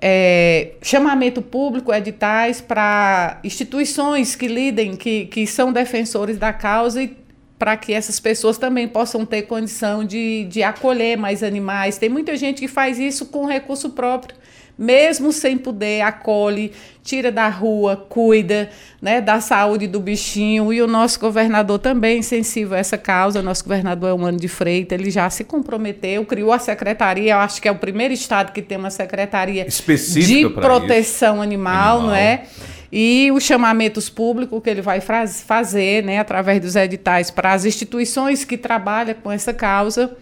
é, 0.00 0.72
chamamento 0.82 1.40
público, 1.40 1.92
editais 1.92 2.60
para 2.60 3.40
instituições 3.42 4.36
que 4.36 4.46
lidem, 4.46 4.96
que, 4.96 5.26
que 5.26 5.46
são 5.46 5.72
defensores 5.72 6.38
da 6.38 6.52
causa 6.52 7.02
e 7.02 7.16
para 7.58 7.76
que 7.76 7.92
essas 7.92 8.20
pessoas 8.20 8.58
também 8.58 8.86
possam 8.86 9.24
ter 9.24 9.42
condição 9.42 10.04
de, 10.04 10.44
de 10.44 10.62
acolher 10.62 11.16
mais 11.16 11.42
animais. 11.42 11.96
Tem 11.96 12.08
muita 12.08 12.36
gente 12.36 12.60
que 12.60 12.68
faz 12.68 12.98
isso 12.98 13.26
com 13.26 13.46
recurso 13.46 13.90
próprio 13.90 14.36
mesmo 14.78 15.32
sem 15.32 15.56
poder, 15.56 16.02
acolhe, 16.02 16.72
tira 17.02 17.32
da 17.32 17.48
rua, 17.48 17.96
cuida 17.96 18.68
né, 19.00 19.20
da 19.20 19.40
saúde 19.40 19.86
do 19.86 20.00
bichinho. 20.00 20.72
E 20.72 20.82
o 20.82 20.86
nosso 20.86 21.18
governador 21.18 21.78
também 21.78 22.20
sensível 22.20 22.76
a 22.76 22.80
essa 22.80 22.98
causa. 22.98 23.40
O 23.40 23.42
nosso 23.42 23.64
governador 23.64 24.10
é 24.10 24.14
um 24.14 24.26
ano 24.26 24.38
de 24.38 24.48
Freitas, 24.48 24.98
ele 24.98 25.10
já 25.10 25.30
se 25.30 25.44
comprometeu, 25.44 26.24
criou 26.26 26.52
a 26.52 26.58
secretaria. 26.58 27.32
Eu 27.32 27.38
acho 27.38 27.62
que 27.62 27.68
é 27.68 27.72
o 27.72 27.76
primeiro 27.76 28.12
estado 28.12 28.52
que 28.52 28.60
tem 28.60 28.76
uma 28.76 28.90
secretaria 28.90 29.66
Específica 29.66 30.48
de 30.48 30.54
proteção 30.54 31.40
animal, 31.40 31.98
animal, 31.98 32.02
não 32.02 32.14
é? 32.14 32.42
E 32.92 33.30
os 33.32 33.42
chamamentos 33.42 34.08
públicos 34.08 34.62
que 34.62 34.70
ele 34.70 34.80
vai 34.80 35.00
fazer, 35.00 36.04
né, 36.04 36.18
através 36.18 36.60
dos 36.60 36.76
editais, 36.76 37.30
para 37.30 37.52
as 37.52 37.64
instituições 37.64 38.44
que 38.44 38.56
trabalham 38.56 39.14
com 39.22 39.30
essa 39.30 39.52
causa 39.52 40.16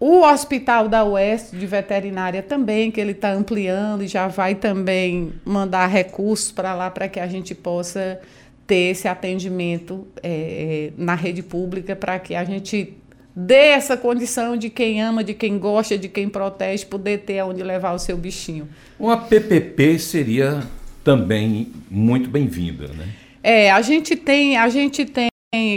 o 0.00 0.22
Hospital 0.22 0.88
da 0.88 1.04
Oeste 1.04 1.54
de 1.54 1.66
Veterinária 1.66 2.42
também, 2.42 2.90
que 2.90 2.98
ele 2.98 3.12
está 3.12 3.30
ampliando 3.32 4.02
e 4.02 4.08
já 4.08 4.26
vai 4.28 4.54
também 4.54 5.30
mandar 5.44 5.86
recursos 5.88 6.50
para 6.50 6.74
lá 6.74 6.90
para 6.90 7.06
que 7.06 7.20
a 7.20 7.26
gente 7.26 7.54
possa 7.54 8.18
ter 8.66 8.92
esse 8.92 9.06
atendimento 9.06 10.06
é, 10.22 10.90
na 10.96 11.14
rede 11.14 11.42
pública, 11.42 11.94
para 11.94 12.18
que 12.18 12.34
a 12.34 12.44
gente 12.44 12.94
dê 13.36 13.68
essa 13.72 13.94
condição 13.94 14.56
de 14.56 14.70
quem 14.70 15.02
ama, 15.02 15.22
de 15.22 15.34
quem 15.34 15.58
gosta, 15.58 15.98
de 15.98 16.08
quem 16.08 16.30
protege, 16.30 16.86
poder 16.86 17.18
ter 17.18 17.40
aonde 17.40 17.62
levar 17.62 17.92
o 17.92 17.98
seu 17.98 18.16
bichinho. 18.16 18.66
Uma 18.98 19.18
PPP 19.18 19.98
seria 19.98 20.62
também 21.04 21.72
muito 21.90 22.30
bem-vinda, 22.30 22.88
né? 22.88 23.08
É, 23.42 23.70
a 23.70 23.82
gente 23.82 24.16
tem, 24.16 24.56
a 24.56 24.68
gente 24.68 25.04
tem 25.04 25.29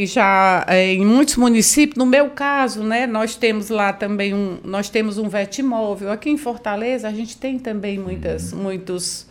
já 0.06 0.64
é, 0.68 0.94
em 0.94 1.04
muitos 1.04 1.36
municípios, 1.36 1.98
no 1.98 2.06
meu 2.06 2.30
caso, 2.30 2.84
né, 2.84 3.08
nós 3.08 3.36
temos 3.36 3.70
lá 3.70 3.92
também 3.92 4.32
um, 4.32 4.60
nós 4.64 4.88
temos 4.88 5.18
um 5.18 5.28
vetimóvel. 5.28 6.12
Aqui 6.12 6.30
em 6.30 6.38
Fortaleza 6.38 7.08
a 7.08 7.12
gente 7.12 7.36
tem 7.38 7.58
também 7.58 7.98
muitas, 7.98 8.54
uhum. 8.54 8.60
muitos, 8.60 9.26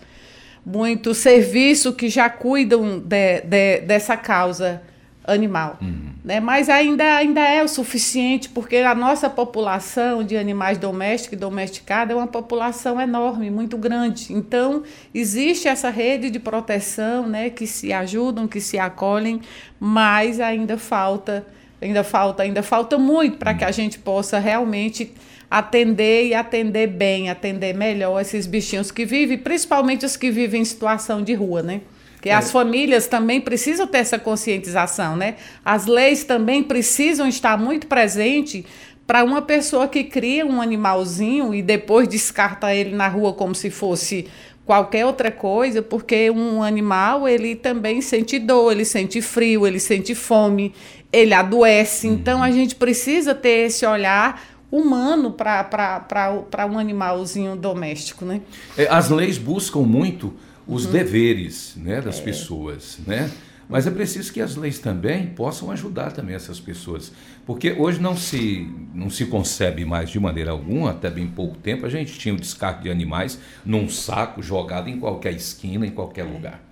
muitos 0.66 1.18
serviços 1.18 1.94
que 1.94 2.08
já 2.08 2.28
cuidam 2.28 2.98
de, 2.98 3.40
de, 3.42 3.80
dessa 3.82 4.16
causa 4.16 4.82
animal. 5.24 5.78
Uhum. 5.80 6.11
Né? 6.24 6.38
Mas 6.38 6.68
ainda, 6.68 7.16
ainda 7.16 7.40
é 7.40 7.64
o 7.64 7.68
suficiente, 7.68 8.48
porque 8.48 8.76
a 8.76 8.94
nossa 8.94 9.28
população 9.28 10.22
de 10.22 10.36
animais 10.36 10.78
domésticos 10.78 11.36
e 11.36 11.40
domesticados 11.40 12.14
é 12.14 12.16
uma 12.16 12.28
população 12.28 13.00
enorme, 13.00 13.50
muito 13.50 13.76
grande. 13.76 14.32
Então, 14.32 14.84
existe 15.12 15.66
essa 15.66 15.90
rede 15.90 16.30
de 16.30 16.38
proteção 16.38 17.26
né, 17.26 17.50
que 17.50 17.66
se 17.66 17.92
ajudam, 17.92 18.46
que 18.46 18.60
se 18.60 18.78
acolhem, 18.78 19.40
mas 19.80 20.38
ainda 20.38 20.78
falta, 20.78 21.44
ainda 21.80 22.04
falta, 22.04 22.44
ainda 22.44 22.62
falta 22.62 22.96
muito 22.96 23.38
para 23.38 23.52
que 23.52 23.64
a 23.64 23.72
gente 23.72 23.98
possa 23.98 24.38
realmente 24.38 25.12
atender 25.50 26.28
e 26.28 26.34
atender 26.34 26.86
bem, 26.86 27.30
atender 27.30 27.74
melhor 27.74 28.20
esses 28.20 28.46
bichinhos 28.46 28.92
que 28.92 29.04
vivem, 29.04 29.36
principalmente 29.36 30.06
os 30.06 30.16
que 30.16 30.30
vivem 30.30 30.62
em 30.62 30.64
situação 30.64 31.20
de 31.20 31.34
rua, 31.34 31.62
né? 31.62 31.80
Porque 32.22 32.30
é. 32.30 32.34
as 32.34 32.52
famílias 32.52 33.08
também 33.08 33.40
precisam 33.40 33.84
ter 33.84 33.98
essa 33.98 34.16
conscientização, 34.16 35.16
né? 35.16 35.34
As 35.64 35.86
leis 35.86 36.22
também 36.22 36.62
precisam 36.62 37.26
estar 37.26 37.58
muito 37.58 37.88
presentes 37.88 38.64
para 39.04 39.24
uma 39.24 39.42
pessoa 39.42 39.88
que 39.88 40.04
cria 40.04 40.46
um 40.46 40.62
animalzinho 40.62 41.52
e 41.52 41.60
depois 41.60 42.06
descarta 42.06 42.72
ele 42.72 42.94
na 42.94 43.08
rua 43.08 43.32
como 43.32 43.56
se 43.56 43.70
fosse 43.70 44.28
qualquer 44.64 45.04
outra 45.04 45.32
coisa, 45.32 45.82
porque 45.82 46.30
um 46.30 46.62
animal 46.62 47.26
ele 47.26 47.56
também 47.56 48.00
sente 48.00 48.38
dor, 48.38 48.70
ele 48.70 48.84
sente 48.84 49.20
frio, 49.20 49.66
ele 49.66 49.80
sente 49.80 50.14
fome, 50.14 50.72
ele 51.12 51.34
adoece. 51.34 52.06
Uhum. 52.06 52.14
Então 52.14 52.40
a 52.40 52.52
gente 52.52 52.76
precisa 52.76 53.34
ter 53.34 53.66
esse 53.66 53.84
olhar 53.84 54.40
humano 54.70 55.32
para 55.32 56.66
um 56.70 56.78
animalzinho 56.78 57.56
doméstico, 57.56 58.24
né? 58.24 58.42
É, 58.78 58.86
as 58.88 59.10
leis 59.10 59.38
buscam 59.38 59.80
muito 59.80 60.32
os 60.66 60.86
uhum. 60.86 60.92
deveres 60.92 61.74
né, 61.76 62.00
das 62.00 62.18
é. 62.18 62.22
pessoas, 62.22 62.98
né? 63.06 63.30
Mas 63.68 63.86
é 63.86 63.90
preciso 63.90 64.30
que 64.32 64.40
as 64.40 64.54
leis 64.54 64.78
também 64.78 65.28
possam 65.28 65.70
ajudar 65.70 66.12
também 66.12 66.34
essas 66.34 66.60
pessoas, 66.60 67.10
porque 67.46 67.72
hoje 67.72 68.00
não 68.00 68.14
se 68.14 68.68
não 68.92 69.08
se 69.08 69.24
concebe 69.24 69.84
mais 69.84 70.10
de 70.10 70.20
maneira 70.20 70.50
alguma, 70.50 70.90
até 70.90 71.08
bem 71.08 71.26
pouco 71.26 71.56
tempo 71.56 71.86
a 71.86 71.88
gente 71.88 72.18
tinha 72.18 72.34
o 72.34 72.36
descarte 72.36 72.82
de 72.82 72.90
animais 72.90 73.38
num 73.64 73.88
saco 73.88 74.42
jogado 74.42 74.90
em 74.90 74.98
qualquer 74.98 75.32
esquina, 75.32 75.86
em 75.86 75.90
qualquer 75.90 76.24
lugar, 76.24 76.62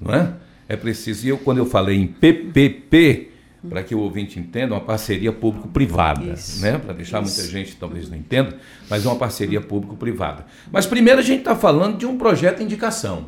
não 0.00 0.14
é? 0.14 0.32
É 0.68 0.76
preciso. 0.76 1.26
E 1.26 1.30
eu 1.30 1.38
quando 1.38 1.58
eu 1.58 1.66
falei 1.66 1.98
em 1.98 2.06
PPP, 2.06 3.32
para 3.68 3.82
que 3.82 3.94
o 3.94 4.00
ouvinte 4.00 4.38
entenda, 4.38 4.74
uma 4.74 4.80
parceria 4.80 5.32
público-privada, 5.32 6.34
né? 6.58 6.78
Para 6.78 6.92
deixar 6.92 7.22
Isso. 7.22 7.34
muita 7.36 7.52
gente 7.52 7.76
talvez 7.76 8.08
não 8.08 8.16
entenda, 8.16 8.56
mas 8.88 9.04
é 9.04 9.08
uma 9.08 9.16
parceria 9.16 9.60
público-privada. 9.60 10.44
Mas 10.70 10.86
primeiro 10.86 11.20
a 11.20 11.22
gente 11.22 11.40
está 11.40 11.56
falando 11.56 11.96
de 11.96 12.06
um 12.06 12.18
projeto 12.18 12.58
de 12.58 12.64
indicação. 12.64 13.26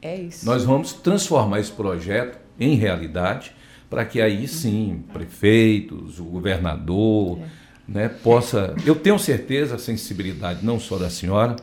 É 0.00 0.16
isso. 0.16 0.46
Nós 0.46 0.64
vamos 0.64 0.92
transformar 0.92 1.60
esse 1.60 1.72
projeto 1.72 2.38
em 2.58 2.74
realidade 2.74 3.52
para 3.90 4.04
que 4.04 4.20
aí 4.20 4.46
sim 4.46 5.02
prefeitos, 5.12 6.20
o 6.20 6.24
governador, 6.24 7.38
é. 7.38 7.46
né, 7.88 8.08
possa. 8.08 8.74
Eu 8.84 8.94
tenho 8.94 9.18
certeza 9.18 9.76
a 9.76 9.78
sensibilidade 9.78 10.64
não 10.64 10.78
só 10.78 10.98
da 10.98 11.08
senhora, 11.08 11.56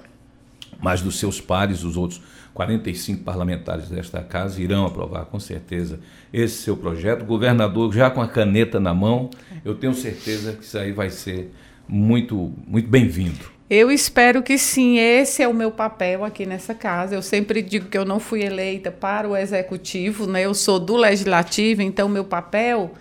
mas 0.82 1.02
dos 1.02 1.20
seus 1.20 1.40
pares, 1.40 1.84
os 1.84 1.96
outros 1.96 2.22
45 2.56 3.22
parlamentares 3.22 3.90
desta 3.90 4.22
casa 4.22 4.62
irão 4.62 4.86
aprovar 4.86 5.26
com 5.26 5.38
certeza 5.40 6.00
esse 6.34 6.64
seu 6.64 6.78
projeto. 6.78 7.24
O 7.24 7.26
governador 7.26 7.94
já 7.94 8.10
com 8.10 8.22
a 8.22 8.28
caneta 8.30 8.80
na 8.80 8.94
mão, 8.94 9.30
eu 9.64 9.76
tenho 9.76 9.94
certeza 9.94 10.54
que 10.54 10.64
isso 10.64 10.78
aí 10.78 10.94
vai 10.94 11.10
ser 11.10 11.52
muito, 11.86 12.54
muito 12.66 12.88
bem-vindo. 12.88 13.54
Eu 13.70 13.92
espero 13.92 14.42
que 14.42 14.58
sim, 14.58 14.98
esse 14.98 15.44
é 15.44 15.48
o 15.50 15.54
meu 15.54 15.70
papel 15.70 16.24
aqui 16.24 16.46
nessa 16.46 16.74
casa. 16.74 17.14
Eu 17.14 17.22
sempre 17.22 17.62
digo 17.62 17.90
que 17.90 17.98
eu 17.98 18.06
não 18.06 18.22
fui 18.22 18.42
eleita 18.42 18.90
para 18.90 19.28
o 19.28 19.36
executivo, 19.36 20.26
né? 20.26 20.46
Eu 20.46 20.54
sou 20.54 20.80
do 20.80 20.96
legislativo, 20.96 21.82
então 21.82 22.08
meu 22.08 22.24
papel 22.24 22.94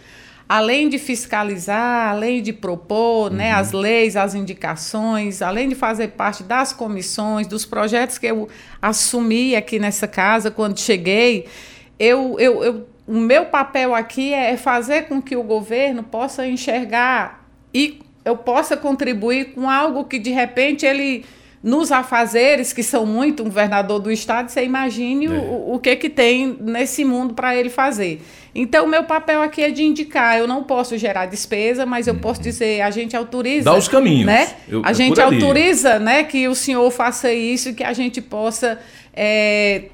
além 0.48 0.88
de 0.88 0.98
fiscalizar, 0.98 2.10
além 2.10 2.42
de 2.42 2.52
propor 2.52 3.30
né, 3.30 3.46
uhum. 3.46 3.52
né, 3.52 3.52
as 3.52 3.72
leis, 3.72 4.16
as 4.16 4.34
indicações, 4.34 5.42
além 5.42 5.68
de 5.68 5.74
fazer 5.74 6.08
parte 6.08 6.42
das 6.42 6.72
comissões, 6.72 7.46
dos 7.46 7.64
projetos 7.64 8.18
que 8.18 8.26
eu 8.26 8.48
assumi 8.80 9.56
aqui 9.56 9.78
nessa 9.78 10.06
casa 10.06 10.50
quando 10.50 10.78
cheguei, 10.78 11.46
eu, 11.98 12.36
eu, 12.38 12.62
eu 12.62 12.86
o 13.06 13.18
meu 13.20 13.46
papel 13.46 13.94
aqui 13.94 14.32
é 14.32 14.56
fazer 14.56 15.02
com 15.02 15.20
que 15.20 15.36
o 15.36 15.42
governo 15.42 16.02
possa 16.02 16.46
enxergar 16.46 17.46
e 17.72 18.00
eu 18.24 18.36
possa 18.36 18.76
contribuir 18.76 19.52
com 19.52 19.68
algo 19.68 20.04
que 20.04 20.18
de 20.18 20.30
repente 20.30 20.86
ele 20.86 21.24
nos 21.64 21.90
afazeres, 21.90 22.74
que 22.74 22.82
são 22.82 23.06
muito 23.06 23.42
um 23.42 23.46
governador 23.46 23.98
do 23.98 24.12
estado, 24.12 24.50
você 24.50 24.62
imagine 24.62 25.24
é. 25.24 25.30
o, 25.30 25.72
o 25.72 25.78
que 25.78 25.96
que 25.96 26.10
tem 26.10 26.54
nesse 26.60 27.06
mundo 27.06 27.32
para 27.32 27.56
ele 27.56 27.70
fazer. 27.70 28.20
Então, 28.54 28.84
o 28.84 28.88
meu 28.88 29.04
papel 29.04 29.40
aqui 29.40 29.62
é 29.62 29.70
de 29.70 29.82
indicar. 29.82 30.38
Eu 30.38 30.46
não 30.46 30.62
posso 30.62 30.98
gerar 30.98 31.24
despesa, 31.24 31.86
mas 31.86 32.06
eu 32.06 32.12
uhum. 32.12 32.20
posso 32.20 32.42
dizer, 32.42 32.82
a 32.82 32.90
gente 32.90 33.16
autoriza. 33.16 33.64
Dá 33.64 33.74
os 33.74 33.88
caminhos. 33.88 34.26
Né? 34.26 34.46
Eu, 34.68 34.82
a 34.84 34.92
gente 34.92 35.18
autoriza 35.18 35.98
né, 35.98 36.22
que 36.22 36.46
o 36.48 36.54
senhor 36.54 36.90
faça 36.90 37.32
isso 37.32 37.70
e 37.70 37.72
que 37.72 37.82
a 37.82 37.94
gente 37.94 38.20
possa. 38.20 38.78
É, 39.14 39.84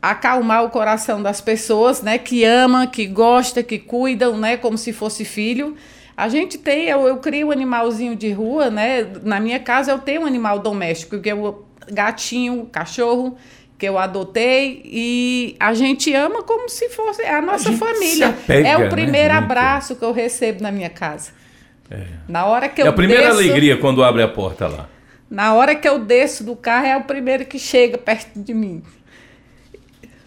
acalmar 0.00 0.64
o 0.64 0.70
coração 0.70 1.22
das 1.22 1.40
pessoas, 1.40 2.02
né, 2.02 2.18
que 2.18 2.42
ama, 2.42 2.88
que 2.88 3.06
gosta, 3.06 3.62
que 3.62 3.78
cuidam, 3.78 4.36
né, 4.36 4.56
como 4.56 4.76
se 4.76 4.92
fosse 4.92 5.24
filho. 5.24 5.76
A 6.22 6.28
gente 6.28 6.56
tem, 6.56 6.84
eu, 6.84 7.00
eu 7.08 7.16
crio 7.16 7.48
um 7.48 7.50
animalzinho 7.50 8.14
de 8.14 8.30
rua, 8.30 8.70
né? 8.70 9.04
Na 9.24 9.40
minha 9.40 9.58
casa 9.58 9.90
eu 9.90 9.98
tenho 9.98 10.22
um 10.22 10.24
animal 10.24 10.60
doméstico, 10.60 11.18
que 11.18 11.28
é 11.28 11.34
o 11.34 11.64
gatinho, 11.90 12.68
cachorro, 12.70 13.36
que 13.76 13.88
eu 13.88 13.98
adotei 13.98 14.82
e 14.84 15.56
a 15.58 15.74
gente 15.74 16.14
ama 16.14 16.44
como 16.44 16.68
se 16.68 16.88
fosse 16.90 17.22
a 17.22 17.42
nossa 17.42 17.70
a 17.70 17.72
família. 17.72 18.28
Apega, 18.28 18.68
é 18.68 18.76
o 18.76 18.80
né, 18.82 18.88
primeiro 18.88 19.34
né? 19.34 19.40
abraço 19.40 19.96
que 19.96 20.04
eu 20.04 20.12
recebo 20.12 20.62
na 20.62 20.70
minha 20.70 20.88
casa. 20.88 21.32
É. 21.90 22.04
Na 22.28 22.46
hora 22.46 22.68
que 22.68 22.80
eu 22.80 22.86
É 22.86 22.88
a 22.90 22.92
primeira 22.92 23.24
desço, 23.24 23.40
alegria 23.40 23.76
quando 23.78 24.04
abre 24.04 24.22
a 24.22 24.28
porta 24.28 24.68
lá. 24.68 24.88
Na 25.28 25.54
hora 25.54 25.74
que 25.74 25.88
eu 25.88 25.98
desço 25.98 26.44
do 26.44 26.54
carro 26.54 26.86
é 26.86 26.96
o 26.96 27.02
primeiro 27.02 27.44
que 27.46 27.58
chega 27.58 27.98
perto 27.98 28.38
de 28.38 28.54
mim. 28.54 28.80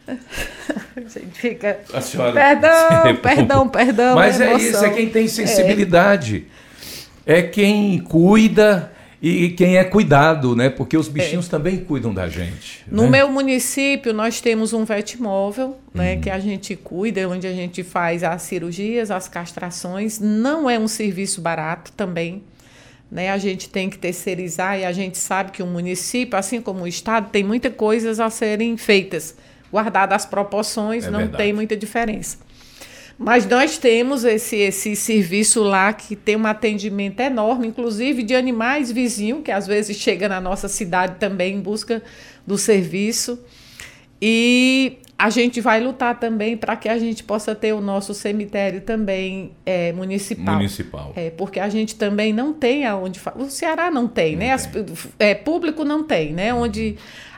A 0.08 1.02
gente 1.02 1.40
fica. 1.40 1.80
A 1.94 2.02
senhora... 2.02 2.34
Perdão, 2.34 3.16
perdão, 3.22 3.70
perdão. 3.70 4.16
Mas 4.16 4.40
é 4.40 4.54
isso, 4.56 4.84
é 4.84 4.90
quem 4.90 5.10
tem 5.10 5.28
sensibilidade. 5.28 6.46
É, 7.26 7.40
é 7.40 7.44
quem 7.44 8.00
cuida 8.00 8.92
e 9.22 9.50
quem 9.50 9.78
é 9.78 9.84
cuidado, 9.84 10.56
né? 10.56 10.70
Porque 10.70 10.96
os 10.96 11.08
bichinhos 11.08 11.48
é. 11.48 11.50
também 11.50 11.78
cuidam 11.78 12.14
da 12.14 12.30
gente. 12.30 12.84
No 12.88 13.04
né? 13.04 13.10
meu 13.10 13.30
município, 13.30 14.14
nós 14.14 14.40
temos 14.40 14.72
um 14.72 14.86
vetimóvel, 14.86 15.80
né? 15.92 16.14
Uhum. 16.14 16.22
Que 16.22 16.30
a 16.30 16.38
gente 16.38 16.76
cuida, 16.76 17.28
onde 17.28 17.48
a 17.48 17.54
gente 17.54 17.82
faz 17.84 18.24
as 18.24 18.44
cirurgias, 18.44 19.10
as 19.10 19.28
castrações. 19.28 20.20
Não 20.20 20.70
é 20.70 20.78
um 20.78 20.88
serviço 20.88 21.42
barato 21.42 21.92
também. 21.94 22.44
né? 23.10 23.32
A 23.32 23.38
gente 23.40 23.68
tem 23.70 23.90
que 23.90 23.98
terceirizar 23.98 24.78
e 24.78 24.86
a 24.86 24.92
gente 24.92 25.18
sabe 25.18 25.52
que 25.52 25.64
o 25.64 25.66
município, 25.66 26.38
assim 26.38 26.62
como 26.62 26.84
o 26.84 26.88
estado, 26.88 27.32
tem 27.32 27.44
muitas 27.44 27.74
coisas 27.74 28.20
a 28.20 28.30
serem 28.30 28.78
feitas. 28.78 29.36
Guardadas 29.76 30.16
as 30.24 30.26
proporções, 30.26 31.06
É 31.06 31.12
não 31.12 31.20
verdade. 31.20 31.44
tem 31.44 31.52
muita 31.54 31.76
diferença. 31.76 32.38
Mas 33.18 33.46
nós 33.46 33.78
temos 33.78 34.24
esse, 34.26 34.58
esse 34.58 34.96
serviço 34.96 35.64
lá 35.64 35.94
que 35.94 36.16
tem 36.16 36.36
um 36.36 36.46
atendimento 36.46 37.20
enorme, 37.22 37.68
inclusive 37.68 38.24
de 38.24 38.36
animais 38.36 38.92
vizinhos, 38.92 39.42
que 39.44 39.52
às 39.52 39.66
vezes 39.68 39.96
chega 39.98 40.28
na 40.28 40.42
nossa 40.42 40.68
cidade 40.68 41.16
também 41.18 41.56
em 41.56 41.62
busca 41.62 42.02
do 42.46 42.58
serviço. 42.58 43.40
E 44.22 44.98
a 45.18 45.30
gente 45.30 45.62
vai 45.62 45.80
lutar 45.82 46.20
também 46.20 46.58
para 46.58 46.76
que 46.76 46.90
a 46.90 46.98
gente 46.98 47.24
possa 47.24 47.56
ter 47.56 47.74
o 47.74 47.80
nosso 47.82 48.14
cemitério 48.14 48.82
também 48.82 49.52
é, 49.66 49.94
municipal. 49.94 50.56
Municipal. 50.56 51.14
É, 51.16 51.30
porque 51.30 51.60
a 51.60 51.70
gente 51.70 51.96
também 51.96 52.34
não 52.34 52.54
tem 52.54 52.86
aonde. 52.86 53.22
O 53.36 53.46
Ceará 53.50 53.90
não 53.92 54.08
tem, 54.08 54.36
né? 54.36 54.52
As- 54.52 54.70
é, 55.20 55.34
público 55.34 55.86
não 55.86 56.04
tem, 56.04 56.34
né? 56.34 56.54
Onde, 56.54 56.98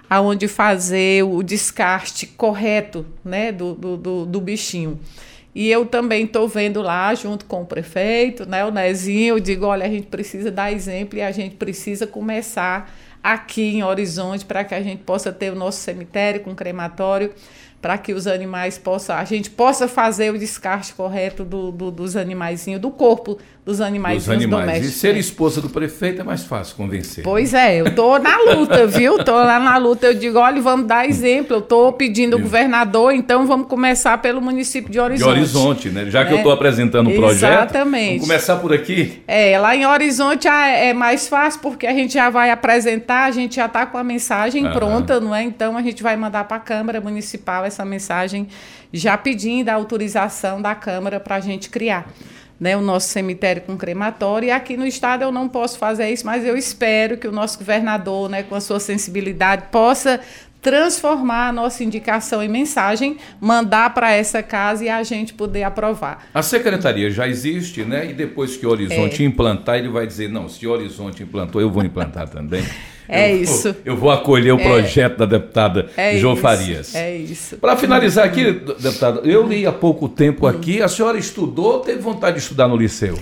aonde 0.10 0.48
fazer 0.48 1.24
o 1.24 1.42
descarte 1.44 2.26
correto 2.28 3.06
né? 3.24 3.52
do, 3.52 3.74
do, 3.74 3.98
do, 3.98 4.26
do 4.26 4.42
bichinho. 4.42 5.00
E 5.56 5.70
eu 5.72 5.86
também 5.88 6.26
estou 6.26 6.48
vendo 6.48 6.82
lá, 6.82 7.16
junto 7.16 7.46
com 7.46 7.64
o 7.64 7.66
prefeito, 7.66 8.46
né, 8.48 8.64
o 8.64 8.70
Nezinho, 8.70 9.36
eu 9.36 9.40
digo, 9.40 9.66
olha, 9.66 9.88
a 9.88 9.90
gente 9.90 10.06
precisa 10.06 10.52
dar 10.52 10.72
exemplo 10.72 11.18
e 11.18 11.22
a 11.24 11.32
gente 11.32 11.56
precisa 11.56 12.06
começar 12.06 12.94
aqui 13.24 13.76
em 13.78 13.84
Horizonte 13.84 14.46
para 14.46 14.64
que 14.64 14.76
a 14.76 14.82
gente 14.82 15.02
possa 15.04 15.32
ter 15.32 15.52
o 15.52 15.56
nosso 15.56 15.80
cemitério 15.80 16.42
com 16.42 16.54
crematório, 16.54 17.34
para 17.82 17.98
que 17.98 18.14
os 18.14 18.28
animais 18.28 18.78
possam, 18.78 19.16
a 19.16 19.24
gente 19.26 19.50
possa 19.50 19.88
fazer 19.88 20.32
o 20.32 20.38
descarte 20.38 20.94
correto 20.94 21.44
do, 21.44 21.72
do- 21.72 21.90
dos 21.92 22.16
animaizinhos, 22.16 22.80
do 22.80 22.92
corpo 22.92 23.40
dos 23.68 23.82
animaizinhos 23.82 24.26
Dos 24.26 24.34
animais. 24.34 24.64
E 24.64 24.66
domésticos. 24.68 24.96
ser 25.02 25.14
né? 25.14 25.20
esposa 25.20 25.62
do 25.62 25.70
prefeito 25.70 26.22
é 26.22 26.24
mais 26.24 26.42
fácil 26.44 26.74
convencer. 26.78 27.22
Pois 27.22 27.54
é, 27.54 27.82
eu 27.82 27.94
tô 27.94 28.18
na 28.18 28.38
luta, 28.54 28.88
viu? 28.88 29.22
Tô 29.26 29.34
lá 29.34 29.60
na 29.60 29.76
luta. 29.78 30.08
Eu 30.08 30.14
digo, 30.14 30.40
olha, 30.40 30.62
vamos 30.62 30.88
dar 30.88 31.06
exemplo. 31.08 31.58
Eu 31.58 31.62
tô 31.62 31.92
pedindo 31.92 32.38
ao 32.38 32.42
governador, 32.42 33.14
então 33.14 33.46
vamos 33.46 33.68
começar 33.68 34.18
pelo 34.20 34.40
município 34.42 34.88
de 34.88 34.94
De 34.94 35.00
Horizonte. 35.02 35.30
Horizonte, 35.30 35.90
né? 35.90 36.06
Já 36.10 36.24
que 36.24 36.30
eu 36.32 36.36
Né? 36.36 36.38
estou 36.40 36.54
apresentando 36.54 37.10
um 37.10 37.16
projeto. 37.16 37.52
Exatamente. 37.52 38.12
Vamos 38.20 38.28
começar 38.28 38.56
por 38.56 38.72
aqui. 38.74 39.22
É, 39.28 39.60
lá 39.60 39.76
em 39.76 39.86
Horizonte 39.86 40.48
é 40.48 40.94
mais 40.94 41.28
fácil 41.28 41.60
porque 41.60 41.86
a 41.86 41.94
gente 41.94 42.14
já 42.14 42.30
vai 42.30 42.50
apresentar, 42.52 43.26
a 43.26 43.32
gente 43.32 43.58
já 43.58 43.66
está 43.66 43.86
com 43.86 43.98
a 43.98 44.04
mensagem 44.04 44.64
Aham. 44.66 44.74
pronta, 44.74 45.20
não 45.20 45.36
é? 45.36 45.44
Então 45.44 45.76
a 45.76 45.82
gente 45.82 46.02
vai 46.02 46.16
mandar 46.16 46.46
para 46.46 46.56
a 46.56 46.60
Câmara 46.62 47.02
Municipal 47.02 47.66
essa 47.66 47.84
mensagem 47.84 48.48
já 48.94 49.18
pedindo 49.18 49.68
a 49.68 49.74
autorização 49.74 50.62
da 50.62 50.74
Câmara 50.74 51.20
para 51.20 51.36
a 51.36 51.40
gente 51.42 51.70
criar. 51.70 52.08
Né, 52.60 52.76
o 52.76 52.82
nosso 52.82 53.10
cemitério 53.10 53.62
com 53.62 53.78
crematório. 53.78 54.48
E 54.48 54.52
aqui 54.52 54.76
no 54.76 54.86
estado 54.88 55.22
eu 55.22 55.32
não 55.32 55.48
posso 55.48 55.78
fazer 55.78 56.10
isso, 56.10 56.26
mas 56.26 56.44
eu 56.44 56.58
espero 56.58 57.16
que 57.16 57.28
o 57.28 57.32
nosso 57.32 57.60
governador, 57.60 58.28
né, 58.30 58.42
com 58.42 58.56
a 58.56 58.60
sua 58.60 58.80
sensibilidade, 58.80 59.66
possa 59.72 60.20
transformar 60.60 61.50
a 61.50 61.54
nossa 61.54 61.84
indicação 61.84 62.42
em 62.44 62.48
mensagem, 62.50 63.18
mandar 63.40 63.94
para 63.94 64.12
essa 64.12 64.42
casa 64.44 64.84
e 64.84 64.90
a 64.90 65.02
gente 65.04 65.34
poder 65.34 65.64
aprovar. 65.64 66.28
A 66.34 66.42
secretaria 66.42 67.10
já 67.10 67.28
existe, 67.28 67.84
né? 67.84 68.10
E 68.10 68.14
depois 68.14 68.58
que 68.58 68.66
o 68.66 68.70
Horizonte 68.70 69.24
É. 69.24 69.26
implantar, 69.26 69.78
ele 69.78 69.90
vai 69.90 70.06
dizer: 70.06 70.28
não, 70.28 70.50
se 70.50 70.66
o 70.68 70.72
Horizonte 70.72 71.24
implantou, 71.24 71.62
eu 71.62 71.70
vou 71.70 71.84
implantar 71.84 72.28
também. 72.28 72.66
É 73.10 73.32
Eu 73.32 73.42
isso. 73.42 73.76
eu 73.86 73.96
vou 73.96 74.12
acolher 74.12 74.54
o 74.54 74.60
É. 74.60 74.64
projeto 74.64 75.18
da 75.18 75.26
deputada 75.26 75.90
É 75.96 76.18
Jo 76.18 76.34
isso, 76.34 76.42
Farias. 76.42 76.96
É 76.96 77.16
isso. 77.16 77.58
Para 77.58 77.76
finalizar 77.78 78.26
aqui, 78.26 78.52
deputada, 78.52 79.22
eu 79.22 79.48
li 79.48 79.66
há 79.66 79.72
pouco 79.72 80.10
tempo 80.10 80.46
aqui, 80.46 80.82
a 80.82 80.88
senhora 80.88 81.18
estudou 81.18 81.74
ou 81.76 81.80
teve 81.80 82.00
vontade 82.00 82.38
de 82.38 82.44
estudar 82.44 82.68
no 82.68 82.76
liceu? 82.76 83.18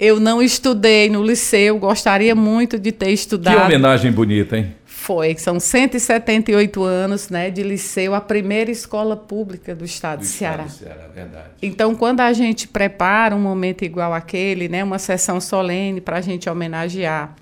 Eu 0.00 0.20
não 0.20 0.40
estudei 0.40 1.10
no 1.10 1.22
liceu, 1.22 1.76
gostaria 1.78 2.34
muito 2.34 2.78
de 2.78 2.92
ter 2.92 3.06
Que 3.06 3.12
estudado. 3.12 3.64
homenagem 3.64 4.12
bonita, 4.12 4.56
hein? 4.56 4.74
Foi, 4.86 5.34
são 5.38 5.58
178 5.58 6.82
anos 6.82 7.30
né, 7.30 7.50
de 7.50 7.62
liceu, 7.62 8.14
a 8.14 8.20
primeira 8.20 8.70
escola 8.70 9.16
pública 9.16 9.74
do 9.74 9.84
estado 9.84 10.18
Do 10.20 10.22
de 10.22 10.26
estado 10.28 10.38
Ceará. 10.38 10.62
do 10.64 10.70
Ceará, 10.70 11.08
verdade. 11.14 11.44
Então, 11.62 11.94
quando 11.94 12.20
a 12.20 12.32
gente 12.32 12.68
prepara 12.68 13.34
um 13.34 13.40
momento 13.40 13.84
igual 13.84 14.12
aquele, 14.14 14.68
né, 14.68 14.84
uma 14.84 14.98
sessão 14.98 15.40
solene 15.40 16.00
para 16.00 16.18
a 16.18 16.20
gente 16.20 16.48
homenagear 16.48 17.34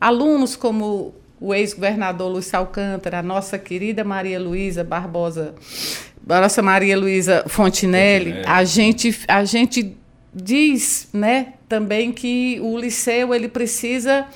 alunos 0.00 0.54
como 0.56 1.14
o 1.40 1.54
ex-governador 1.54 2.30
Luiz 2.30 2.52
Alcântara, 2.52 3.18
a 3.18 3.22
nossa 3.22 3.58
querida 3.58 4.04
Maria 4.04 4.40
Luísa 4.40 4.82
Barbosa, 4.82 5.54
a 6.28 6.40
nossa 6.40 6.62
Maria 6.62 6.98
Luísa 6.98 7.44
Fontinelli, 7.46 8.32
Fontinelli. 8.32 8.48
a 8.48 8.64
gente, 8.64 9.20
a 9.28 9.44
gente 9.44 9.96
diz 10.34 11.08
né, 11.12 11.54
também 11.68 12.12
que 12.12 12.58
o 12.62 12.78
liceu 12.78 13.34
ele 13.34 13.48
precisa 13.48 14.26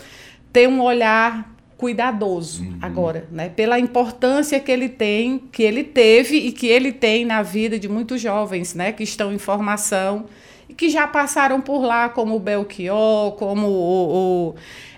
ter 0.52 0.68
um 0.68 0.80
olhar 0.80 1.52
cuidadoso 1.82 2.64
agora, 2.80 3.26
né? 3.32 3.48
Pela 3.48 3.76
importância 3.76 4.60
que 4.60 4.70
ele 4.70 4.88
tem, 4.88 5.38
que 5.50 5.64
ele 5.64 5.82
teve 5.82 6.36
e 6.36 6.52
que 6.52 6.68
ele 6.68 6.92
tem 6.92 7.24
na 7.24 7.42
vida 7.42 7.76
de 7.76 7.88
muitos 7.88 8.20
jovens, 8.20 8.72
né? 8.72 8.92
Que 8.92 9.02
estão 9.02 9.32
em 9.32 9.38
formação 9.38 10.26
e 10.68 10.74
que 10.74 10.88
já 10.88 11.08
passaram 11.08 11.60
por 11.60 11.82
lá, 11.82 12.08
como 12.08 12.36
o 12.36 12.38
Belchior, 12.38 13.32
como 13.32 13.66
o, 13.66 14.50
o, 14.50 14.54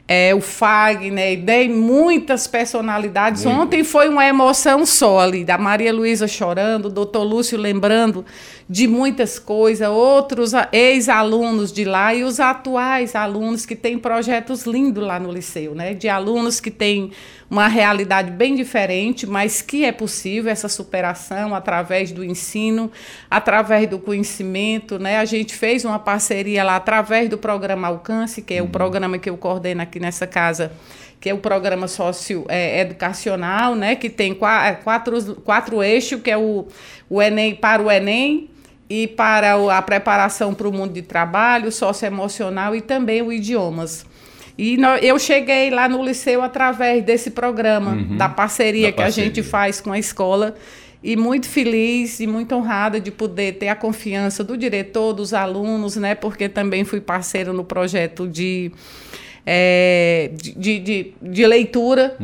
é, 0.07 0.35
o 0.35 0.41
Fagner, 0.41 1.33
e 1.33 1.43
tem 1.43 1.71
muitas 1.71 2.47
personalidades. 2.47 3.45
Muito. 3.45 3.61
Ontem 3.61 3.83
foi 3.83 4.09
uma 4.09 4.27
emoção 4.27 4.85
só 4.85 5.21
ali, 5.21 5.45
da 5.45 5.57
Maria 5.57 5.93
Luísa 5.93 6.29
chorando, 6.29 6.87
o 6.87 6.91
doutor 6.91 7.23
Lúcio 7.23 7.57
lembrando 7.57 8.25
de 8.69 8.87
muitas 8.87 9.39
coisas, 9.39 9.89
outros 9.89 10.53
ex-alunos 10.73 11.73
de 11.73 11.85
lá 11.85 12.15
e 12.15 12.23
os 12.23 12.41
atuais 12.41 13.15
alunos 13.15 13.67
que 13.67 13.77
têm 13.77 13.99
projetos 13.99 14.65
lindos 14.65 15.05
lá 15.05 15.19
no 15.19 15.31
liceu, 15.31 15.75
né? 15.75 15.93
De 15.93 16.09
alunos 16.09 16.61
que 16.61 16.71
têm 16.71 17.13
uma 17.51 17.69
realidade 17.69 18.31
bem 18.31 18.55
diferente, 18.55 19.27
mas 19.27 19.61
que 19.61 19.85
é 19.85 19.93
possível 19.93 20.51
essa 20.51 20.69
superação 20.69 21.55
através 21.55 22.11
do 22.11 22.25
ensino, 22.25 22.91
através 23.31 23.89
do 23.89 23.99
conhecimento, 23.99 24.99
né? 24.99 25.19
A 25.19 25.25
gente 25.25 25.55
fez 25.55 25.85
uma 25.85 25.99
parceria 25.99 26.65
lá 26.65 26.77
através 26.77 27.29
do 27.29 27.37
programa 27.37 27.89
Alcance, 27.89 28.41
que 28.41 28.55
é 28.55 28.63
o 28.63 28.69
programa 28.69 29.19
que 29.19 29.29
eu 29.29 29.37
coordeno 29.37 29.83
aqui 29.83 29.94
nessa 30.01 30.27
casa, 30.27 30.73
que 31.21 31.29
é 31.31 31.35
o 31.35 31.39
programa 31.39 31.89
sócio-educacional, 31.89 33.75
né? 33.75 33.97
Que 33.97 34.11
tem 34.11 34.33
é, 34.65 34.73
quatro, 34.73 35.37
quatro 35.37 35.83
eixos, 35.83 36.21
que 36.21 36.31
é 36.31 36.37
o, 36.37 36.67
o 37.09 37.23
Enem 37.23 37.55
para 37.55 37.83
o 37.83 37.91
Enem, 37.91 38.51
e 38.89 39.09
para 39.09 39.55
a 39.77 39.83
preparação 39.83 40.53
para 40.53 40.69
o 40.69 40.73
mundo 40.73 40.93
de 40.93 41.03
trabalho, 41.03 41.73
socioemocional 41.73 42.77
e 42.77 42.81
também 42.81 43.23
o 43.23 43.33
idiomas. 43.33 44.05
E 44.57 44.79
eu 45.03 45.19
cheguei 45.19 45.71
lá 45.71 45.89
no 45.89 46.05
liceu 46.05 46.43
através 46.43 47.03
desse 47.03 47.31
programa, 47.31 47.93
Uhum. 47.93 48.17
da 48.17 48.29
parceria 48.29 48.91
Da 48.91 48.93
que 48.93 49.03
a 49.03 49.11
gente 49.11 49.43
faz 49.43 49.81
com 49.81 49.91
a 49.91 49.99
escola. 49.99 50.55
E 51.03 51.17
muito 51.17 51.47
feliz 51.47 52.19
e 52.21 52.27
muito 52.27 52.55
honrada 52.55 52.99
de 52.99 53.11
poder 53.11 53.59
ter 53.59 53.69
a 53.69 53.75
confiança 53.75 54.43
do 54.43 54.57
diretor, 54.57 55.13
dos 55.13 55.35
alunos, 55.35 55.97
né? 55.97 56.15
Porque 56.15 56.49
também 56.49 56.83
fui 56.83 56.99
parceira 57.01 57.53
no 57.53 57.63
projeto 57.63 58.27
de, 58.27 58.73
eh, 59.47 60.31
de, 60.35 60.53
de, 60.79 60.79
de- 60.81 61.47
leitura 61.47 62.17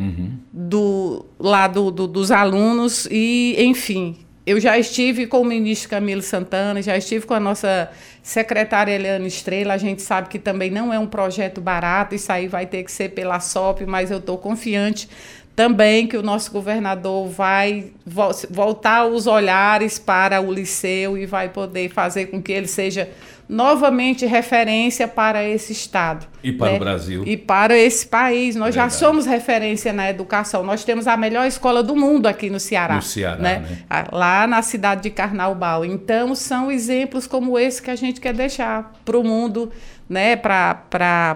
do, 0.51 1.25
lá 1.39 1.67
do, 1.67 1.91
do- 1.91 2.07
dos 2.07 2.31
alunos. 2.31 3.07
E, 3.11 3.55
enfim, 3.59 4.17
eu 4.45 4.59
já 4.59 4.77
estive 4.77 5.27
com 5.27 5.41
o 5.41 5.45
ministro 5.45 5.89
Camilo 5.89 6.21
Santana, 6.21 6.81
já 6.81 6.97
estive 6.97 7.25
com 7.25 7.33
a 7.33 7.39
nossa 7.39 7.89
secretária 8.23 8.91
Eliane 8.93 9.27
Estrela. 9.27 9.73
A 9.73 9.77
gente 9.77 10.01
sabe 10.01 10.29
que 10.29 10.39
também 10.39 10.69
não 10.69 10.91
é 10.93 10.99
um 10.99 11.07
projeto 11.07 11.61
barato, 11.61 12.15
isso 12.15 12.31
aí 12.31 12.47
vai 12.47 12.65
ter 12.65 12.83
que 12.83 12.91
ser 12.91 13.09
pela 13.09 13.39
SOP, 13.39 13.81
mas 13.85 14.09
eu 14.11 14.17
estou 14.17 14.37
confiante 14.37 15.07
também 15.53 16.07
que 16.07 16.15
o 16.15 16.23
nosso 16.23 16.49
governador 16.51 17.27
vai 17.27 17.91
vo- 18.05 18.31
voltar 18.49 19.05
os 19.05 19.27
olhares 19.27 19.99
para 19.99 20.39
o 20.41 20.51
liceu 20.51 21.17
e 21.17 21.25
vai 21.25 21.49
poder 21.49 21.89
fazer 21.89 22.27
com 22.27 22.41
que 22.41 22.53
ele 22.53 22.67
seja 22.67 23.09
novamente 23.51 24.25
referência 24.25 25.09
para 25.09 25.43
esse 25.43 25.73
estado. 25.73 26.25
E 26.41 26.53
para 26.53 26.71
né? 26.71 26.77
o 26.77 26.79
Brasil. 26.79 27.23
E 27.27 27.35
para 27.35 27.77
esse 27.77 28.07
país. 28.07 28.55
Nós 28.55 28.73
já 28.73 28.83
Verdade. 28.83 28.99
somos 28.99 29.25
referência 29.25 29.91
na 29.91 30.09
educação. 30.09 30.63
Nós 30.63 30.85
temos 30.85 31.05
a 31.05 31.17
melhor 31.17 31.45
escola 31.45 31.83
do 31.83 31.93
mundo 31.93 32.27
aqui 32.27 32.49
no 32.49 32.61
Ceará. 32.61 32.95
No 32.95 33.01
Ceará, 33.01 33.35
né? 33.35 33.59
né? 33.89 34.05
Lá 34.09 34.47
na 34.47 34.61
cidade 34.61 35.03
de 35.03 35.09
Carnaubal. 35.09 35.83
Então, 35.83 36.33
são 36.33 36.71
exemplos 36.71 37.27
como 37.27 37.59
esse 37.59 37.81
que 37.81 37.91
a 37.91 37.95
gente 37.95 38.21
quer 38.21 38.33
deixar 38.33 38.93
para 39.03 39.19
o 39.19 39.23
mundo, 39.23 39.69
né? 40.07 40.37
para 40.37 40.87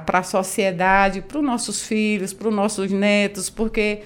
a 0.07 0.23
sociedade, 0.23 1.21
para 1.21 1.37
os 1.37 1.43
nossos 1.43 1.85
filhos, 1.85 2.31
para 2.31 2.47
os 2.47 2.55
nossos 2.55 2.89
netos, 2.93 3.49
porque 3.49 4.03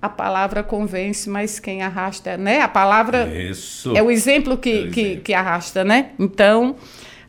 a 0.00 0.08
palavra 0.08 0.62
convence, 0.62 1.28
mas 1.28 1.58
quem 1.58 1.82
arrasta, 1.82 2.36
né? 2.36 2.60
A 2.60 2.68
palavra 2.68 3.26
Isso. 3.26 3.96
é 3.96 4.00
o 4.00 4.08
exemplo 4.08 4.56
que, 4.56 4.70
É 4.70 4.82
o 4.84 4.90
que, 4.92 5.00
exemplo. 5.00 5.22
que 5.24 5.34
arrasta, 5.34 5.82
né? 5.82 6.10
Então, 6.16 6.76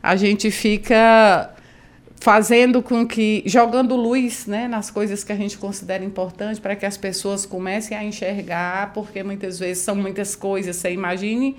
a 0.02 0.16
gente 0.16 0.50
fica 0.50 1.54
fazendo 2.20 2.82
com 2.82 3.06
que 3.06 3.42
jogando 3.46 3.96
luz, 3.96 4.46
né, 4.46 4.68
nas 4.68 4.90
coisas 4.90 5.24
que 5.24 5.32
a 5.32 5.36
gente 5.36 5.56
considera 5.56 6.04
importantes 6.04 6.58
para 6.58 6.76
que 6.76 6.84
as 6.84 6.96
pessoas 6.96 7.46
comecem 7.46 7.96
a 7.96 8.04
enxergar, 8.04 8.92
porque 8.92 9.22
muitas 9.22 9.58
vezes 9.58 9.82
são 9.82 9.96
muitas 9.96 10.36
coisas. 10.36 10.76
Você 10.76 10.92
imagine 10.92 11.56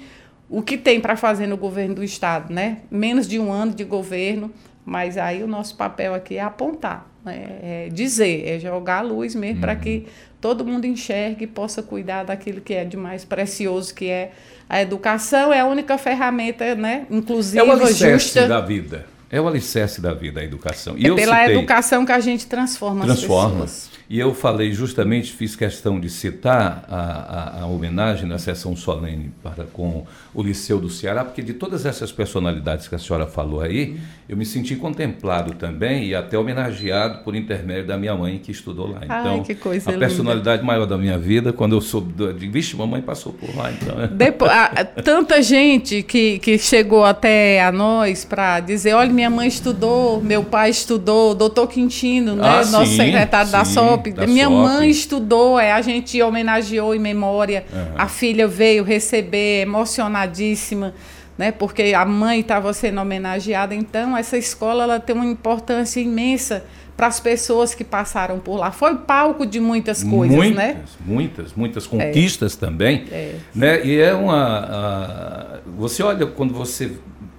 o 0.47 0.61
que 0.61 0.77
tem 0.77 0.99
para 0.99 1.15
fazer 1.15 1.47
no 1.47 1.57
governo 1.57 1.95
do 1.95 2.03
estado, 2.03 2.53
né? 2.53 2.79
Menos 2.91 3.27
de 3.27 3.39
um 3.39 3.51
ano 3.51 3.73
de 3.73 3.83
governo, 3.83 4.51
mas 4.85 5.17
aí 5.17 5.41
o 5.41 5.47
nosso 5.47 5.75
papel 5.75 6.13
aqui 6.13 6.37
é 6.37 6.41
apontar, 6.41 7.11
é, 7.26 7.86
é 7.88 7.89
dizer, 7.91 8.47
é 8.47 8.59
jogar 8.59 8.99
a 8.99 9.01
luz 9.01 9.36
mesmo 9.36 9.55
uhum. 9.55 9.61
para 9.61 9.76
que 9.76 10.07
todo 10.39 10.65
mundo 10.65 10.86
enxergue 10.86 11.43
e 11.43 11.47
possa 11.47 11.84
cuidar 11.84 12.24
daquilo 12.24 12.61
que 12.61 12.74
é 12.74 12.84
de 12.84 12.97
mais 12.97 13.24
precioso, 13.24 13.93
que 13.93 14.09
é 14.09 14.32
a 14.67 14.82
educação, 14.82 15.53
é 15.53 15.59
a 15.59 15.65
única 15.65 15.97
ferramenta, 15.97 16.76
né, 16.76 17.05
inclusiva, 17.11 17.63
é 17.63 17.67
o 17.67 17.72
alicerce 17.72 18.26
justa. 18.26 18.47
da 18.47 18.61
vida. 18.61 19.05
É 19.30 19.39
o 19.39 19.47
alicerce 19.47 20.01
da 20.01 20.13
vida, 20.13 20.41
a 20.41 20.43
educação. 20.43 20.97
E 20.97 21.07
é 21.07 21.15
pela 21.15 21.39
citei, 21.39 21.55
educação 21.55 22.05
que 22.05 22.11
a 22.11 22.19
gente 22.19 22.47
transforma, 22.47 23.05
transforma 23.05 23.63
as 23.63 23.72
pessoas. 23.72 23.90
E 24.12 24.20
eu 24.20 24.34
falei 24.34 24.74
justamente, 24.74 25.32
fiz 25.32 25.55
questão 25.55 25.97
de 25.97 26.09
citar 26.09 26.84
a, 26.89 26.97
a, 26.97 27.62
a, 27.62 27.66
homenagem 27.66 28.28
na 28.28 28.38
sessão 28.38 28.76
solene 28.76 29.32
para, 29.41 29.64
com 29.64 30.05
o 30.34 30.43
Liceu 30.43 30.82
do 30.82 30.89
Ceará, 30.89 31.24
porque 31.24 31.41
de 31.41 31.53
todas 31.53 31.86
essas 31.86 32.12
personalidades 32.12 32.89
que 32.89 32.95
a 32.95 32.99
senhora 32.99 33.26
falou 33.26 33.62
aí, 33.62 33.97
eu 34.28 34.36
me 34.36 34.45
senti 34.45 34.76
contemplado 34.76 35.53
também 35.53 36.07
e 36.07 36.16
até 36.16 36.38
homenageado 36.38 37.24
por 37.24 37.36
intermédio 37.36 37.88
da 37.88 37.97
minha 37.97 38.14
mãe 38.16 38.38
que 38.38 38.51
estudou 38.51 38.91
lá. 38.91 38.99
Então, 39.03 39.36
Ai, 39.36 39.43
que 39.43 39.55
coisa 39.55 39.89
a 39.89 39.93
linda. 39.93 40.05
personalidade 40.05 40.64
maior 40.64 40.86
da 40.86 40.97
minha 40.97 41.18
vida, 41.18 41.53
quando 41.53 41.76
eu 41.76 41.82
soube 41.82 42.34
de 42.34 42.47
vixe, 42.47 42.76
mamãe 42.76 43.01
passou 43.01 43.32
por 43.32 43.53
lá. 43.55 43.72
Então. 43.72 43.95
Depois, 44.12 44.51
a, 44.51 44.86
tanta 44.86 45.41
gente 45.41 46.03
que, 46.03 46.39
que 46.39 46.57
chegou 46.57 47.05
até 47.05 47.62
a 47.62 47.72
nós 47.72 48.26
para 48.26 48.59
dizer, 48.62 48.93
olha, 48.93 49.12
minha 49.12 49.30
mãe 49.30 49.47
estudou, 49.47 50.22
meu 50.22 50.43
pai 50.43 50.70
estudou, 50.70 51.34
doutor 51.36 51.68
Quintino, 51.68 52.36
né, 52.36 52.47
ah, 52.47 52.66
nosso 52.66 52.91
sim, 52.91 52.97
secretário 52.97 53.47
sim. 53.47 53.51
da 53.51 53.66
SOP, 53.66 54.00
da 54.09 54.25
Minha 54.25 54.45
SOP. 54.45 54.55
mãe 54.55 54.89
estudou, 54.89 55.59
é, 55.59 55.71
a 55.71 55.81
gente 55.81 56.21
homenageou 56.21 56.95
em 56.95 56.99
memória. 56.99 57.65
Uhum. 57.71 57.93
A 57.97 58.07
filha 58.07 58.47
veio 58.47 58.83
receber, 58.83 59.61
emocionadíssima, 59.61 60.93
né? 61.37 61.51
Porque 61.51 61.93
a 61.95 62.05
mãe 62.05 62.39
estava 62.39 62.73
sendo 62.73 63.01
homenageada. 63.01 63.75
Então, 63.75 64.17
essa 64.17 64.37
escola 64.37 64.83
ela 64.83 64.99
tem 64.99 65.15
uma 65.15 65.25
importância 65.25 65.99
imensa 65.99 66.63
para 66.95 67.07
as 67.07 67.19
pessoas 67.19 67.73
que 67.73 67.83
passaram 67.83 68.39
por 68.39 68.57
lá. 68.57 68.71
Foi 68.71 68.95
palco 68.95 69.45
de 69.45 69.59
muitas 69.59 70.03
coisas, 70.03 70.35
muitas, 70.35 70.55
né? 70.55 70.77
Muitas, 71.03 71.53
muitas 71.53 71.87
conquistas 71.87 72.55
é. 72.55 72.59
também. 72.59 73.05
É. 73.11 73.35
Né? 73.55 73.85
E 73.85 73.99
é 73.99 74.13
uma. 74.13 75.61
você 75.77 76.03
olha, 76.03 76.27
quando 76.27 76.53
você 76.53 76.91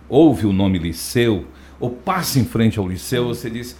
ouve 0.08 0.46
o 0.46 0.52
nome 0.52 0.78
Liceu, 0.78 1.46
ou 1.78 1.90
passa 1.90 2.38
em 2.38 2.44
frente 2.44 2.78
ao 2.78 2.88
Liceu, 2.88 3.26
você 3.26 3.48
diz. 3.48 3.76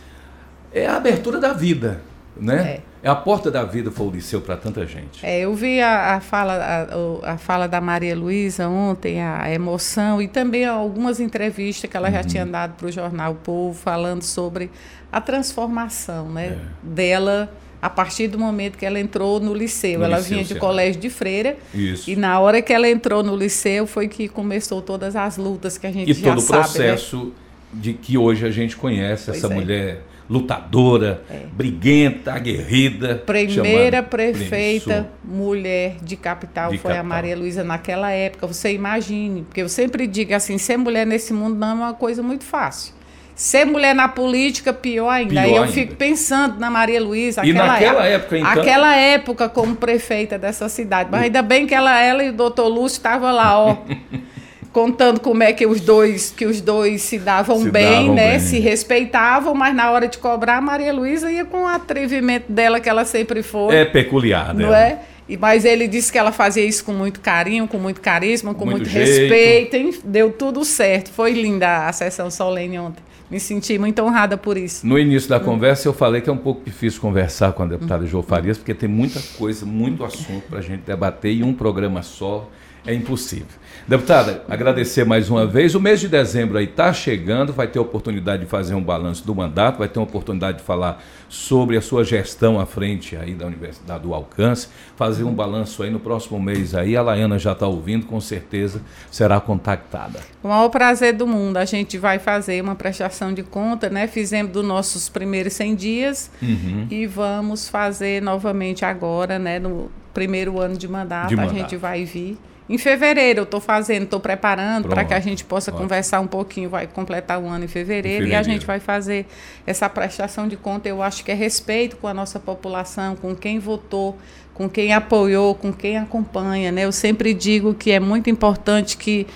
É 0.75 0.87
a 0.87 0.97
abertura 0.97 1.39
da 1.39 1.53
vida 1.53 2.01
né? 2.37 2.81
É. 3.03 3.07
é. 3.07 3.09
a 3.09 3.15
porta 3.15 3.51
da 3.51 3.65
vida 3.65 3.91
foi 3.91 4.07
o 4.07 4.11
liceu 4.11 4.41
para 4.41 4.57
tanta 4.57 4.87
gente. 4.87 5.25
É, 5.25 5.41
eu 5.41 5.55
vi 5.55 5.81
a, 5.81 6.17
a 6.17 6.21
fala, 6.21 6.55
a, 6.55 7.33
a, 7.33 7.39
fala 7.39 7.67
da 7.67 7.81
Maria 7.81 8.17
Luísa 8.17 8.69
ontem, 8.69 9.21
a, 9.21 9.43
a, 9.43 9.51
emoção, 9.53 10.21
e 10.21 10.29
também 10.29 10.65
algumas 10.65 11.21
entrevistas 11.21 11.91
que 11.91 11.97
ela 11.97 12.09
uhum. 12.09 12.15
já 12.15 12.25
tinha 12.25 12.47
dado 12.47 12.75
para 12.75 12.87
o 12.87 12.93
jornal 12.93 13.33
o 13.33 13.37
Povo, 13.37 13.79
falando 13.79 14.23
sobre 14.23 14.71
a 15.11 15.21
transformação 15.21 16.31
né, 16.31 16.47
é. 16.47 16.59
dela 16.83 17.53
a 17.81 17.91
partir 17.91 18.29
do 18.29 18.39
momento 18.39 18.79
que 18.79 18.87
ela 18.87 19.01
entrou 19.01 19.41
no 19.41 19.53
liceu. 19.53 19.99
No 19.99 20.05
ela 20.05 20.19
liceu, 20.19 20.37
vinha 20.37 20.45
de 20.45 20.55
colégio 20.55 21.01
de 21.01 21.11
freira. 21.11 21.57
Isso. 21.75 22.09
E 22.09 22.15
na 22.15 22.39
hora 22.39 22.63
que 22.63 22.73
ela 22.73 22.89
entrou 22.89 23.25
no 23.25 23.35
liceu 23.35 23.89
foi 23.89 24.07
que 24.07 24.29
começou 24.29 24.81
todas 24.81 25.17
as 25.17 25.37
lutas 25.37 25.77
que 25.77 25.87
a 25.89 25.93
gente 25.93 26.09
e 26.09 26.15
já 26.15 26.21
sabe. 26.21 26.41
E 26.41 26.45
todo 26.45 26.45
o 26.45 26.47
processo 26.47 27.25
né? 27.25 27.33
de 27.75 27.93
que 27.95 28.17
hoje 28.17 28.47
a 28.47 28.51
gente 28.53 28.77
conhece, 28.77 29.27
pois 29.27 29.39
essa 29.39 29.53
é. 29.53 29.55
mulher 29.57 30.03
lutadora, 30.33 31.23
é. 31.31 31.43
briguenta, 31.53 32.33
aguerrida. 32.33 33.23
Primeira 33.27 34.03
prefeita 34.03 35.11
mulher 35.23 35.97
de 36.03 36.17
capital 36.17 36.71
de 36.71 36.79
foi 36.79 36.93
capital. 36.93 37.05
a 37.05 37.09
Maria 37.09 37.37
Luísa 37.37 37.63
naquela 37.63 38.11
época. 38.11 38.47
Você 38.47 38.73
imagine, 38.73 39.43
porque 39.43 39.61
eu 39.61 39.69
sempre 39.69 40.07
digo 40.07 40.35
assim, 40.35 40.57
ser 40.57 40.79
mulher 40.79 41.07
nesse 41.07 41.35
mundo 41.35 41.57
não 41.57 41.69
é 41.69 41.75
uma 41.75 41.95
coisa 41.95 42.23
muito 42.23 42.45
fácil. 42.45 42.95
Ser 43.35 43.65
mulher 43.65 43.95
na 43.95 44.09
política, 44.09 44.73
pior 44.73 45.09
ainda. 45.09 45.33
Pior 45.33 45.43
Aí 45.43 45.51
eu 45.55 45.63
ainda. 45.63 45.73
fico 45.73 45.97
pensando 45.97 46.59
na 46.59 46.71
Maria 46.71 47.01
Luísa. 47.01 47.45
E 47.45 47.53
naquela 47.53 48.07
época, 48.07 48.39
então? 48.39 48.51
Aquela 48.51 48.97
época 48.97 49.49
como 49.49 49.75
prefeita 49.77 50.39
dessa 50.39 50.69
cidade. 50.69 51.09
Mas 51.11 51.23
ainda 51.25 51.43
bem 51.43 51.67
que 51.67 51.75
ela, 51.75 52.01
ela 52.01 52.23
e 52.23 52.31
o 52.31 52.33
doutor 52.33 52.69
Lúcio 52.69 52.97
estavam 52.97 53.33
lá, 53.33 53.59
ó. 53.59 53.79
contando 54.73 55.21
como 55.21 55.43
é 55.43 55.53
que 55.53 55.67
os 55.67 55.81
dois 55.81 56.33
que 56.37 56.47
os 56.47 56.61
dois 56.61 57.03
se 57.03 57.19
davam 57.19 57.61
Se 57.63 57.71
bem, 57.71 57.91
davam 57.91 58.15
né? 58.15 58.31
bem. 58.33 58.41
Se 58.41 58.59
respeitavam, 58.59 59.55
mas 59.55 59.75
na 59.75 59.91
hora 59.91 60.09
de 60.09 60.19
cobrar, 60.19 60.57
a 60.59 60.61
Maria 60.61 60.93
Luísa 60.93 61.31
ia 61.31 61.45
com 61.45 61.63
o 61.63 61.67
atrevimento 61.67 62.51
dela 62.51 62.81
que 62.81 62.89
ela 62.89 63.05
sempre 63.05 63.43
foi. 63.43 63.75
É 63.75 63.85
peculiar, 63.85 64.55
né? 64.55 64.65
Não 64.67 64.75
é? 64.75 64.99
E, 65.29 65.37
mas 65.37 65.65
ele 65.65 65.87
disse 65.87 66.11
que 66.11 66.19
ela 66.19 66.33
fazia 66.33 66.65
isso 66.65 66.85
com 66.85 66.93
muito 66.93 67.21
carinho, 67.21 67.69
com 67.69 67.79
muito 67.79 68.01
carisma, 68.01 68.53
com 68.55 68.65
Muito 68.65 68.89
muito, 68.89 68.91
respeito. 68.91 69.77
hein? 69.77 69.95
Deu 70.05 70.33
tudo 70.33 70.65
certo. 70.65 71.11
Foi 71.11 71.33
linda 71.33 71.87
a 71.87 71.93
sessão 71.93 72.31
solene 72.31 72.79
ontem. 72.79 73.03
Me 73.31 73.41
senti 73.41 73.79
muito 73.79 74.03
honrada 74.03 74.37
por 74.37 74.59
isso. 74.59 74.87
No 74.87 74.99
início 74.99 75.31
da 75.31 75.41
conversa 75.41 75.89
eu 75.89 75.95
falei 75.95 76.21
que 76.21 76.29
é 76.29 76.33
um 76.33 76.37
pouco 76.37 76.63
difícil 76.65 77.01
conversar 77.01 77.53
com 77.53 77.63
a 77.63 77.67
deputada 77.67 78.05
Jo 78.05 78.21
Farias, 78.21 78.59
porque 78.59 78.75
tem 78.75 78.89
muita 78.89 79.21
coisa, 79.39 79.65
muito 79.65 80.05
assunto 80.05 80.43
para 80.51 80.59
a 80.59 80.63
gente 80.63 80.81
debater 80.83 81.33
e 81.33 81.43
um 81.43 81.55
programa 81.55 82.03
só 82.03 82.51
é 82.87 82.93
impossível. 82.95 83.47
Deputada, 83.87 84.45
agradecer 84.49 85.05
mais 85.05 85.29
uma 85.29 85.45
vez. 85.47 85.75
O 85.75 85.81
mês 85.81 86.01
de 86.01 86.09
dezembro 86.09 86.57
aí 86.59 86.65
está 86.67 86.93
chegando, 86.93 87.53
vai 87.53 87.67
ter 87.67 87.79
oportunidade 87.79 88.45
de 88.45 88.49
fazer 88.49 88.75
um 88.75 88.83
balanço 88.83 89.27
do 89.27 89.35
mandato, 89.35 89.79
vai 89.79 89.89
ter 89.89 89.99
uma 89.99 90.05
oportunidade 90.05 90.59
de 90.59 90.65
falar 90.65 91.03
sobre 91.29 91.77
a 91.77 91.81
sua 91.83 92.05
gestão 92.05 92.61
à 92.61 92.67
frente 92.67 93.17
aí 93.17 93.35
da 93.35 93.47
Universidade 93.47 94.03
do 94.03 94.15
Alcance, 94.15 94.69
fazer 94.97 95.25
um 95.25 95.33
balanço 95.33 95.83
aí 95.83 95.91
no 95.91 95.99
próximo 95.99 96.41
mês 96.41 96.75
aí. 96.75 96.97
A 96.97 97.03
Laiana 97.03 97.39
já 97.39 97.53
está 97.53 97.67
ouvindo, 97.67 98.07
com 98.07 98.21
certeza 98.21 98.81
será 99.11 99.41
contactada. 99.41 100.21
O 100.43 100.49
maior 100.49 100.69
prazer 100.69 101.13
do 101.15 101.27
mundo. 101.27 101.57
A 101.57 101.65
gente 101.65 101.99
vai 101.99 102.19
fazer 102.19 102.63
uma 102.63 102.75
prestação 102.77 103.33
de 103.35 103.43
conta, 103.43 103.89
né? 103.91 104.07
Fizemos 104.07 104.53
dos 104.53 104.65
nossos 104.65 105.09
primeiros 105.09 105.53
100 105.55 105.75
dias 105.75 106.31
Uhum. 106.41 106.87
e 106.91 107.07
vamos 107.07 107.69
fazer 107.69 108.23
novamente 108.23 108.85
agora, 108.85 109.39
né? 109.39 109.59
No 109.59 109.91
primeiro 110.15 110.61
ano 110.61 110.77
de 110.77 110.87
mandato, 110.87 111.29
De 111.29 111.35
a 111.35 111.37
mandato. 111.39 111.57
gente 111.57 111.77
vai 111.77 112.05
vir. 112.05 112.39
Em 112.73 112.79
fevereiro 112.79 113.41
eu 113.41 113.45
estou 113.45 113.61
fazendo, 113.61 114.05
estou 114.05 114.19
preparando 114.19 114.89
para 114.89 115.05
que 115.05 115.13
a 115.13 115.21
gente 115.21 115.45
possa 115.45 115.71
conversar 115.71 116.21
um 116.21 116.27
pouquinho, 116.27 116.71
vai 116.71 116.87
completar 116.87 117.39
um 117.39 117.51
ano 117.51 117.67
em 117.67 117.69
fevereiro, 117.69 118.25
Em 118.25 118.29
e 118.29 118.35
a 118.35 118.39
fevereiro. 118.39 118.45
gente 118.61 118.67
vai 118.67 118.81
fazer 118.81 119.27
essa 119.67 119.91
prestação 119.91 120.49
de 120.49 120.57
conta. 120.57 120.89
Eu 120.89 121.03
acho 121.03 121.23
que 121.23 121.31
é 121.31 121.35
respeito 121.35 121.99
com 121.99 122.09
a 122.09 122.15
nossa 122.15 122.41
população, 122.41 123.15
com 123.15 123.35
quem 123.37 123.59
votou, 123.59 124.17
com 124.55 124.71
quem 124.71 124.95
apoiou, 124.95 125.55
com 125.55 125.71
quem 125.71 125.99
acompanha. 125.99 126.73
Né? 126.73 126.87
Eu 126.87 126.93
sempre 126.93 127.35
digo 127.35 127.75
que 127.75 127.93
é 127.93 128.01
muito 128.01 128.31
importante 128.31 128.97
que 128.97 129.27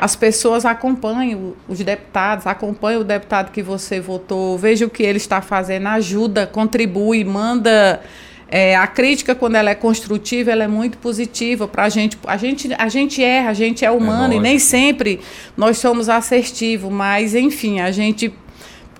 as 0.00 0.16
pessoas 0.16 0.64
acompanhem 0.64 1.36
o- 1.36 1.56
os 1.68 1.78
deputados, 1.78 2.48
acompanhem 2.48 2.98
o 3.00 3.04
deputado 3.04 3.52
que 3.52 3.62
você 3.62 4.00
votou, 4.00 4.58
veja 4.58 4.86
o 4.86 4.90
que 4.90 5.04
ele 5.04 5.18
está 5.18 5.40
fazendo, 5.40 5.86
ajuda, 5.86 6.48
contribui, 6.48 7.22
manda. 7.22 8.00
É, 8.54 8.76
a 8.76 8.86
crítica, 8.86 9.34
quando 9.34 9.54
ela 9.54 9.70
é 9.70 9.74
construtiva, 9.74 10.50
ela 10.50 10.64
é 10.64 10.68
muito 10.68 10.98
positiva 10.98 11.66
para 11.66 11.84
a 11.84 11.88
gente. 11.88 12.18
A 12.26 12.36
gente. 12.36 12.68
A 12.76 12.86
gente 12.86 13.24
erra, 13.24 13.48
a 13.48 13.54
gente 13.54 13.82
é 13.82 13.90
humano 13.90 14.34
e 14.34 14.38
nem 14.38 14.58
sempre 14.58 15.20
nós 15.56 15.78
somos 15.78 16.10
assertivos, 16.10 16.92
mas, 16.92 17.34
enfim, 17.34 17.80
a 17.80 17.90
gente 17.90 18.30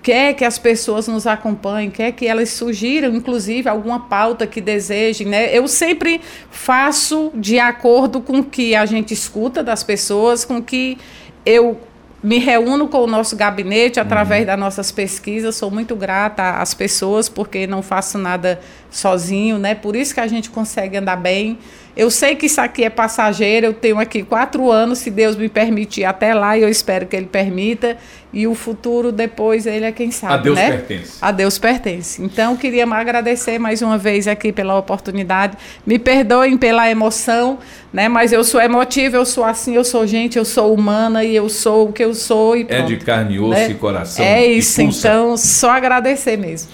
quer 0.03 0.33
que 0.33 0.43
as 0.43 0.59
pessoas 0.59 1.07
nos 1.07 1.27
acompanhem, 1.27 1.91
quer 1.91 2.13
que 2.13 2.27
elas 2.27 2.49
sugiram, 2.49 3.15
inclusive, 3.15 3.69
alguma 3.69 4.01
pauta 4.01 4.47
que 4.47 4.59
desejem, 4.59 5.27
né? 5.27 5.55
Eu 5.55 5.69
sempre 5.69 6.23
faço 6.51 7.31
de 7.35 7.59
acordo 7.59 8.23
com 8.23 8.39
o 8.39 8.45
que 8.45 8.75
a 8.75 8.87
gente 8.87 9.13
escuta 9.13 9.63
das 9.63 9.85
pessoas, 9.85 10.47
com 10.47 10.57
o 10.57 10.63
que 10.63 10.97
eu 11.45 11.79
me 12.23 12.39
reúno 12.39 12.87
com 12.87 12.99
o 12.99 13.07
nosso 13.07 13.37
gabinete 13.37 13.99
através 13.99 14.47
das 14.47 14.59
nossas 14.59 14.93
pesquisas. 14.93 15.57
Sou 15.57 15.71
muito 15.71 15.97
grata 15.97 16.53
às 16.53 16.73
pessoas 16.73 17.29
porque 17.29 17.67
não 17.67 17.83
faço 17.83 18.17
nada 18.17 18.61
sozinho, 18.93 19.59
né? 19.59 19.75
Por 19.75 19.97
isso 19.97 20.15
que 20.15 20.21
a 20.21 20.27
gente 20.27 20.51
consegue 20.51 20.99
andar 20.99 21.17
bem. 21.17 21.59
Eu 21.95 22.11
sei 22.11 22.35
que 22.35 22.47
isso 22.47 22.61
aqui 22.61 22.85
é 22.85 22.91
passageiro. 22.91 23.67
Eu 23.67 23.75
tenho 23.75 23.99
aqui 23.99 24.23
quatro 24.23 24.71
anos, 24.71 24.99
se 24.99 25.11
Deus 25.11 25.37
me 25.37 25.49
permitir 25.49 26.05
até 26.05 26.33
lá, 26.33 26.57
e 26.57 26.63
eu 26.63 26.69
espero 26.69 27.07
que 27.07 27.17
Ele 27.17 27.27
permita. 27.27 27.97
E 28.33 28.47
o 28.47 28.55
futuro 28.55 29.13
depois 29.13 29.67
Ele 29.67 29.85
é 29.85 29.93
quem 29.93 30.11
sabe, 30.11 30.33
A 30.35 30.37
Deus 30.39 30.57
né? 30.57 30.71
pertence. 30.71 31.13
A 31.21 31.31
Deus 31.31 31.59
pertence. 31.59 32.23
Então, 32.23 32.57
queria 32.57 32.87
agradecer 32.87 33.59
mais 33.59 33.83
uma 33.83 33.99
vez 33.99 34.27
aqui 34.27 34.53
pela 34.53 34.79
oportunidade. 34.79 35.57
Me 35.87 35.99
perdoem 35.99 36.57
pela 36.57 36.91
emoção, 36.91 37.59
né? 37.93 38.09
Mas 38.09 38.33
eu 38.33 38.43
sou 38.43 38.61
emotiva, 38.61 39.17
eu 39.17 39.27
sou 39.27 39.45
assim, 39.45 39.75
eu 39.75 39.85
sou 39.85 40.07
gente, 40.07 40.39
eu 40.39 40.47
sou 40.47 40.73
humana 40.73 41.25
e 41.25 41.37
eu 41.37 41.49
sou 41.51 41.89
o 41.89 41.93
que 41.93 42.03
eu 42.03 42.15
sou 42.15 42.57
e 42.57 42.63
É 42.63 42.65
pronto, 42.65 42.89
de 42.89 42.97
carne, 42.99 43.39
osso 43.39 43.51
né? 43.51 43.71
e 43.71 43.75
coração. 43.75 44.25
É 44.25 44.47
isso, 44.47 44.81
então, 44.81 45.37
só 45.37 45.71
agradecer 45.71 46.39
mesmo. 46.39 46.71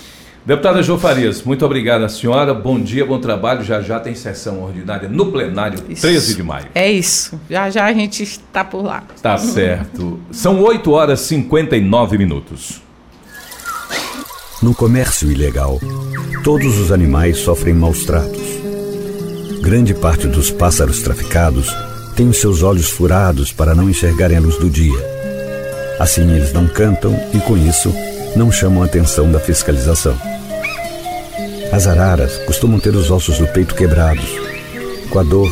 Deputada 0.49 0.83
Jo 0.83 0.97
Farias, 0.97 1.43
muito 1.43 1.63
obrigado 1.67 2.05
à 2.05 2.09
senhora. 2.09 2.55
Bom 2.55 2.81
dia, 2.81 3.05
bom 3.05 3.21
trabalho. 3.21 3.63
Já 3.63 3.83
já 3.83 4.01
tem 4.01 4.15
sessão 4.15 4.63
ordinária 4.63 5.07
no 5.07 5.31
plenário, 5.31 5.79
13 5.79 6.37
de 6.37 6.43
maio. 6.43 6.69
É 6.75 6.91
isso. 6.91 7.39
Já 7.51 7.69
já 7.69 7.85
a 7.85 7.93
gente 7.93 8.23
está 8.23 8.65
por 8.65 8.83
lá. 8.83 9.03
Tá 9.21 9.37
certo. 9.37 10.19
São 10.33 10.63
8 10.63 10.91
horas 10.91 11.21
e 11.21 11.25
59 11.27 12.17
minutos. 12.17 12.81
No 14.63 14.75
comércio 14.75 15.31
ilegal, 15.31 15.79
todos 16.43 16.79
os 16.79 16.91
animais 16.91 17.37
sofrem 17.37 17.75
maus 17.75 18.07
tratos. 18.07 18.41
Grande 19.61 19.93
parte 19.93 20.27
dos 20.27 20.51
pássaros 20.51 21.03
traficados 21.03 21.71
tem 22.17 22.27
os 22.27 22.39
seus 22.39 22.63
olhos 22.63 22.89
furados 22.89 23.53
para 23.53 23.75
não 23.75 23.91
enxergarem 23.91 24.39
a 24.39 24.41
luz 24.41 24.57
do 24.57 24.71
dia. 24.71 24.99
Assim 26.01 26.23
eles 26.35 26.55
não 26.55 26.67
cantam 26.67 27.15
e, 27.35 27.39
com 27.39 27.55
isso, 27.55 27.93
não 28.37 28.51
chamam 28.51 28.83
a 28.83 28.87
atenção 28.87 29.31
da 29.31 29.41
fiscalização. 29.41 30.17
As 31.73 31.87
araras 31.87 32.39
costumam 32.47 32.81
ter 32.81 32.95
os 32.95 33.11
ossos 33.11 33.39
do 33.39 33.47
peito 33.49 33.75
quebrados. 33.75 34.29
Com 35.11 35.19
a 35.19 35.23
dor, 35.23 35.49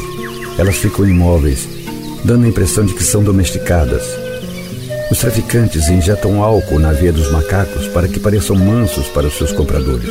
elas 0.59 0.77
ficam 0.77 1.07
imóveis, 1.07 1.69
dando 2.25 2.45
a 2.45 2.49
impressão 2.49 2.85
de 2.85 2.95
que 2.95 3.05
são 3.05 3.23
domesticadas. 3.23 4.03
Os 5.11 5.19
traficantes 5.19 5.89
injetam 5.89 6.43
álcool 6.43 6.79
na 6.79 6.93
veia 6.93 7.13
dos 7.13 7.31
macacos 7.31 7.87
para 7.89 8.09
que 8.09 8.19
pareçam 8.19 8.57
mansos 8.57 9.07
para 9.09 9.27
os 9.27 9.37
seus 9.37 9.53
compradores. 9.53 10.11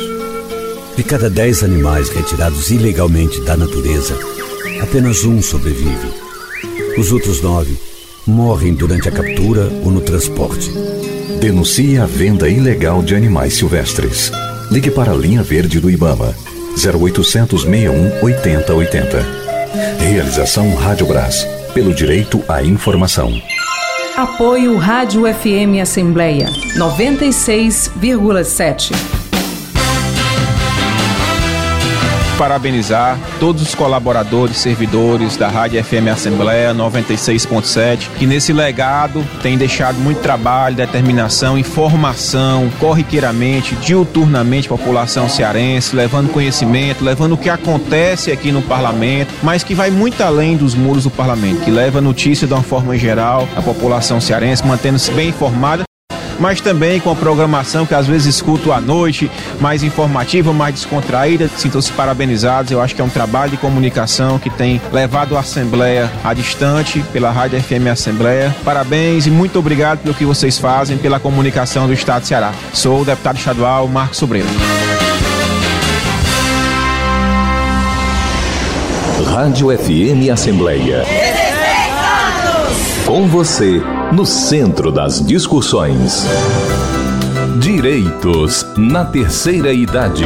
De 0.96 1.02
cada 1.02 1.28
dez 1.28 1.62
animais 1.62 2.08
retirados 2.08 2.70
ilegalmente 2.70 3.40
da 3.42 3.56
natureza, 3.56 4.16
apenas 4.80 5.24
um 5.24 5.42
sobrevive. 5.42 6.08
Os 6.96 7.12
outros 7.12 7.42
nove 7.42 7.76
morrem 8.26 8.72
durante 8.72 9.08
a 9.08 9.12
captura 9.12 9.70
ou 9.84 9.90
no 9.90 10.00
transporte. 10.00 10.72
Denuncie 11.46 11.96
a 11.96 12.06
venda 12.06 12.48
ilegal 12.48 13.00
de 13.00 13.14
animais 13.14 13.54
silvestres. 13.54 14.32
Ligue 14.68 14.90
para 14.90 15.12
a 15.12 15.14
linha 15.14 15.44
verde 15.44 15.78
do 15.78 15.88
Ibama 15.88 16.34
0800 16.76 17.62
61 17.62 18.20
8080. 18.20 19.24
Realização 20.00 20.74
Rádio 20.74 21.06
Brás. 21.06 21.46
Pelo 21.72 21.94
direito 21.94 22.42
à 22.48 22.64
informação. 22.64 23.32
Apoio 24.16 24.76
Rádio 24.76 25.22
FM 25.32 25.80
Assembleia 25.80 26.48
96,7. 26.76 29.25
Parabenizar 32.36 33.18
todos 33.40 33.62
os 33.62 33.74
colaboradores, 33.74 34.58
servidores 34.58 35.36
da 35.36 35.48
Rádio 35.48 35.82
FM 35.82 36.08
Assembleia 36.12 36.74
96.7, 36.74 38.10
que 38.18 38.26
nesse 38.26 38.52
legado 38.52 39.26
tem 39.42 39.56
deixado 39.56 39.96
muito 39.96 40.20
trabalho, 40.20 40.76
determinação, 40.76 41.58
informação, 41.58 42.70
corriqueiramente, 42.78 43.74
diuturnamente 43.76 44.68
população 44.68 45.28
cearense, 45.28 45.96
levando 45.96 46.32
conhecimento, 46.32 47.04
levando 47.04 47.32
o 47.32 47.38
que 47.38 47.48
acontece 47.48 48.30
aqui 48.30 48.52
no 48.52 48.62
parlamento, 48.62 49.32
mas 49.42 49.64
que 49.64 49.74
vai 49.74 49.90
muito 49.90 50.22
além 50.22 50.56
dos 50.56 50.74
muros 50.74 51.04
do 51.04 51.10
parlamento, 51.10 51.62
que 51.62 51.70
leva 51.70 52.00
notícia 52.00 52.46
de 52.46 52.52
uma 52.52 52.62
forma 52.62 52.96
geral 52.96 53.48
à 53.56 53.62
população 53.62 54.20
cearense, 54.20 54.66
mantendo-se 54.66 55.10
bem 55.12 55.30
informada 55.30 55.86
mas 56.38 56.60
também 56.60 57.00
com 57.00 57.10
a 57.10 57.14
programação 57.14 57.86
que 57.86 57.94
às 57.94 58.06
vezes 58.06 58.34
escuto 58.34 58.72
à 58.72 58.80
noite, 58.80 59.30
mais 59.60 59.82
informativa, 59.82 60.52
mais 60.52 60.74
descontraída. 60.74 61.48
Sintam-se 61.56 61.92
parabenizados. 61.92 62.70
Eu 62.70 62.80
acho 62.80 62.94
que 62.94 63.00
é 63.00 63.04
um 63.04 63.08
trabalho 63.08 63.50
de 63.50 63.56
comunicação 63.56 64.38
que 64.38 64.50
tem 64.50 64.80
levado 64.92 65.36
a 65.36 65.40
Assembleia 65.40 66.10
a 66.24 66.34
distante 66.34 67.00
pela 67.12 67.30
Rádio 67.30 67.60
FM 67.60 67.88
Assembleia. 67.90 68.54
Parabéns 68.64 69.26
e 69.26 69.30
muito 69.30 69.58
obrigado 69.58 70.00
pelo 70.00 70.14
que 70.14 70.24
vocês 70.24 70.58
fazem 70.58 70.98
pela 70.98 71.20
comunicação 71.20 71.86
do 71.86 71.92
Estado 71.92 72.22
de 72.22 72.28
Ceará. 72.28 72.52
Sou 72.72 73.02
o 73.02 73.04
deputado 73.04 73.36
estadual 73.38 73.86
Marcos 73.88 74.18
Sobreira. 74.18 74.48
Rádio 79.36 79.68
FM 79.76 80.30
Assembleia. 80.32 81.04
Com 83.06 83.28
você, 83.28 83.80
no 84.12 84.24
centro 84.24 84.92
das 84.92 85.24
discussões. 85.24 86.24
Direitos 87.58 88.66
na 88.76 89.04
terceira 89.04 89.72
idade. 89.72 90.24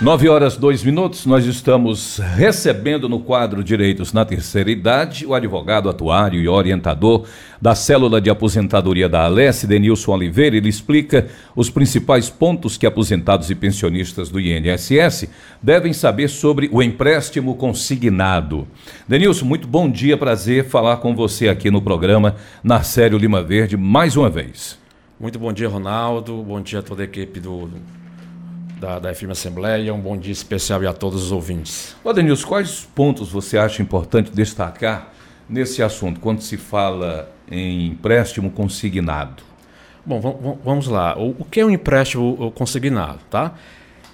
Nove 0.00 0.28
horas, 0.28 0.56
dois 0.56 0.84
minutos, 0.84 1.26
nós 1.26 1.44
estamos 1.44 2.18
recebendo 2.36 3.08
no 3.08 3.18
quadro 3.18 3.64
Direitos 3.64 4.12
na 4.12 4.24
Terceira 4.24 4.70
Idade 4.70 5.26
o 5.26 5.34
advogado, 5.34 5.88
atuário 5.88 6.40
e 6.40 6.46
orientador 6.46 7.26
da 7.60 7.74
Célula 7.74 8.20
de 8.20 8.30
Aposentadoria 8.30 9.08
da 9.08 9.24
Alesse, 9.24 9.66
Denilson 9.66 10.12
Oliveira. 10.12 10.56
Ele 10.56 10.68
explica 10.68 11.26
os 11.56 11.68
principais 11.68 12.30
pontos 12.30 12.76
que 12.76 12.86
aposentados 12.86 13.50
e 13.50 13.56
pensionistas 13.56 14.28
do 14.28 14.38
INSS 14.38 15.28
devem 15.60 15.92
saber 15.92 16.28
sobre 16.28 16.70
o 16.70 16.80
empréstimo 16.80 17.56
consignado. 17.56 18.68
Denilson, 19.08 19.46
muito 19.46 19.66
bom 19.66 19.90
dia, 19.90 20.16
prazer 20.16 20.66
falar 20.66 20.98
com 20.98 21.12
você 21.12 21.48
aqui 21.48 21.72
no 21.72 21.82
programa 21.82 22.36
Narcélio 22.62 23.18
Lima 23.18 23.42
Verde 23.42 23.76
mais 23.76 24.16
uma 24.16 24.30
vez. 24.30 24.78
Muito 25.18 25.40
bom 25.40 25.52
dia, 25.52 25.68
Ronaldo. 25.68 26.40
Bom 26.44 26.60
dia 26.60 26.78
a 26.78 26.82
toda 26.82 27.02
a 27.02 27.04
equipe 27.04 27.40
do 27.40 27.68
da, 28.78 28.98
da 28.98 29.14
FM 29.14 29.30
Assembleia. 29.30 29.92
Um 29.92 30.00
bom 30.00 30.16
dia 30.16 30.32
especial 30.32 30.86
a 30.86 30.92
todos 30.92 31.24
os 31.24 31.32
ouvintes. 31.32 31.96
Ô 32.02 32.12
Denilson, 32.12 32.46
quais 32.46 32.88
pontos 32.94 33.30
você 33.30 33.58
acha 33.58 33.82
importante 33.82 34.30
destacar 34.30 35.12
nesse 35.48 35.82
assunto, 35.82 36.20
quando 36.20 36.40
se 36.40 36.56
fala 36.56 37.30
em 37.50 37.88
empréstimo 37.88 38.50
consignado? 38.50 39.42
Bom, 40.04 40.58
vamos 40.64 40.86
lá. 40.86 41.18
O, 41.18 41.36
o 41.38 41.44
que 41.44 41.60
é 41.60 41.66
um 41.66 41.70
empréstimo 41.70 42.50
consignado? 42.52 43.18
Tá? 43.30 43.54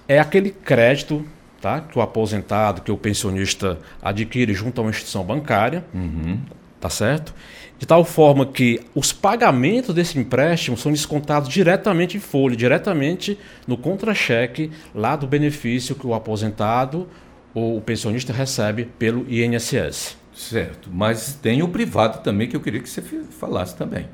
É 0.08 0.18
aquele 0.18 0.50
crédito 0.50 1.24
tá, 1.60 1.80
que 1.80 1.98
o 1.98 2.02
aposentado, 2.02 2.82
que 2.82 2.92
o 2.92 2.96
pensionista 2.96 3.78
adquire 4.02 4.52
junto 4.54 4.80
a 4.80 4.84
uma 4.84 4.90
instituição 4.90 5.24
bancária, 5.24 5.84
uhum. 5.94 6.38
tá 6.80 6.90
certo? 6.90 7.34
De 7.78 7.86
tal 7.86 8.04
forma 8.04 8.46
que 8.46 8.80
os 8.94 9.12
pagamentos 9.12 9.94
desse 9.94 10.18
empréstimo 10.18 10.76
são 10.76 10.92
descontados 10.92 11.48
diretamente 11.48 12.16
em 12.16 12.20
folha, 12.20 12.56
diretamente 12.56 13.38
no 13.66 13.76
contra-cheque 13.76 14.70
lá 14.94 15.16
do 15.16 15.26
benefício 15.26 15.94
que 15.94 16.06
o 16.06 16.14
aposentado 16.14 17.08
ou 17.52 17.76
o 17.76 17.80
pensionista 17.80 18.32
recebe 18.32 18.88
pelo 18.98 19.26
INSS. 19.28 20.16
Certo, 20.34 20.88
mas 20.92 21.38
tem 21.40 21.62
o 21.62 21.68
privado 21.68 22.22
também 22.22 22.48
que 22.48 22.56
eu 22.56 22.60
queria 22.60 22.80
que 22.80 22.88
você 22.88 23.02
falasse 23.02 23.76
também, 23.76 24.08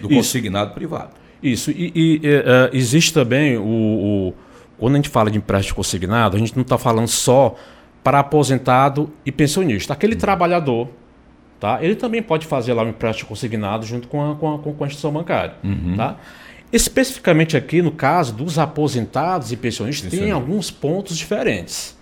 do 0.00 0.08
Isso. 0.08 0.16
consignado 0.16 0.74
privado. 0.74 1.10
Isso, 1.42 1.70
e, 1.70 1.92
e 1.94 2.16
uh, 2.26 2.70
existe 2.72 3.12
também 3.12 3.56
o, 3.58 3.62
o, 3.62 4.34
Quando 4.78 4.94
a 4.94 4.96
gente 4.96 5.10
fala 5.10 5.30
de 5.30 5.38
empréstimo 5.38 5.76
consignado, 5.76 6.36
a 6.36 6.40
gente 6.40 6.56
não 6.56 6.62
está 6.62 6.78
falando 6.78 7.06
só 7.06 7.54
para 8.02 8.18
aposentado 8.18 9.10
e 9.24 9.30
pensionista. 9.30 9.92
Aquele 9.92 10.14
hum. 10.14 10.18
trabalhador 10.18 10.88
Tá? 11.60 11.82
Ele 11.82 11.94
também 11.94 12.22
pode 12.22 12.46
fazer 12.46 12.72
lá 12.74 12.82
um 12.82 12.90
empréstimo 12.90 13.28
consignado 13.28 13.86
junto 13.86 14.08
com 14.08 14.32
a, 14.32 14.34
com 14.34 14.54
a, 14.54 14.58
com 14.58 14.70
a 14.70 14.86
instituição 14.86 15.12
bancária. 15.12 15.54
Uhum. 15.62 15.94
Tá? 15.96 16.16
Especificamente 16.72 17.56
aqui, 17.56 17.80
no 17.80 17.92
caso 17.92 18.34
dos 18.34 18.58
aposentados 18.58 19.52
e 19.52 19.56
pensionistas, 19.56 20.12
Isso 20.12 20.20
tem 20.20 20.30
é. 20.30 20.34
alguns 20.34 20.70
pontos 20.70 21.16
diferentes. 21.16 21.96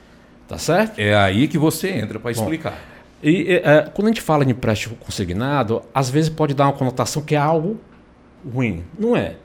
Tá 0.48 0.58
certo? 0.58 0.98
É 0.98 1.14
aí 1.14 1.46
que 1.46 1.58
você 1.58 1.90
entra 1.90 2.18
para 2.18 2.30
explicar. 2.30 2.78
E 3.22 3.60
é, 3.62 3.88
quando 3.94 4.08
a 4.08 4.10
gente 4.10 4.20
fala 4.20 4.44
de 4.44 4.50
empréstimo 4.50 4.96
consignado, 4.96 5.82
às 5.94 6.10
vezes 6.10 6.28
pode 6.28 6.54
dar 6.54 6.64
uma 6.64 6.72
conotação 6.72 7.22
que 7.22 7.34
é 7.34 7.38
algo 7.38 7.78
ruim. 8.52 8.82
Não 8.98 9.16
é. 9.16 9.36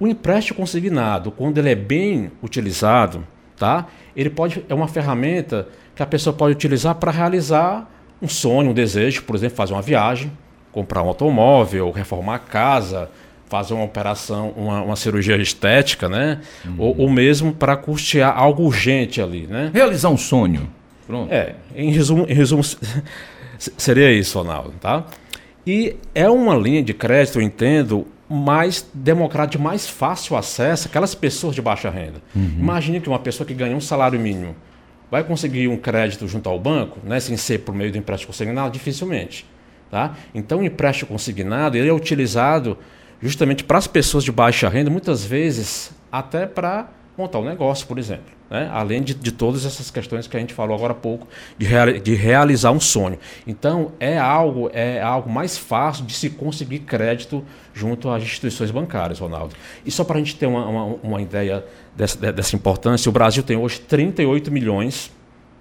O 0.00 0.08
empréstimo 0.08 0.58
consignado, 0.58 1.30
quando 1.30 1.58
ele 1.58 1.70
é 1.70 1.74
bem 1.74 2.32
utilizado, 2.42 3.24
tá? 3.56 3.86
ele 4.16 4.28
pode 4.28 4.64
é 4.68 4.74
uma 4.74 4.88
ferramenta 4.88 5.68
que 5.94 6.02
a 6.02 6.06
pessoa 6.06 6.34
pode 6.34 6.54
utilizar 6.54 6.96
para 6.96 7.12
realizar 7.12 7.88
um 8.24 8.28
sonho, 8.28 8.70
um 8.70 8.74
desejo, 8.74 9.22
por 9.22 9.36
exemplo, 9.36 9.56
fazer 9.56 9.72
uma 9.72 9.82
viagem, 9.82 10.32
comprar 10.72 11.02
um 11.02 11.08
automóvel, 11.08 11.90
reformar 11.90 12.36
a 12.36 12.38
casa, 12.38 13.10
fazer 13.48 13.74
uma 13.74 13.84
operação, 13.84 14.52
uma, 14.56 14.82
uma 14.82 14.96
cirurgia 14.96 15.36
estética, 15.36 16.08
né? 16.08 16.40
Uhum. 16.64 16.74
Ou, 16.78 17.00
ou, 17.02 17.10
mesmo 17.10 17.52
para 17.52 17.76
custear 17.76 18.36
algo 18.36 18.64
urgente 18.64 19.20
ali, 19.20 19.46
né? 19.46 19.70
Realizar 19.72 20.08
um 20.08 20.16
sonho. 20.16 20.68
Pronto. 21.06 21.32
É, 21.32 21.54
em 21.76 21.92
resumo, 21.92 22.26
em 22.28 22.34
resumo 22.34 22.62
seria 23.76 24.10
isso, 24.12 24.38
Ronaldo, 24.38 24.72
tá? 24.80 25.04
E 25.66 25.96
é 26.14 26.28
uma 26.28 26.56
linha 26.56 26.82
de 26.82 26.92
crédito, 26.92 27.38
eu 27.38 27.42
entendo, 27.42 28.06
mais 28.28 28.86
democrática, 28.92 29.58
de 29.58 29.62
mais 29.62 29.88
fácil 29.88 30.36
acesso 30.36 30.88
aquelas 30.88 31.14
pessoas 31.14 31.54
de 31.54 31.62
baixa 31.62 31.90
renda. 31.90 32.22
Uhum. 32.34 32.56
Imagine 32.58 33.00
que 33.00 33.08
uma 33.08 33.18
pessoa 33.18 33.46
que 33.46 33.54
ganha 33.54 33.76
um 33.76 33.80
salário 33.80 34.18
mínimo 34.18 34.56
Vai 35.14 35.22
conseguir 35.22 35.68
um 35.68 35.76
crédito 35.76 36.26
junto 36.26 36.48
ao 36.48 36.58
banco, 36.58 36.98
né, 37.04 37.20
sem 37.20 37.36
ser 37.36 37.58
por 37.58 37.72
meio 37.72 37.92
do 37.92 37.96
empréstimo 37.96 38.32
consignado? 38.32 38.72
Dificilmente. 38.72 39.46
Tá? 39.88 40.16
Então, 40.34 40.58
o 40.58 40.64
empréstimo 40.64 41.06
consignado 41.06 41.76
ele 41.76 41.88
é 41.88 41.92
utilizado 41.92 42.76
justamente 43.22 43.62
para 43.62 43.78
as 43.78 43.86
pessoas 43.86 44.24
de 44.24 44.32
baixa 44.32 44.68
renda, 44.68 44.90
muitas 44.90 45.24
vezes 45.24 45.92
até 46.10 46.46
para 46.46 46.88
montar 47.16 47.38
um 47.38 47.44
negócio, 47.44 47.86
por 47.86 47.98
exemplo. 47.98 48.32
Né? 48.50 48.68
Além 48.72 49.02
de, 49.02 49.14
de 49.14 49.32
todas 49.32 49.64
essas 49.64 49.90
questões 49.90 50.26
que 50.26 50.36
a 50.36 50.40
gente 50.40 50.52
falou 50.52 50.76
agora 50.76 50.92
há 50.92 50.96
pouco, 50.96 51.26
de, 51.56 51.66
de 52.00 52.14
realizar 52.14 52.70
um 52.70 52.80
sonho. 52.80 53.18
Então, 53.46 53.92
é 53.98 54.18
algo, 54.18 54.70
é 54.72 55.00
algo 55.00 55.30
mais 55.30 55.56
fácil 55.56 56.04
de 56.04 56.12
se 56.12 56.30
conseguir 56.30 56.80
crédito 56.80 57.44
junto 57.72 58.10
às 58.10 58.22
instituições 58.22 58.70
bancárias, 58.70 59.18
Ronaldo. 59.18 59.54
E 59.84 59.90
só 59.90 60.04
para 60.04 60.16
a 60.16 60.18
gente 60.18 60.36
ter 60.36 60.46
uma, 60.46 60.66
uma, 60.66 60.84
uma 61.02 61.22
ideia 61.22 61.64
dessa, 61.96 62.32
dessa 62.32 62.56
importância, 62.56 63.08
o 63.08 63.12
Brasil 63.12 63.42
tem 63.42 63.56
hoje 63.56 63.80
38 63.80 64.50
milhões 64.50 65.10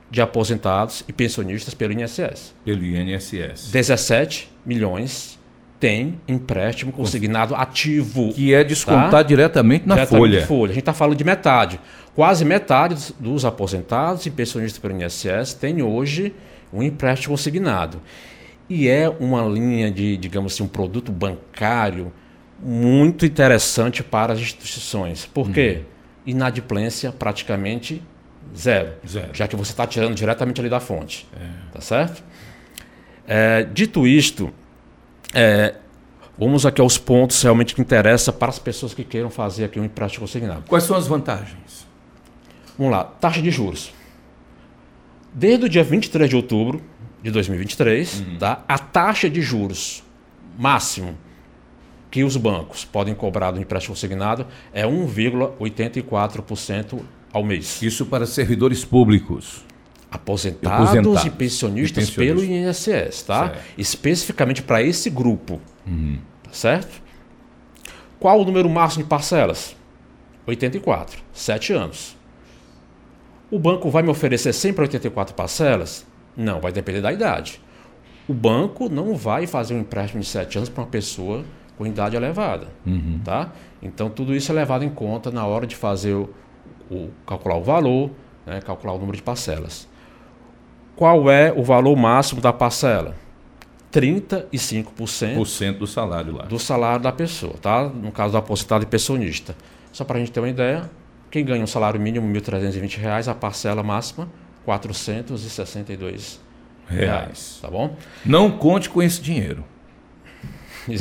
de 0.10 0.22
aposentados 0.22 1.04
e 1.08 1.14
pensionistas 1.14 1.74
pelo 1.74 1.94
INSS. 1.94 2.54
Pelo 2.64 2.86
INSS. 2.86 3.72
17 3.72 4.48
milhões 4.64 5.40
tem 5.84 6.18
empréstimo 6.30 6.94
consignado 6.94 7.54
ativo. 7.54 8.32
Que 8.32 8.54
é 8.54 8.64
descontar 8.64 9.12
tá? 9.12 9.22
diretamente 9.22 9.86
na 9.86 9.96
diretamente 9.96 10.32
folha. 10.32 10.48
folha. 10.48 10.72
A 10.72 10.74
gente 10.76 10.80
está 10.80 10.94
falando 10.94 11.18
de 11.18 11.26
metade. 11.26 11.78
Quase 12.16 12.46
metade 12.46 13.14
dos 13.20 13.44
aposentados 13.44 14.26
e 14.26 14.32
pensionistas 14.32 14.80
pelo 14.80 14.94
INSS 14.94 15.56
tem 15.56 15.82
hoje 15.82 16.34
um 16.72 16.82
empréstimo 16.82 17.34
consignado. 17.34 18.02
E 18.70 18.88
é 18.88 19.10
uma 19.10 19.42
linha 19.42 19.92
de, 19.92 20.16
digamos 20.16 20.54
assim, 20.54 20.64
um 20.64 20.70
produto 20.70 21.12
bancário 21.12 22.14
muito 22.62 23.26
interessante 23.26 24.02
para 24.02 24.32
as 24.32 24.40
instituições. 24.40 25.26
Por 25.26 25.52
quê? 25.52 25.80
Uhum. 25.80 25.84
Inadimplência 26.28 27.12
praticamente 27.12 28.02
zero, 28.56 28.94
zero, 29.06 29.32
já 29.34 29.50
que 29.50 29.56
você 29.58 29.72
está 29.72 29.86
tirando 29.86 30.16
diretamente 30.16 30.62
ali 30.62 30.70
da 30.70 30.80
fonte. 30.80 31.28
É. 31.36 31.74
Tá 31.74 31.82
certo? 31.82 32.24
É, 33.28 33.64
dito 33.64 34.08
isto, 34.08 34.54
é, 35.34 35.76
vamos 36.38 36.66
aqui 36.66 36.82
aos 36.82 36.98
pontos 36.98 37.42
realmente 37.42 37.76
que 37.76 37.82
interessam 37.82 38.34
para 38.34 38.50
as 38.50 38.60
pessoas 38.60 38.94
que 38.94 39.04
queiram 39.04 39.30
fazer 39.30 39.66
aqui 39.66 39.80
um 39.80 39.86
empréstimo 39.86 40.26
consignado. 40.26 40.64
Quais 40.68 40.84
são 40.84 40.96
as 40.96 41.08
vantagens? 41.08 41.88
Vamos 42.78 42.92
lá, 42.92 43.04
taxa 43.04 43.42
de 43.42 43.52
juros. 43.52 43.94
Desde 45.34 45.66
o 45.66 45.70
dia 45.70 45.84
23 45.84 46.30
de 46.30 46.36
outubro 46.36 46.82
de 47.22 47.32
2023, 47.32 48.20
uhum. 48.20 48.38
tá, 48.38 48.64
a 48.68 48.78
taxa 48.78 49.30
de 49.30 49.42
juros 49.42 50.04
máximo 50.58 51.18
que 52.12 52.24
os 52.24 52.38
bancos 52.38 52.86
podem 52.86 53.16
cobrar 53.16 53.52
do 53.52 53.60
empréstimo 53.60 53.96
consignado 53.96 54.46
é 54.72 54.86
1,84% 54.86 57.02
ao 57.32 57.44
mês. 57.44 57.82
Isso 57.82 58.06
para 58.06 58.28
servidores 58.28 58.86
públicos. 58.86 59.66
Aposentados, 60.14 60.90
aposentados. 60.90 61.26
e 61.26 61.30
pensionistas, 61.32 62.10
e 62.10 62.12
pelo 62.12 62.44
INSS, 62.44 63.24
tá? 63.24 63.50
Certo. 63.50 63.64
Especificamente 63.78 64.62
para 64.62 64.82
esse 64.84 65.10
grupo. 65.10 65.60
Uhum. 65.88 66.20
Tá 66.44 66.52
certo? 66.52 67.02
Qual 68.20 68.40
o 68.40 68.46
número 68.46 68.70
máximo 68.70 69.04
de 69.04 69.10
parcelas? 69.10 69.76
84, 70.46 71.20
7 71.34 71.74
anos. 71.74 72.16
O 73.50 73.58
banco 73.58 73.90
vai 73.90 74.04
me 74.04 74.10
oferecer 74.10 74.54
sempre 74.54 74.84
84 74.84 75.34
parcelas? 75.34 76.06
Não, 76.38 76.62
vai 76.62 76.72
depender 76.72 77.02
da 77.02 77.12
idade. 77.12 77.60
O 78.28 78.34
banco 78.34 78.90
não 78.90 79.16
vai 79.16 79.48
fazer 79.48 79.74
um 79.74 79.80
empréstimo 79.80 80.22
de 80.22 80.28
7 80.28 80.58
anos 80.58 80.70
para 80.70 80.84
uma 80.84 80.90
pessoa 80.90 81.44
com 81.78 81.88
idade 81.88 82.16
elevada. 82.16 82.68
Uhum. 82.86 83.20
Tá? 83.24 83.52
Então, 83.82 84.10
tudo 84.10 84.36
isso 84.36 84.52
é 84.52 84.56
levado 84.56 84.86
em 84.86 84.90
conta 84.90 85.32
na 85.32 85.46
hora 85.46 85.66
de 85.66 85.76
fazer 85.76 86.14
o, 86.14 86.30
o 86.90 87.10
calcular 87.26 87.58
o 87.58 87.64
valor, 87.64 88.12
né, 88.46 88.62
calcular 88.62 88.94
o 88.94 88.98
número 89.00 89.18
de 89.18 89.24
parcelas. 89.24 89.88
Qual 90.96 91.30
é 91.30 91.52
o 91.52 91.64
valor 91.64 91.96
máximo 91.96 92.40
da 92.42 92.54
parcela? 92.54 93.16
35% 93.92 95.78
do 95.78 95.86
salário 95.86 96.36
lá. 96.36 96.44
Do 96.46 96.58
salário 96.58 97.04
da 97.04 97.12
pessoa, 97.12 97.54
tá? 97.62 97.84
No 97.84 98.12
caso 98.12 98.32
do 98.32 98.38
aposentado 98.38 98.84
e 98.84 98.88
pensionista. 98.88 99.56
Só 99.92 100.04
para 100.04 100.18
a 100.18 100.20
gente 100.20 100.32
ter 100.32 100.40
uma 100.40 100.50
ideia, 100.50 100.90
quem 101.30 101.46
ganha 101.46 101.64
um 101.64 101.68
salário 101.68 102.00
mínimo 102.00 102.28
R$ 102.28 102.42
1.320, 102.42 103.28
a 103.28 103.36
parcela 103.36 103.84
máxima 103.84 104.30
462 104.66 106.40
reais. 106.88 107.10
reais. 107.10 107.60
Tá 107.62 107.70
bom? 107.70 107.96
Não 108.26 108.52
conte 108.52 108.90
com 108.90 109.02
esse 109.02 109.22
dinheiro. 109.22 109.64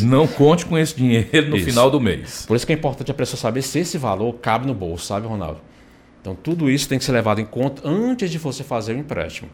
Não 0.03 0.29
conte 0.29 0.67
com 0.67 0.79
esse 0.79 0.95
dinheiro 0.95 1.51
no 1.51 1.57
isso. 1.57 1.65
final 1.65 1.91
do 1.91 2.01
mês. 2.01 2.45
Por 2.47 2.57
isso 2.57 2.67
que 2.67 2.73
é 2.73 2.77
importante 2.77 3.11
a 3.11 3.15
pessoa 3.15 3.39
saber 3.39 3.63
se 3.63 3.81
esse 3.81 3.99
valor 3.99 4.35
cabe 4.35 4.67
no 4.67 4.75
bolso, 4.75 5.07
sabe, 5.07 5.27
Ronaldo? 5.27 5.61
Então, 6.21 6.37
tudo 6.37 6.71
isso 6.71 6.89
tem 6.89 6.99
que 6.99 7.05
ser 7.05 7.13
levado 7.13 7.41
em 7.41 7.45
conta 7.45 7.87
antes 7.87 8.31
de 8.31 8.39
você 8.39 8.63
fazer 8.63 8.95
o 8.95 8.99
empréstimo. 8.99 9.51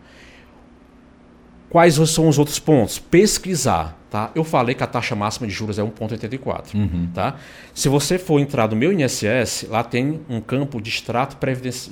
Quais 1.71 1.95
são 1.95 2.29
os 2.29 2.39
outros 2.39 2.59
pontos? 2.59 2.99
Pesquisar. 2.99 3.99
Tá? 4.11 4.31
Eu 4.35 4.43
falei 4.43 4.75
que 4.75 4.83
a 4.83 4.87
taxa 4.87 5.15
máxima 5.15 5.47
de 5.47 5.53
juros 5.53 5.79
é 5.79 5.83
1,84. 5.83 6.75
Uhum. 6.75 7.11
Tá? 7.13 7.37
Se 7.75 7.91
você 7.91 8.19
for 8.19 8.41
entrar 8.41 8.69
no 8.69 8.75
meu 8.75 8.91
INSS, 8.91 9.67
lá 9.69 9.85
tem 9.85 10.21
um 10.31 10.41
campo 10.41 10.81
de 10.81 10.89
extrato, 10.89 11.37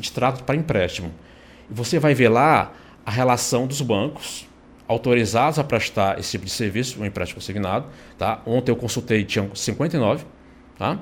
extrato 0.00 0.42
para 0.44 0.56
empréstimo. 0.56 1.12
Você 1.70 1.98
vai 1.98 2.14
ver 2.14 2.30
lá 2.30 2.72
a 3.04 3.10
relação 3.10 3.66
dos 3.66 3.82
bancos 3.82 4.48
autorizados 4.88 5.58
a 5.58 5.64
prestar 5.64 6.18
esse 6.18 6.30
tipo 6.30 6.46
de 6.46 6.50
serviço, 6.52 7.00
um 7.02 7.04
empréstimo 7.04 7.40
consignado. 7.40 7.86
Tá? 8.16 8.40
Ontem 8.46 8.72
eu 8.72 8.76
consultei, 8.76 9.24
tinha 9.24 9.50
59. 9.52 10.24
Tá? 10.78 10.98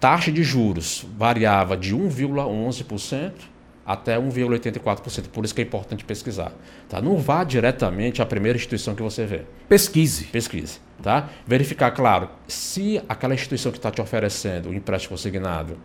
Taxa 0.00 0.32
de 0.32 0.42
juros 0.42 1.06
variava 1.16 1.76
de 1.76 1.94
1,11% 1.94 3.32
até 3.86 4.18
1,84%. 4.18 5.28
Por 5.28 5.44
isso 5.44 5.54
que 5.54 5.60
é 5.60 5.64
importante 5.64 6.04
pesquisar. 6.04 6.52
Tá? 6.88 7.00
Não 7.00 7.16
vá 7.18 7.44
diretamente 7.44 8.20
à 8.20 8.26
primeira 8.26 8.56
instituição 8.56 8.94
que 8.94 9.02
você 9.02 9.24
vê. 9.24 9.42
Pesquise. 9.68 10.24
Pesquise. 10.24 10.80
Tá? 11.00 11.28
Verificar, 11.46 11.92
claro, 11.92 12.28
se 12.48 13.00
aquela 13.08 13.34
instituição 13.34 13.70
que 13.70 13.78
está 13.78 13.90
te 13.90 14.00
oferecendo 14.00 14.70
o 14.70 14.74
empréstimo 14.74 15.10
consignado, 15.10 15.78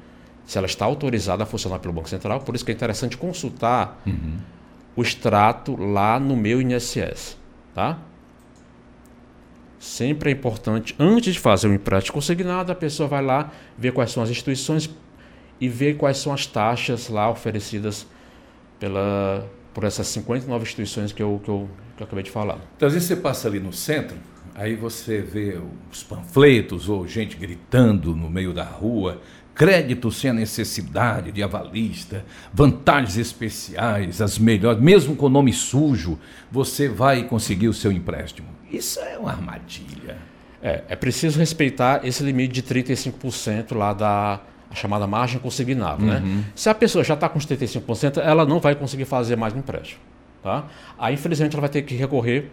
se 0.46 0.58
ela 0.58 0.66
está 0.66 0.86
autorizada 0.86 1.44
a 1.44 1.46
funcionar 1.46 1.80
pelo 1.80 1.94
Banco 1.94 2.10
Central. 2.10 2.40
Por 2.42 2.56
isso 2.56 2.66
que 2.66 2.72
é 2.72 2.74
interessante 2.74 3.16
consultar 3.16 4.02
uhum. 4.06 4.38
o 4.96 5.02
extrato 5.04 5.76
lá 5.76 6.20
no 6.20 6.36
meu 6.36 6.60
INSS. 6.60 7.38
Tá? 7.76 8.00
Sempre 9.80 10.30
é 10.30 10.34
importante, 10.34 10.96
antes 11.00 11.34
de 11.34 11.40
fazer 11.40 11.68
o 11.68 11.74
empréstimo 11.74 12.14
consignado, 12.14 12.72
a 12.72 12.76
pessoa 12.76 13.08
vai 13.08 13.24
lá 13.24 13.52
ver 13.78 13.92
quais 13.92 14.12
são 14.12 14.22
as 14.22 14.30
instituições 14.30 14.90
e 15.62 15.70
ver 15.70 15.96
quais 15.96 16.18
são 16.18 16.34
as 16.34 16.48
taxas 16.48 17.08
lá 17.08 17.30
oferecidas 17.30 18.08
pela, 18.80 19.48
por 19.76 19.84
essas 19.84 20.08
59 20.08 20.64
instituições 20.64 21.14
que 21.14 21.22
eu, 21.22 21.40
que, 21.44 21.50
eu, 21.50 21.70
que 21.96 22.02
eu 22.02 22.08
acabei 22.08 22.24
de 22.24 22.32
falar. 22.32 22.58
Então, 22.76 22.88
às 22.88 22.94
vezes 22.96 23.08
você 23.08 23.16
passa 23.16 23.48
ali 23.48 23.60
no 23.60 23.72
centro, 23.72 24.18
aí 24.56 24.76
você 24.76 25.22
vê 25.22 25.60
os 25.92 26.02
panfletos 26.02 26.90
ou 26.90 27.08
gente 27.08 27.38
gritando 27.38 28.16
no 28.16 28.28
meio 28.28 28.54
da 28.54 28.64
rua, 28.64 29.22
crédito 29.54 30.10
sem 30.12 30.32
a 30.32 30.34
necessidade 30.34 31.32
de 31.32 31.44
avalista, 31.44 32.26
vantagens 32.52 33.18
especiais, 33.18 34.20
as 34.20 34.40
melhores, 34.40 34.82
mesmo 34.82 35.16
com 35.16 35.30
nome 35.30 35.54
sujo, 35.54 36.18
você 36.52 36.90
vai 36.90 37.24
conseguir 37.26 37.68
o 37.68 37.74
seu 37.74 37.92
empréstimo. 37.92 38.48
Isso 38.72 39.00
é 39.00 39.20
uma 39.20 39.30
armadilha. 39.30 40.18
É, 40.64 40.84
é 40.90 40.96
preciso 40.96 41.38
respeitar 41.38 42.02
esse 42.04 42.24
limite 42.24 42.54
de 42.54 42.64
35% 42.64 43.76
lá 43.76 43.94
da, 43.94 44.42
a 44.72 44.76
chamada 44.76 45.06
margem 45.06 45.40
consignável. 45.40 46.08
Uhum. 46.08 46.14
Né? 46.14 46.44
Se 46.56 46.70
a 46.70 46.74
pessoa 46.74 47.04
já 47.04 47.14
está 47.14 47.28
com 47.28 47.38
os 47.38 47.46
35%, 47.46 48.18
ela 48.18 48.46
não 48.46 48.60
vai 48.60 48.74
conseguir 48.74 49.06
fazer 49.06 49.36
mais 49.36 49.54
um 49.54 49.60
empréstimo. 49.60 50.00
Tá? 50.42 50.66
Aí, 50.98 51.14
infelizmente, 51.14 51.54
ela 51.54 51.62
vai 51.62 51.70
ter 51.70 51.82
que 51.82 51.94
recorrer 51.94 52.50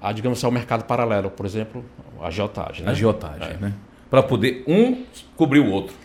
a, 0.00 0.12
digamos, 0.12 0.44
ao 0.44 0.50
mercado 0.50 0.84
paralelo, 0.84 1.30
por 1.30 1.46
exemplo, 1.46 1.84
a 2.20 2.26
agiotagem. 2.26 2.84
Né? 2.84 2.92
Agiotagem, 2.92 3.52
é. 3.52 3.56
né? 3.56 3.72
Para 4.10 4.22
poder 4.22 4.62
um 4.68 5.04
cobrir 5.36 5.60
o 5.60 5.70
outro. 5.70 5.96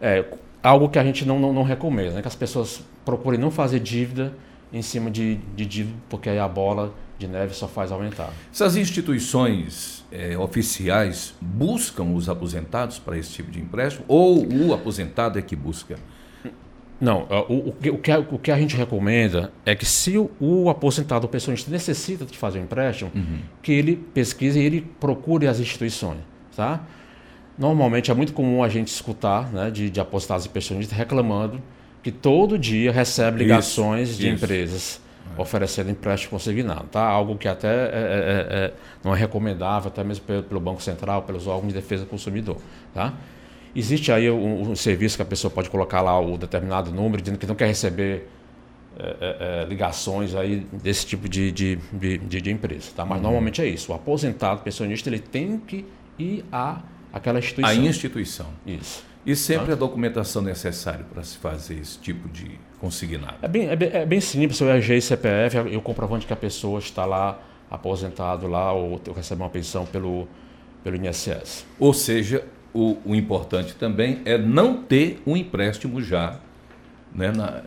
É 0.00 0.24
algo 0.62 0.88
que 0.88 0.98
a 0.98 1.04
gente 1.04 1.26
não, 1.26 1.38
não, 1.38 1.52
não 1.52 1.62
recomenda, 1.64 2.12
né? 2.12 2.22
que 2.22 2.28
as 2.28 2.36
pessoas 2.36 2.84
procurem 3.04 3.40
não 3.40 3.50
fazer 3.50 3.80
dívida 3.80 4.32
em 4.72 4.82
cima 4.82 5.10
de, 5.10 5.36
de 5.56 5.66
dívida, 5.66 5.96
porque 6.08 6.28
aí 6.28 6.38
a 6.38 6.46
bola 6.46 6.94
de 7.18 7.26
neve 7.26 7.54
só 7.54 7.66
faz 7.66 7.90
aumentar. 7.90 8.32
Essas 8.52 8.76
instituições 8.76 10.04
é, 10.12 10.36
oficiais 10.36 11.34
buscam 11.40 12.14
os 12.14 12.28
aposentados 12.28 12.98
para 12.98 13.16
esse 13.16 13.30
tipo 13.30 13.50
de 13.50 13.60
empréstimo 13.60 14.04
ou 14.08 14.46
o 14.46 14.74
aposentado 14.74 15.38
é 15.38 15.42
que 15.42 15.56
busca? 15.56 15.96
Não, 17.00 17.26
o, 17.48 17.68
o, 17.68 17.72
que, 17.72 17.90
o, 17.90 17.98
que, 17.98 18.10
a, 18.10 18.18
o 18.18 18.38
que 18.38 18.50
a 18.50 18.58
gente 18.58 18.74
recomenda 18.74 19.52
é 19.66 19.74
que 19.74 19.84
se 19.84 20.16
o, 20.16 20.30
o 20.40 20.70
aposentado, 20.70 21.26
o 21.26 21.28
pensionista, 21.28 21.70
necessita 21.70 22.24
de 22.24 22.36
fazer 22.38 22.58
um 22.58 22.62
empréstimo, 22.62 23.10
uhum. 23.14 23.40
que 23.62 23.72
ele 23.72 23.96
pesquise 24.14 24.58
e 24.58 24.62
ele 24.62 24.80
procure 24.98 25.46
as 25.46 25.60
instituições. 25.60 26.20
Tá? 26.56 26.80
Normalmente 27.58 28.10
é 28.10 28.14
muito 28.14 28.32
comum 28.32 28.62
a 28.62 28.68
gente 28.68 28.88
escutar 28.88 29.52
né, 29.52 29.70
de, 29.70 29.90
de 29.90 30.00
aposentados 30.00 30.46
e 30.46 30.48
pensionistas 30.48 30.96
reclamando 30.96 31.60
que 32.02 32.10
todo 32.10 32.58
dia 32.58 32.90
recebe 32.92 33.38
ligações 33.38 34.10
isso, 34.10 34.18
de 34.18 34.28
isso. 34.28 34.44
empresas 34.44 35.05
é. 35.36 35.40
oferecendo 35.40 35.90
empréstimo 35.90 36.30
consignado, 36.30 36.84
tá? 36.90 37.02
Algo 37.02 37.36
que 37.36 37.48
até 37.48 37.68
é, 37.68 37.70
é, 37.70 37.86
é, 37.88 38.64
é, 38.66 38.72
não 39.02 39.14
é 39.14 39.18
recomendável, 39.18 39.88
até 39.88 40.04
mesmo 40.04 40.24
pelo, 40.24 40.42
pelo, 40.42 40.60
Banco 40.60 40.82
Central, 40.82 41.22
pelos 41.22 41.46
órgãos 41.46 41.68
de 41.68 41.74
defesa 41.74 42.04
do 42.04 42.10
consumidor, 42.10 42.58
tá? 42.92 43.14
Existe 43.74 44.10
aí 44.10 44.30
um, 44.30 44.70
um, 44.70 44.76
serviço 44.76 45.16
que 45.16 45.22
a 45.22 45.26
pessoa 45.26 45.50
pode 45.50 45.68
colocar 45.68 46.00
lá 46.00 46.18
o 46.18 46.38
determinado 46.38 46.90
número, 46.90 47.20
dizendo 47.22 47.38
que 47.38 47.46
não 47.46 47.54
quer 47.54 47.66
receber 47.66 48.28
é, 48.98 49.66
ligações 49.68 50.34
aí 50.34 50.66
desse 50.72 51.04
tipo 51.04 51.28
de, 51.28 51.52
de, 51.52 51.76
de, 51.92 52.18
de 52.18 52.50
empresa, 52.50 52.90
tá? 52.96 53.04
Mas 53.04 53.18
uhum. 53.18 53.24
normalmente 53.24 53.60
é 53.60 53.66
isso. 53.66 53.92
O 53.92 53.94
aposentado, 53.94 54.62
pensionista, 54.62 55.10
ele 55.10 55.18
tem 55.18 55.58
que 55.58 55.84
ir 56.18 56.44
a 56.50 56.80
aquela 57.12 57.38
instituição. 57.38 57.70
A 57.70 57.74
instituição. 57.74 58.46
Isso. 58.66 59.04
E 59.26 59.34
sempre 59.34 59.66
tá? 59.66 59.72
a 59.72 59.76
documentação 59.76 60.40
necessária 60.40 61.04
para 61.12 61.22
se 61.24 61.36
fazer 61.36 61.74
esse 61.80 61.98
tipo 61.98 62.28
de 62.28 62.60
consignado? 62.80 63.34
É 63.42 63.48
bem, 63.48 63.68
é 63.68 63.74
bem, 63.74 63.90
é 63.92 64.06
bem 64.06 64.20
simples, 64.20 64.60
o 64.60 64.68
RG 64.68 64.96
e 64.96 65.02
CPF 65.02 65.56
e 65.68 65.76
o 65.76 65.80
comprovante 65.80 66.26
que 66.26 66.32
a 66.32 66.36
pessoa 66.36 66.78
está 66.78 67.04
lá 67.04 67.40
aposentado 67.68 68.46
lá 68.46 68.72
ou 68.72 69.00
recebe 69.14 69.42
uma 69.42 69.50
pensão 69.50 69.84
pelo, 69.84 70.28
pelo 70.84 70.96
INSS. 70.96 71.66
Ou 71.78 71.92
seja, 71.92 72.44
o, 72.72 72.96
o 73.04 73.14
importante 73.16 73.74
também 73.74 74.20
é 74.24 74.38
não 74.38 74.82
ter 74.82 75.20
um 75.26 75.36
empréstimo 75.36 76.00
já 76.00 76.38
né, 77.12 77.32
na, 77.32 77.62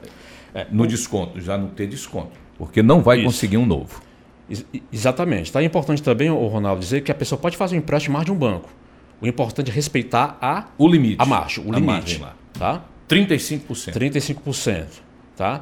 é, 0.53 0.65
no 0.71 0.83
o... 0.83 0.87
desconto, 0.87 1.41
já 1.41 1.57
não 1.57 1.67
ter 1.67 1.87
desconto, 1.87 2.31
porque 2.57 2.81
não 2.81 3.01
vai 3.01 3.17
Isso. 3.17 3.25
conseguir 3.25 3.57
um 3.57 3.65
novo. 3.65 4.01
Ex 4.49 4.65
exatamente. 4.93 5.51
Tá? 5.51 5.61
É 5.61 5.65
importante 5.65 6.01
também, 6.01 6.29
o 6.29 6.47
Ronaldo, 6.47 6.79
dizer 6.79 7.01
que 7.01 7.11
a 7.11 7.15
pessoa 7.15 7.39
pode 7.39 7.57
fazer 7.57 7.75
um 7.75 7.79
empréstimo 7.79 8.13
mais 8.13 8.25
de 8.25 8.31
um 8.31 8.35
banco. 8.35 8.69
O 9.21 9.27
importante 9.27 9.69
é 9.69 9.73
respeitar 9.73 10.37
a, 10.41 10.65
o 10.77 10.87
limite. 10.87 11.17
A 11.19 11.25
marcha, 11.25 11.61
o 11.61 11.73
a 11.73 11.79
limite. 11.79 12.19
Lá. 12.19 12.35
Tá? 12.53 12.81
35%. 13.09 13.93
35%. 13.93 14.85
Tá? 15.35 15.61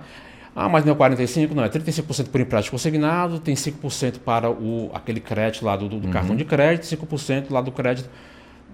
Ah, 0.55 0.67
mas 0.67 0.83
não 0.83 0.93
é 0.93 0.95
45%, 0.95 1.51
não, 1.51 1.63
é 1.63 1.69
35% 1.69 2.29
por 2.29 2.41
empréstimo 2.41 2.71
consignado, 2.71 3.39
tem 3.39 3.53
5% 3.53 4.19
para 4.19 4.49
o, 4.49 4.89
aquele 4.91 5.19
crédito 5.19 5.63
lá 5.63 5.75
do, 5.75 5.87
do 5.87 6.07
uhum. 6.07 6.11
cartão 6.11 6.35
de 6.35 6.43
crédito, 6.43 6.83
5% 6.83 7.51
lá 7.51 7.61
do 7.61 7.71
crédito 7.71 8.09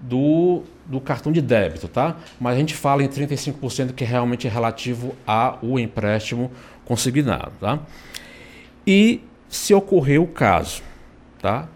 do, 0.00 0.62
do 0.86 1.00
cartão 1.00 1.30
de 1.30 1.42
débito, 1.42 1.86
tá? 1.86 2.16
Mas 2.40 2.56
a 2.56 2.58
gente 2.58 2.74
fala 2.74 3.02
em 3.02 3.08
35% 3.08 3.92
que 3.92 4.02
realmente 4.02 4.46
é 4.46 4.50
relativo 4.50 5.14
ao 5.26 5.78
empréstimo 5.78 6.50
consignado, 6.86 7.52
tá? 7.60 7.80
E 8.86 9.20
se 9.46 9.74
ocorrer 9.74 10.20
o 10.20 10.26
caso, 10.26 10.82
tá? 11.40 11.68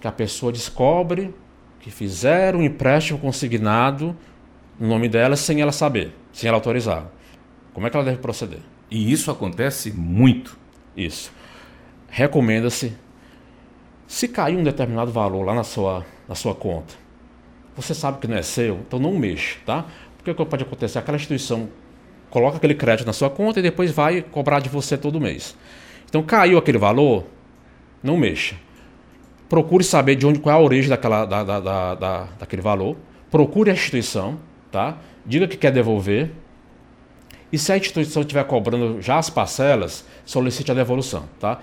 Que 0.00 0.08
a 0.08 0.12
pessoa 0.12 0.52
descobre 0.52 1.32
que 1.82 1.90
fizeram 1.90 2.60
um 2.60 2.62
empréstimo 2.62 3.18
consignado 3.18 4.16
no 4.78 4.88
nome 4.88 5.08
dela 5.08 5.36
sem 5.36 5.60
ela 5.60 5.72
saber, 5.72 6.14
sem 6.32 6.48
ela 6.48 6.56
autorizar. 6.56 7.06
Como 7.74 7.86
é 7.86 7.90
que 7.90 7.96
ela 7.96 8.04
deve 8.04 8.18
proceder? 8.18 8.60
E 8.88 9.12
isso 9.12 9.30
acontece 9.30 9.90
muito. 9.90 10.56
Isso. 10.96 11.32
Recomenda-se, 12.08 12.94
se 14.06 14.28
cair 14.28 14.56
um 14.56 14.62
determinado 14.62 15.10
valor 15.10 15.42
lá 15.42 15.54
na 15.54 15.64
sua, 15.64 16.06
na 16.28 16.34
sua 16.34 16.54
conta, 16.54 16.94
você 17.74 17.94
sabe 17.94 18.18
que 18.18 18.28
não 18.28 18.36
é 18.36 18.42
seu, 18.42 18.76
então 18.86 18.98
não 19.00 19.18
mexa, 19.18 19.58
tá? 19.66 19.86
Porque 20.16 20.30
o 20.30 20.34
que 20.34 20.44
pode 20.44 20.62
acontecer? 20.62 20.98
Aquela 20.98 21.16
instituição 21.16 21.68
coloca 22.30 22.58
aquele 22.58 22.74
crédito 22.74 23.06
na 23.06 23.12
sua 23.12 23.30
conta 23.30 23.58
e 23.58 23.62
depois 23.62 23.90
vai 23.90 24.22
cobrar 24.22 24.60
de 24.60 24.68
você 24.68 24.96
todo 24.96 25.20
mês. 25.20 25.56
Então 26.08 26.22
caiu 26.22 26.58
aquele 26.58 26.78
valor, 26.78 27.24
não 28.02 28.16
mexa. 28.16 28.54
Procure 29.52 29.84
saber 29.84 30.16
de 30.16 30.26
onde 30.26 30.38
qual 30.38 30.56
é 30.56 30.58
a 30.58 30.64
origem 30.64 30.88
daquela, 30.88 31.26
da, 31.26 31.44
da, 31.44 31.60
da, 31.60 31.94
da 31.94 32.28
daquele 32.38 32.62
valor. 32.62 32.96
Procure 33.30 33.68
a 33.68 33.74
instituição, 33.74 34.38
tá? 34.70 34.96
Diga 35.26 35.46
que 35.46 35.58
quer 35.58 35.70
devolver. 35.70 36.30
E 37.52 37.58
se 37.58 37.70
a 37.70 37.76
instituição 37.76 38.22
estiver 38.22 38.42
cobrando 38.44 39.02
já 39.02 39.18
as 39.18 39.28
parcelas, 39.28 40.06
solicite 40.24 40.72
a 40.72 40.74
devolução, 40.74 41.24
tá? 41.38 41.60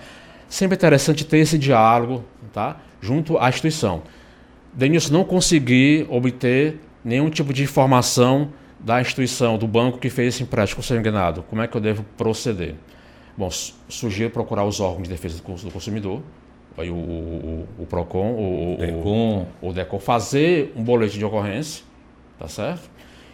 Sempre 0.48 0.76
é 0.76 0.76
interessante 0.76 1.24
ter 1.24 1.38
esse 1.38 1.58
diálogo, 1.58 2.24
tá? 2.52 2.76
Junto 3.00 3.36
à 3.36 3.48
instituição. 3.48 4.04
Denilson, 4.72 5.12
não 5.12 5.24
consegui 5.24 6.06
obter 6.08 6.78
nenhum 7.04 7.28
tipo 7.28 7.52
de 7.52 7.64
informação 7.64 8.52
da 8.78 9.00
instituição, 9.00 9.58
do 9.58 9.66
banco 9.66 9.98
que 9.98 10.08
fez 10.08 10.36
esse 10.36 10.44
empréstimo 10.44 10.76
consignado. 10.76 11.42
Como 11.42 11.60
é 11.60 11.66
que 11.66 11.76
eu 11.76 11.80
devo 11.80 12.04
proceder? 12.16 12.76
Bom, 13.36 13.50
sugiro 13.50 14.30
procurar 14.30 14.64
os 14.64 14.78
órgãos 14.78 15.08
de 15.08 15.10
defesa 15.10 15.38
do 15.38 15.72
consumidor, 15.72 16.22
o, 16.78 16.94
o, 16.94 17.68
o 17.80 17.86
PROCON, 17.86 18.32
o, 18.32 18.76
DECOM. 18.78 19.46
O, 19.60 19.68
o 19.68 19.72
DECOM, 19.72 19.98
fazer 19.98 20.72
um 20.76 20.82
boletim 20.82 21.18
de 21.18 21.24
ocorrência, 21.24 21.84
tá 22.38 22.48
certo? 22.48 22.90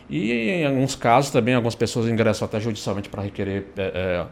E 0.09 0.33
em 0.33 0.67
alguns 0.67 0.95
casos 0.95 1.31
também 1.31 1.55
algumas 1.55 1.75
pessoas 1.75 2.07
ingressam 2.07 2.47
até 2.47 2.61
judicialmente 2.61 3.09
para 3.09 3.23
requerer 3.23 3.67
é, 3.77 3.83
é, 3.83 4.27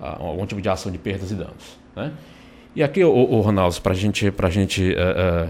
algum 0.00 0.46
tipo 0.46 0.60
de 0.60 0.68
ação 0.68 0.92
de 0.92 0.98
perdas 0.98 1.30
e 1.30 1.34
danos. 1.34 1.78
Né? 1.96 2.12
E 2.76 2.82
aqui, 2.82 3.02
o, 3.02 3.10
o 3.10 3.40
Ronaldo, 3.40 3.80
para 3.80 3.94
gente, 3.94 4.32
a 4.36 4.50
gente 4.50 4.94
é, 4.94 5.48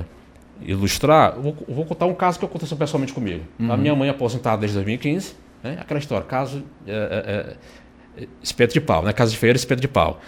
ilustrar, 0.62 1.34
vou, 1.40 1.56
vou, 1.68 1.84
contar 1.84 2.06
um 2.06 2.14
caso 2.14 2.38
que 2.38 2.44
aconteceu 2.44 2.76
pessoalmente 2.76 3.12
comigo. 3.12 3.44
Uhum. 3.58 3.72
A 3.72 3.76
minha 3.76 3.94
mãe 3.94 4.08
aposentada 4.08 4.58
desde 4.58 4.76
2015, 4.76 5.34
né? 5.62 5.78
aquela 5.80 5.98
história, 5.98 6.24
caso 6.26 6.62
espeto 8.42 8.74
de 8.74 8.80
pau, 8.80 9.02
né? 9.02 9.12
Casa 9.12 9.32
de 9.32 9.36
feira, 9.36 9.56
espeto 9.56 9.80
de 9.80 9.88
pau. 9.88 10.20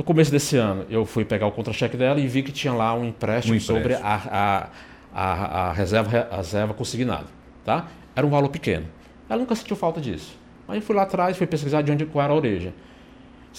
No 0.00 0.04
começo 0.04 0.32
desse 0.32 0.56
ano, 0.56 0.86
eu 0.88 1.04
fui 1.04 1.26
pegar 1.26 1.46
o 1.46 1.52
contra-cheque 1.52 1.94
dela 1.94 2.18
e 2.18 2.26
vi 2.26 2.42
que 2.42 2.50
tinha 2.50 2.72
lá 2.72 2.94
um 2.94 3.04
empréstimo, 3.04 3.52
um 3.52 3.56
empréstimo. 3.58 3.76
sobre 3.76 3.94
a, 3.96 3.98
a, 4.02 4.68
a, 5.14 5.68
a, 5.68 5.72
reserva, 5.74 6.26
a 6.30 6.36
reserva 6.38 6.72
consignada. 6.72 7.26
Tá? 7.66 7.86
Era 8.16 8.26
um 8.26 8.30
valor 8.30 8.48
pequeno. 8.48 8.86
Ela 9.28 9.40
nunca 9.40 9.54
sentiu 9.54 9.76
falta 9.76 10.00
disso. 10.00 10.38
Aí 10.66 10.78
eu 10.78 10.82
fui 10.82 10.96
lá 10.96 11.02
atrás, 11.02 11.36
fui 11.36 11.46
pesquisar 11.46 11.82
de 11.82 11.92
onde 11.92 12.08
era 12.14 12.32
a 12.32 12.34
origem. 12.34 12.72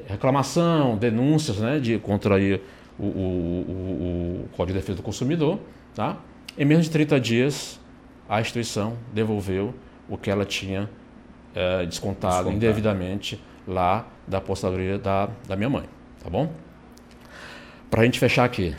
reclamação, 0.06 0.96
denúncias 0.96 1.56
né, 1.56 1.80
de, 1.80 1.98
contra 1.98 2.36
aí, 2.36 2.62
o, 2.96 3.02
o, 3.02 3.06
o, 3.08 4.44
o, 4.44 4.48
Código 4.56 4.74
de 4.74 4.74
Defesa 4.74 4.98
do 4.98 5.02
Consumidor. 5.02 5.58
Tá? 5.96 6.16
Em 6.56 6.64
menos 6.64 6.84
de 6.84 6.92
30 6.92 7.18
dias, 7.18 7.80
a 8.28 8.40
instituição 8.40 8.96
devolveu 9.12 9.74
o 10.08 10.16
que 10.16 10.30
ela 10.30 10.44
tinha 10.44 10.84
uh, 10.84 10.86
descontado, 11.88 11.88
descontado 11.88 12.52
indevidamente 12.52 13.42
lá 13.66 14.06
da 14.28 14.38
apostadoria 14.38 14.96
da, 14.96 15.28
da 15.48 15.56
minha 15.56 15.70
mãe. 15.70 15.86
Tá 16.22 16.30
bom? 16.30 16.52
Para 17.90 18.02
a 18.02 18.04
gente 18.04 18.20
fechar 18.20 18.44
aqui, 18.44 18.76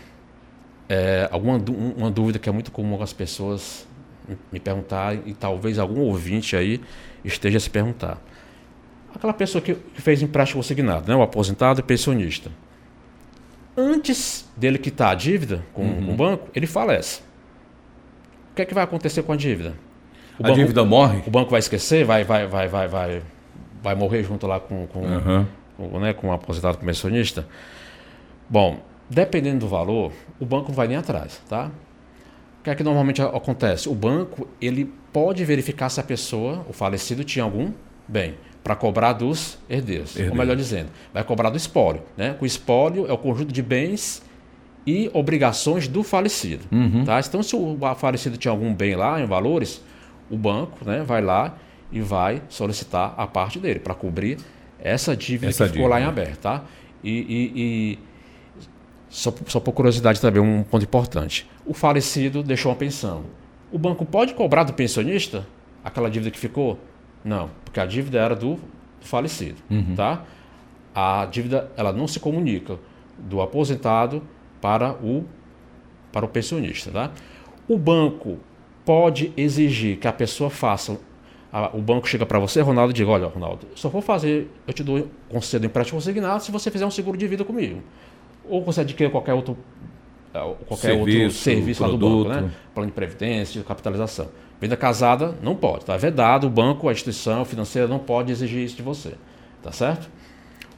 é, 0.89 1.27
alguma 1.31 1.57
uma 1.97 2.09
dúvida 2.09 2.39
que 2.39 2.47
é 2.47 2.51
muito 2.51 2.71
comum 2.71 3.01
as 3.01 3.13
pessoas 3.13 3.87
me 4.51 4.59
perguntar 4.59 5.15
e 5.25 5.33
talvez 5.33 5.79
algum 5.79 6.01
ouvinte 6.01 6.55
aí 6.55 6.81
esteja 7.23 7.57
a 7.57 7.59
se 7.59 7.69
perguntar. 7.69 8.21
Aquela 9.13 9.33
pessoa 9.33 9.61
que 9.61 9.75
fez 9.95 10.21
empréstimo 10.21 10.61
consignado, 10.61 11.07
né, 11.07 11.15
o 11.15 11.21
aposentado 11.21 11.79
e 11.79 11.83
pensionista. 11.83 12.51
Antes 13.75 14.49
dele 14.55 14.77
quitar 14.77 15.11
a 15.11 15.15
dívida 15.15 15.63
com, 15.73 15.83
uhum. 15.83 16.11
o 16.11 16.15
banco, 16.15 16.49
ele 16.53 16.67
falece. 16.67 17.21
O 18.51 18.55
que 18.55 18.61
é 18.61 18.65
que 18.65 18.73
vai 18.73 18.83
acontecer 18.83 19.23
com 19.23 19.31
a 19.31 19.35
dívida? 19.35 19.75
O 20.39 20.43
a 20.43 20.47
banco, 20.47 20.55
dívida 20.55 20.83
morre? 20.83 21.21
O 21.25 21.31
banco 21.31 21.51
vai 21.51 21.59
esquecer, 21.59 22.03
vai, 22.03 22.23
vai, 22.23 22.47
vai, 22.47 22.67
vai, 22.67 22.87
vai, 22.87 23.21
vai 23.81 23.95
morrer 23.95 24.23
junto 24.23 24.45
lá 24.45 24.59
com, 24.59 24.87
com, 24.87 24.99
uhum. 25.01 25.45
com, 25.77 25.99
né, 25.99 26.13
com 26.13 26.27
o 26.29 26.31
aposentado 26.31 26.77
pensionista? 26.79 27.47
Bom, 28.49 28.79
Dependendo 29.09 29.59
do 29.59 29.67
valor, 29.67 30.11
o 30.39 30.45
banco 30.45 30.69
não 30.69 30.75
vai 30.75 30.87
nem 30.87 30.97
atrás, 30.97 31.41
tá? 31.47 31.71
O 32.59 32.63
que 32.63 32.69
é 32.69 32.75
que 32.75 32.83
normalmente 32.83 33.21
acontece? 33.21 33.87
O 33.87 33.95
banco 33.95 34.47
ele 34.59 34.91
pode 35.13 35.43
verificar 35.45 35.89
se 35.89 35.99
a 35.99 36.03
pessoa, 36.03 36.65
o 36.67 36.73
falecido, 36.73 37.23
tinha 37.23 37.43
algum 37.43 37.71
bem 38.07 38.35
para 38.63 38.75
cobrar 38.75 39.13
dos 39.13 39.57
herdeiros, 39.69 40.11
Herdeiro. 40.11 40.31
ou 40.31 40.37
melhor 40.37 40.55
dizendo, 40.57 40.89
vai 41.13 41.23
cobrar 41.23 41.49
do 41.49 41.55
espólio. 41.55 42.01
Né? 42.17 42.35
O 42.41 42.45
espólio 42.45 43.07
é 43.07 43.13
o 43.13 43.17
conjunto 43.17 43.53
de 43.53 43.61
bens 43.61 44.21
e 44.85 45.09
obrigações 45.13 45.87
do 45.87 46.03
falecido. 46.03 46.65
Uhum. 46.69 47.05
Tá? 47.05 47.19
Então, 47.19 47.41
se 47.41 47.55
o 47.55 47.77
falecido 47.95 48.35
tinha 48.37 48.51
algum 48.51 48.73
bem 48.73 48.95
lá 48.95 49.21
em 49.21 49.25
valores, 49.25 49.81
o 50.29 50.35
banco 50.35 50.83
né, 50.83 51.01
vai 51.01 51.21
lá 51.21 51.55
e 51.91 52.01
vai 52.01 52.41
solicitar 52.49 53.13
a 53.17 53.25
parte 53.25 53.57
dele 53.57 53.79
para 53.79 53.93
cobrir 53.93 54.37
essa 54.79 55.15
dívida 55.15 55.49
essa 55.49 55.65
que 55.65 55.73
ficou 55.73 55.87
lá 55.87 56.01
em 56.01 56.03
aberto. 56.03 56.39
Tá? 56.39 56.65
E, 57.01 57.11
e, 57.11 57.51
e 57.55 57.99
só, 59.09 59.33
só 59.47 59.59
por 59.59 59.71
curiosidade 59.73 60.19
também, 60.19 60.41
um 60.41 60.63
ponto 60.63 60.83
importante. 60.83 61.49
O 61.65 61.73
falecido 61.73 62.43
deixou 62.43 62.71
uma 62.71 62.77
pensão. 62.77 63.23
O 63.71 63.77
banco 63.77 64.05
pode 64.05 64.33
cobrar 64.33 64.63
do 64.63 64.73
pensionista 64.73 65.45
aquela 65.83 66.09
dívida 66.09 66.31
que 66.31 66.39
ficou? 66.39 66.77
Não, 67.23 67.49
porque 67.63 67.79
a 67.79 67.85
dívida 67.85 68.19
era 68.19 68.35
do 68.35 68.57
falecido, 69.01 69.57
uhum. 69.69 69.95
tá? 69.95 70.23
A 70.93 71.25
dívida 71.25 71.71
ela 71.77 71.93
não 71.93 72.07
se 72.07 72.19
comunica 72.19 72.77
do 73.17 73.41
aposentado 73.41 74.21
para 74.61 74.93
o 74.93 75.23
para 76.11 76.25
o 76.25 76.29
pensionista, 76.29 76.89
tá? 76.89 77.11
O 77.67 77.77
banco 77.77 78.39
pode 78.85 79.31
exigir 79.35 79.97
que 79.97 80.07
a 80.07 80.13
pessoa 80.13 80.49
faça 80.49 80.97
a, 81.51 81.75
o 81.75 81.81
banco 81.81 82.07
chega 82.07 82.25
para 82.25 82.39
você, 82.39 82.61
Ronaldo, 82.61 82.91
e 82.91 82.93
diga: 82.93 83.09
Olha, 83.09 83.27
Ronaldo, 83.27 83.67
só 83.75 83.89
vou 83.89 84.01
fazer, 84.01 84.49
eu 84.65 84.73
te 84.73 84.83
dou, 84.83 85.07
concedo 85.29 85.65
empréstimo 85.65 85.97
consignado 85.97 86.43
se 86.43 86.51
você 86.51 86.71
fizer 86.71 86.85
um 86.85 86.91
seguro 86.91 87.17
de 87.17 87.27
vida 87.27 87.43
comigo 87.43 87.81
ou 88.49 88.63
você 88.63 88.81
adquire 88.81 89.09
qualquer 89.09 89.33
outro 89.33 89.57
é, 90.33 90.39
qualquer 90.65 90.77
serviço, 90.77 91.19
outro 91.19 91.31
serviço 91.31 91.83
lá 91.83 91.89
do 91.89 91.97
banco, 91.97 92.29
né? 92.29 92.51
Plano 92.73 92.89
de 92.89 92.93
previdência, 92.93 93.63
capitalização. 93.63 94.29
Venda 94.59 94.75
casada 94.75 95.35
não 95.41 95.55
pode, 95.55 95.85
tá? 95.85 95.95
É 95.95 95.97
vedado, 95.97 96.47
o 96.47 96.49
banco, 96.49 96.89
a 96.89 96.91
instituição 96.91 97.45
financeira 97.45 97.87
não 97.87 97.99
pode 97.99 98.31
exigir 98.31 98.63
isso 98.63 98.75
de 98.75 98.81
você, 98.81 99.15
tá 99.61 99.71
certo? 99.71 100.09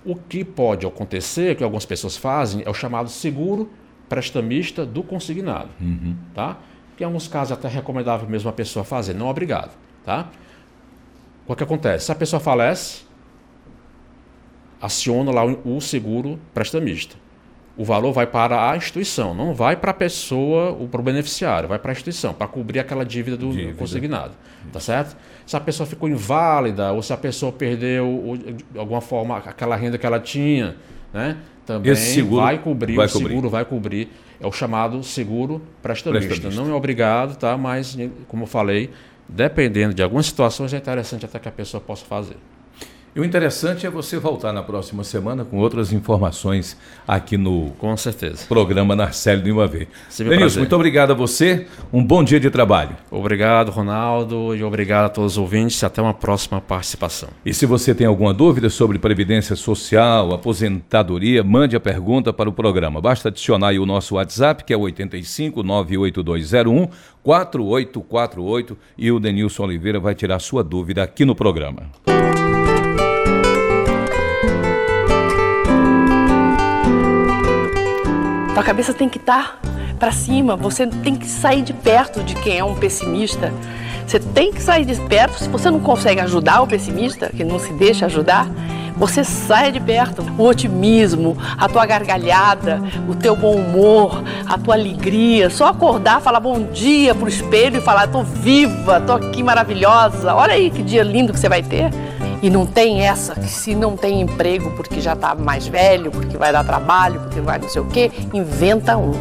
O 0.06 0.15
que 0.15 0.44
pode 0.44 0.85
acontecer, 0.85 1.56
que 1.56 1.64
algumas 1.64 1.85
pessoas 1.85 2.15
fazem, 2.15 2.64
é 2.65 2.69
o 2.69 2.73
chamado 2.73 3.10
seguro 3.10 3.69
prestamista 4.07 4.85
do 4.85 5.03
consignado, 5.03 5.69
uhum. 5.80 6.15
tá? 6.34 6.57
Que 6.98 7.03
em 7.03 7.06
alguns 7.06 7.27
casos 7.27 7.52
é 7.52 7.53
até 7.53 7.68
recomendável 7.68 8.27
mesmo 8.27 8.49
a 8.49 8.53
pessoa 8.53 8.84
fazer, 8.84 9.14
não 9.14 9.27
obrigado, 9.27 9.72
tá? 10.03 10.30
O 11.48 11.56
que 11.56 11.64
acontece? 11.64 12.06
Se 12.06 12.11
a 12.11 12.15
pessoa 12.15 12.39
falece, 12.39 13.03
aciona 14.81 15.31
lá 15.31 15.44
o 15.44 15.81
seguro 15.81 16.39
prestamista 16.53 17.15
o 17.80 17.85
valor 17.85 18.11
vai 18.11 18.27
para 18.27 18.69
a 18.69 18.76
instituição, 18.76 19.34
não 19.34 19.53
vai 19.53 19.77
para 19.77 19.91
a 19.91 19.93
pessoa, 19.93 20.76
para 20.91 20.99
o 20.99 21.03
beneficiário, 21.03 21.69
vai 21.69 21.80
para 21.80 21.91
a 21.91 21.93
instituição, 21.93 22.34
para 22.34 22.45
cobrir 22.45 22.77
aquela 22.80 23.06
dívida 23.06 23.38
do 23.38 23.51
dívida. 23.51 23.73
consignado. 23.77 24.34
Tá 24.73 24.81
certo? 24.81 25.15
Se 25.45 25.56
a 25.56 25.61
pessoa 25.61 25.88
ficou 25.88 26.10
inválida, 26.10 26.91
ou 26.91 27.01
se 27.01 27.14
a 27.14 27.18
pessoa 27.18 27.53
perdeu, 27.53 28.38
de 28.73 28.77
alguma 28.77 28.99
forma, 28.99 29.38
aquela 29.38 29.77
renda 29.77 29.97
que 29.97 30.06
ela 30.06 30.19
tinha, 30.19 30.76
né? 31.14 31.38
Também 31.65 31.95
vai 32.26 32.57
cobrir, 32.57 32.95
vai 32.95 33.07
o 33.07 33.10
cobrir. 33.10 33.27
seguro 33.30 33.49
vai 33.49 33.64
cobrir. 33.64 34.10
É 34.41 34.45
o 34.45 34.51
chamado 34.51 35.01
seguro 35.01 35.61
prestamista. 35.81 36.49
Não 36.49 36.69
é 36.69 36.73
obrigado, 36.73 37.38
tá? 37.38 37.57
Mas, 37.57 37.97
como 38.27 38.43
eu 38.43 38.47
falei, 38.47 38.89
dependendo 39.26 39.93
de 39.93 40.03
algumas 40.03 40.26
situações, 40.26 40.73
é 40.73 40.77
interessante 40.77 41.23
até 41.23 41.39
que 41.39 41.47
a 41.47 41.51
pessoa 41.51 41.80
possa 41.80 42.03
fazer. 42.03 42.35
E 43.15 43.19
o 43.19 43.26
interessante 43.26 43.88
é 43.88 43.90
você 43.90 44.18
voltar 44.18 44.53
na 44.53 44.61
próxima 44.61 45.03
semana 45.03 45.44
com 45.44 45.57
outras 45.57 45.91
informações 45.91 46.77
aqui 47.07 47.38
no 47.38 47.72
com 47.80 47.95
certeza. 47.98 48.45
programa 48.48 48.95
Narcélio 48.95 49.44
Lima 49.44 49.65
V. 49.65 49.88
Denilson, 50.18 50.60
muito 50.60 50.76
obrigado 50.76 51.11
a 51.11 51.14
você. 51.15 51.65
Um 51.91 52.03
bom 52.03 52.23
dia 52.23 52.40
de 52.40 52.49
trabalho. 52.49 52.95
Obrigado, 53.10 53.72
Ronaldo, 53.72 54.56
e 54.56 54.64
obrigado 54.64 55.06
a 55.06 55.10
todos 55.10 55.34
os 55.34 55.38
ouvintes. 55.38 55.84
Até 55.84 56.02
uma 56.02 56.14
próxima 56.14 56.61
participação. 56.61 57.30
E 57.45 57.53
se 57.53 57.65
você 57.65 57.95
tem 57.95 58.06
alguma 58.06 58.34
dúvida 58.34 58.69
sobre 58.69 58.99
Previdência 58.99 59.56
Social, 59.56 60.34
aposentadoria, 60.34 61.44
mande 61.44 61.76
a 61.76 61.80
pergunta 61.80 62.31
para 62.31 62.49
o 62.49 62.53
programa. 62.53 63.02
Basta 63.02 63.30
adicionar 63.30 63.73
o 63.73 63.86
nosso 63.86 64.15
WhatsApp, 64.15 64.64
que 64.64 64.73
é 64.73 64.77
85 64.77 65.64
98201 65.64 66.88
4848 67.23 68.77
e 68.98 69.11
o 69.11 69.19
Denilson 69.19 69.64
Oliveira 69.64 69.99
vai 69.99 70.15
tirar 70.15 70.40
sua 70.40 70.64
dúvida 70.64 71.03
aqui 71.03 71.26
no 71.26 71.36
programa. 71.36 71.90
Tua 78.60 78.65
cabeça 78.65 78.94
tem 78.94 79.07
que 79.07 79.18
estar 79.18 79.57
tá 79.61 79.69
para 79.98 80.11
cima, 80.11 80.57
você 80.57 80.86
tem 80.86 81.15
que 81.15 81.26
sair 81.26 81.61
de 81.61 81.72
perto 81.72 82.22
de 82.22 82.36
quem 82.36 82.57
é 82.57 82.64
um 82.64 82.76
pessimista. 82.76 83.53
Você 84.06 84.19
tem 84.19 84.52
que 84.52 84.61
sair 84.61 84.84
de 84.84 84.99
perto. 85.03 85.40
Se 85.40 85.48
você 85.48 85.72
não 85.72 85.80
consegue 85.80 86.19
ajudar 86.19 86.60
o 86.60 86.68
pessimista, 86.68 87.30
que 87.30 87.45
não 87.45 87.57
se 87.57 87.72
deixa 87.72 88.07
ajudar, 88.07 88.49
você 88.98 89.23
sai 89.23 89.72
de 89.72 89.80
perto. 89.80 90.26
O 90.38 90.44
otimismo, 90.44 91.38
a 91.57 91.69
tua 91.69 91.86
gargalhada, 91.86 92.84
o 93.07 93.15
teu 93.15 93.34
bom 93.34 93.56
humor, 93.56 94.22
a 94.45 94.57
tua 94.57 94.73
alegria. 94.73 95.49
Só 95.49 95.68
acordar, 95.68 96.19
falar 96.19 96.41
bom 96.41 96.61
dia 96.64 97.15
pro 97.15 97.30
espelho 97.30 97.77
e 97.77 97.81
falar: 97.81 98.07
tô 98.07 98.23
viva, 98.23 98.99
tô 98.99 99.14
aqui 99.14 99.41
maravilhosa. 99.41 100.36
Olha 100.36 100.56
aí 100.56 100.69
que 100.69 100.84
dia 100.84 101.03
lindo 101.03 101.31
que 101.31 101.40
você 101.40 101.48
vai 101.48 101.64
ter. 101.64 101.91
E 102.41 102.49
não 102.49 102.66
tem 102.66 103.02
essa 103.02 103.36
que 103.36 103.49
se 103.49 103.76
não 103.76 103.98
tem 103.98 104.22
emprego 104.22 104.72
porque 104.72 105.02
já 105.02 105.11
está 105.14 105.36
mais 105.36 105.68
velho, 105.68 106.10
porque 106.10 106.38
vai 106.38 106.53
dar 106.53 106.64
trabalho, 106.64 107.20
porque 107.22 107.41
vai 107.41 107.60
não 107.60 107.70
sei 107.70 107.82
o 107.82 107.86
quê, 107.86 108.11
inventa 108.34 108.98
um. 108.98 109.11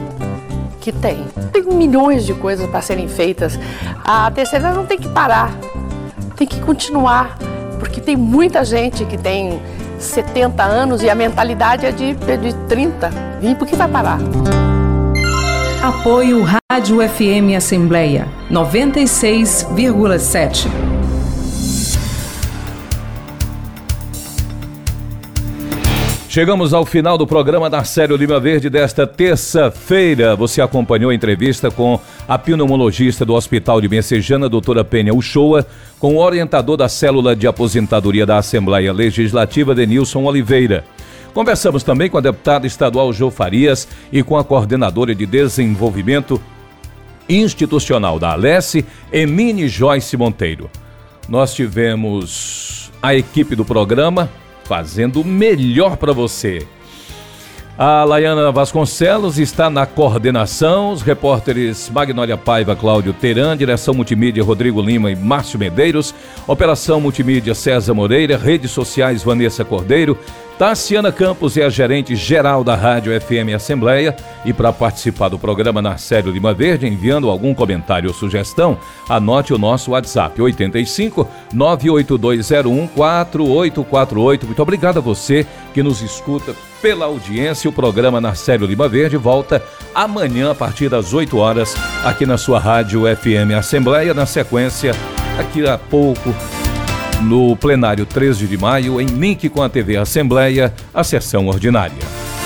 Que 0.81 0.93
tem. 0.93 1.25
Tem 1.53 1.63
milhões 1.63 2.25
de 2.25 2.33
coisas 2.35 2.71
para 2.71 2.81
serem 2.81 3.09
feitas. 3.09 3.59
A 4.05 4.31
terceira 4.31 4.73
não 4.73 4.87
tem 4.87 4.99
que 4.99 5.09
parar, 5.09 5.53
tem 6.37 6.47
que 6.47 6.61
continuar, 6.61 7.37
porque 7.79 8.01
tem 8.01 8.17
muita 8.17 8.65
gente 8.65 9.05
que 9.05 9.19
tem 9.19 9.61
70 9.99 10.63
anos 10.63 11.03
e 11.03 11.11
a 11.11 11.15
mentalidade 11.15 11.85
é 11.85 11.91
de, 11.91 12.17
é 12.29 12.37
de 12.37 12.55
30. 12.69 13.11
Vim, 13.41 13.55
por 13.55 13.67
que 13.67 13.75
vai 13.75 13.89
parar? 13.89 14.21
Apoio 15.83 16.45
Rádio 16.45 16.99
FM 17.09 17.57
Assembleia 17.57 18.29
96,7. 18.51 20.98
Chegamos 26.39 26.73
ao 26.73 26.87
final 26.87 27.19
do 27.19 27.27
programa 27.27 27.69
da 27.69 27.83
Série 27.83 28.17
Lima 28.17 28.39
Verde 28.39 28.71
desta 28.71 29.05
terça-feira. 29.09 30.37
Você 30.37 30.63
acompanhou 30.63 31.11
a 31.11 31.15
entrevista 31.15 31.69
com 31.69 31.99
a 32.29 32.39
pneumologista 32.39 33.25
do 33.25 33.35
Hospital 33.35 33.81
de 33.81 33.89
Messejana, 33.89 34.49
doutora 34.49 34.85
Penha 34.85 35.13
Uchoa, 35.13 35.67
com 35.99 36.15
o 36.15 36.19
orientador 36.21 36.77
da 36.77 36.89
Célula 36.89 37.35
de 37.35 37.49
Aposentadoria 37.49 38.25
da 38.25 38.39
Assembleia 38.39 38.93
Legislativa, 38.93 39.75
Denilson 39.75 40.23
Oliveira. 40.23 40.85
Conversamos 41.35 41.83
também 41.83 42.09
com 42.09 42.19
a 42.19 42.21
deputada 42.21 42.69
estadual 42.69 43.13
Jô 43.13 43.33
Farias 43.33 43.89
e 44.13 44.23
com 44.23 44.37
a 44.37 44.45
coordenadora 44.45 45.17
de 45.17 45.27
desenvolvimento 45.27 46.41
institucional 47.29 48.17
da 48.17 48.31
Alesse, 48.31 48.87
Emine 49.13 49.67
Joyce 49.67 50.17
Monteiro. 50.17 50.71
Nós 51.29 51.53
tivemos 51.53 52.93
a 53.03 53.13
equipe 53.13 53.57
do 53.57 53.65
programa, 53.65 54.31
fazendo 54.69 55.23
o 55.23 55.25
melhor 55.25 55.97
para 55.97 56.13
você. 56.13 56.67
A 57.79 58.03
Laiana 58.03 58.51
Vasconcelos 58.53 59.39
está 59.39 59.71
na 59.71 59.87
coordenação, 59.87 60.91
os 60.91 61.01
repórteres 61.01 61.89
Magnólia 61.89 62.37
Paiva, 62.37 62.77
Cláudio 62.77 63.13
Teran, 63.13 63.57
direção 63.57 63.95
multimídia 63.95 64.43
Rodrigo 64.43 64.83
Lima 64.83 65.11
e 65.11 65.17
Márcio 65.17 65.59
Medeiros, 65.59 66.13
operação 66.47 67.01
multimídia 67.01 67.55
César 67.55 67.95
Moreira, 67.95 68.37
redes 68.37 68.73
sociais 68.73 69.23
Vanessa 69.23 69.65
Cordeiro, 69.65 70.19
Tassiana 70.59 71.13
Campos 71.13 71.57
é 71.57 71.65
a 71.65 71.69
gerente 71.69 72.17
geral 72.17 72.65
da 72.65 72.75
Rádio 72.75 73.13
FM 73.21 73.55
Assembleia 73.55 74.17
e 74.45 74.53
para 74.53 74.73
participar 74.73 75.29
do 75.29 75.39
programa 75.39 75.81
Narcélio 75.81 76.33
Lima 76.33 76.53
Verde, 76.53 76.85
enviando 76.85 77.31
algum 77.31 77.55
comentário 77.55 78.09
ou 78.09 78.15
sugestão, 78.15 78.77
anote 79.09 79.55
o 79.55 79.59
nosso 79.59 79.93
WhatsApp 79.93 80.43
85 80.43 81.29
98201 81.55 82.89
4848. 82.89 84.47
Muito 84.47 84.61
obrigado 84.63 84.99
a 84.99 85.01
você 85.01 85.47
que 85.73 85.81
nos 85.81 86.03
escuta 86.03 86.53
pela 86.83 87.05
audiência. 87.05 87.71
O 87.71 87.73
programa 87.73 88.21
Narcélio 88.21 88.67
Lima 88.67 88.89
Verde 88.89 89.17
volta 89.17 89.63
amanhã 89.95 90.51
a 90.51 90.55
partir 90.57 90.89
das 90.89 91.15
8 91.15 91.39
horas 91.39 91.77
aqui 92.05 92.27
na 92.27 92.37
sua 92.37 92.59
Rádio 92.59 93.03
FM 93.17 93.55
Assembleia, 93.57 94.13
na 94.13 94.27
sequência 94.27 94.93
daqui 95.37 95.65
a 95.65 95.79
pouco 95.79 96.35
no 97.23 97.57
plenário 97.57 98.07
13 98.07 98.47
de 98.47 98.57
maio, 98.57 99.01
em 99.01 99.07
link 99.07 99.49
com 99.49 99.63
a 99.63 99.69
TV 99.69 99.97
Assembleia, 99.97 100.73
a 100.95 101.03
sessão 101.03 101.47
ordinária. 101.49 102.38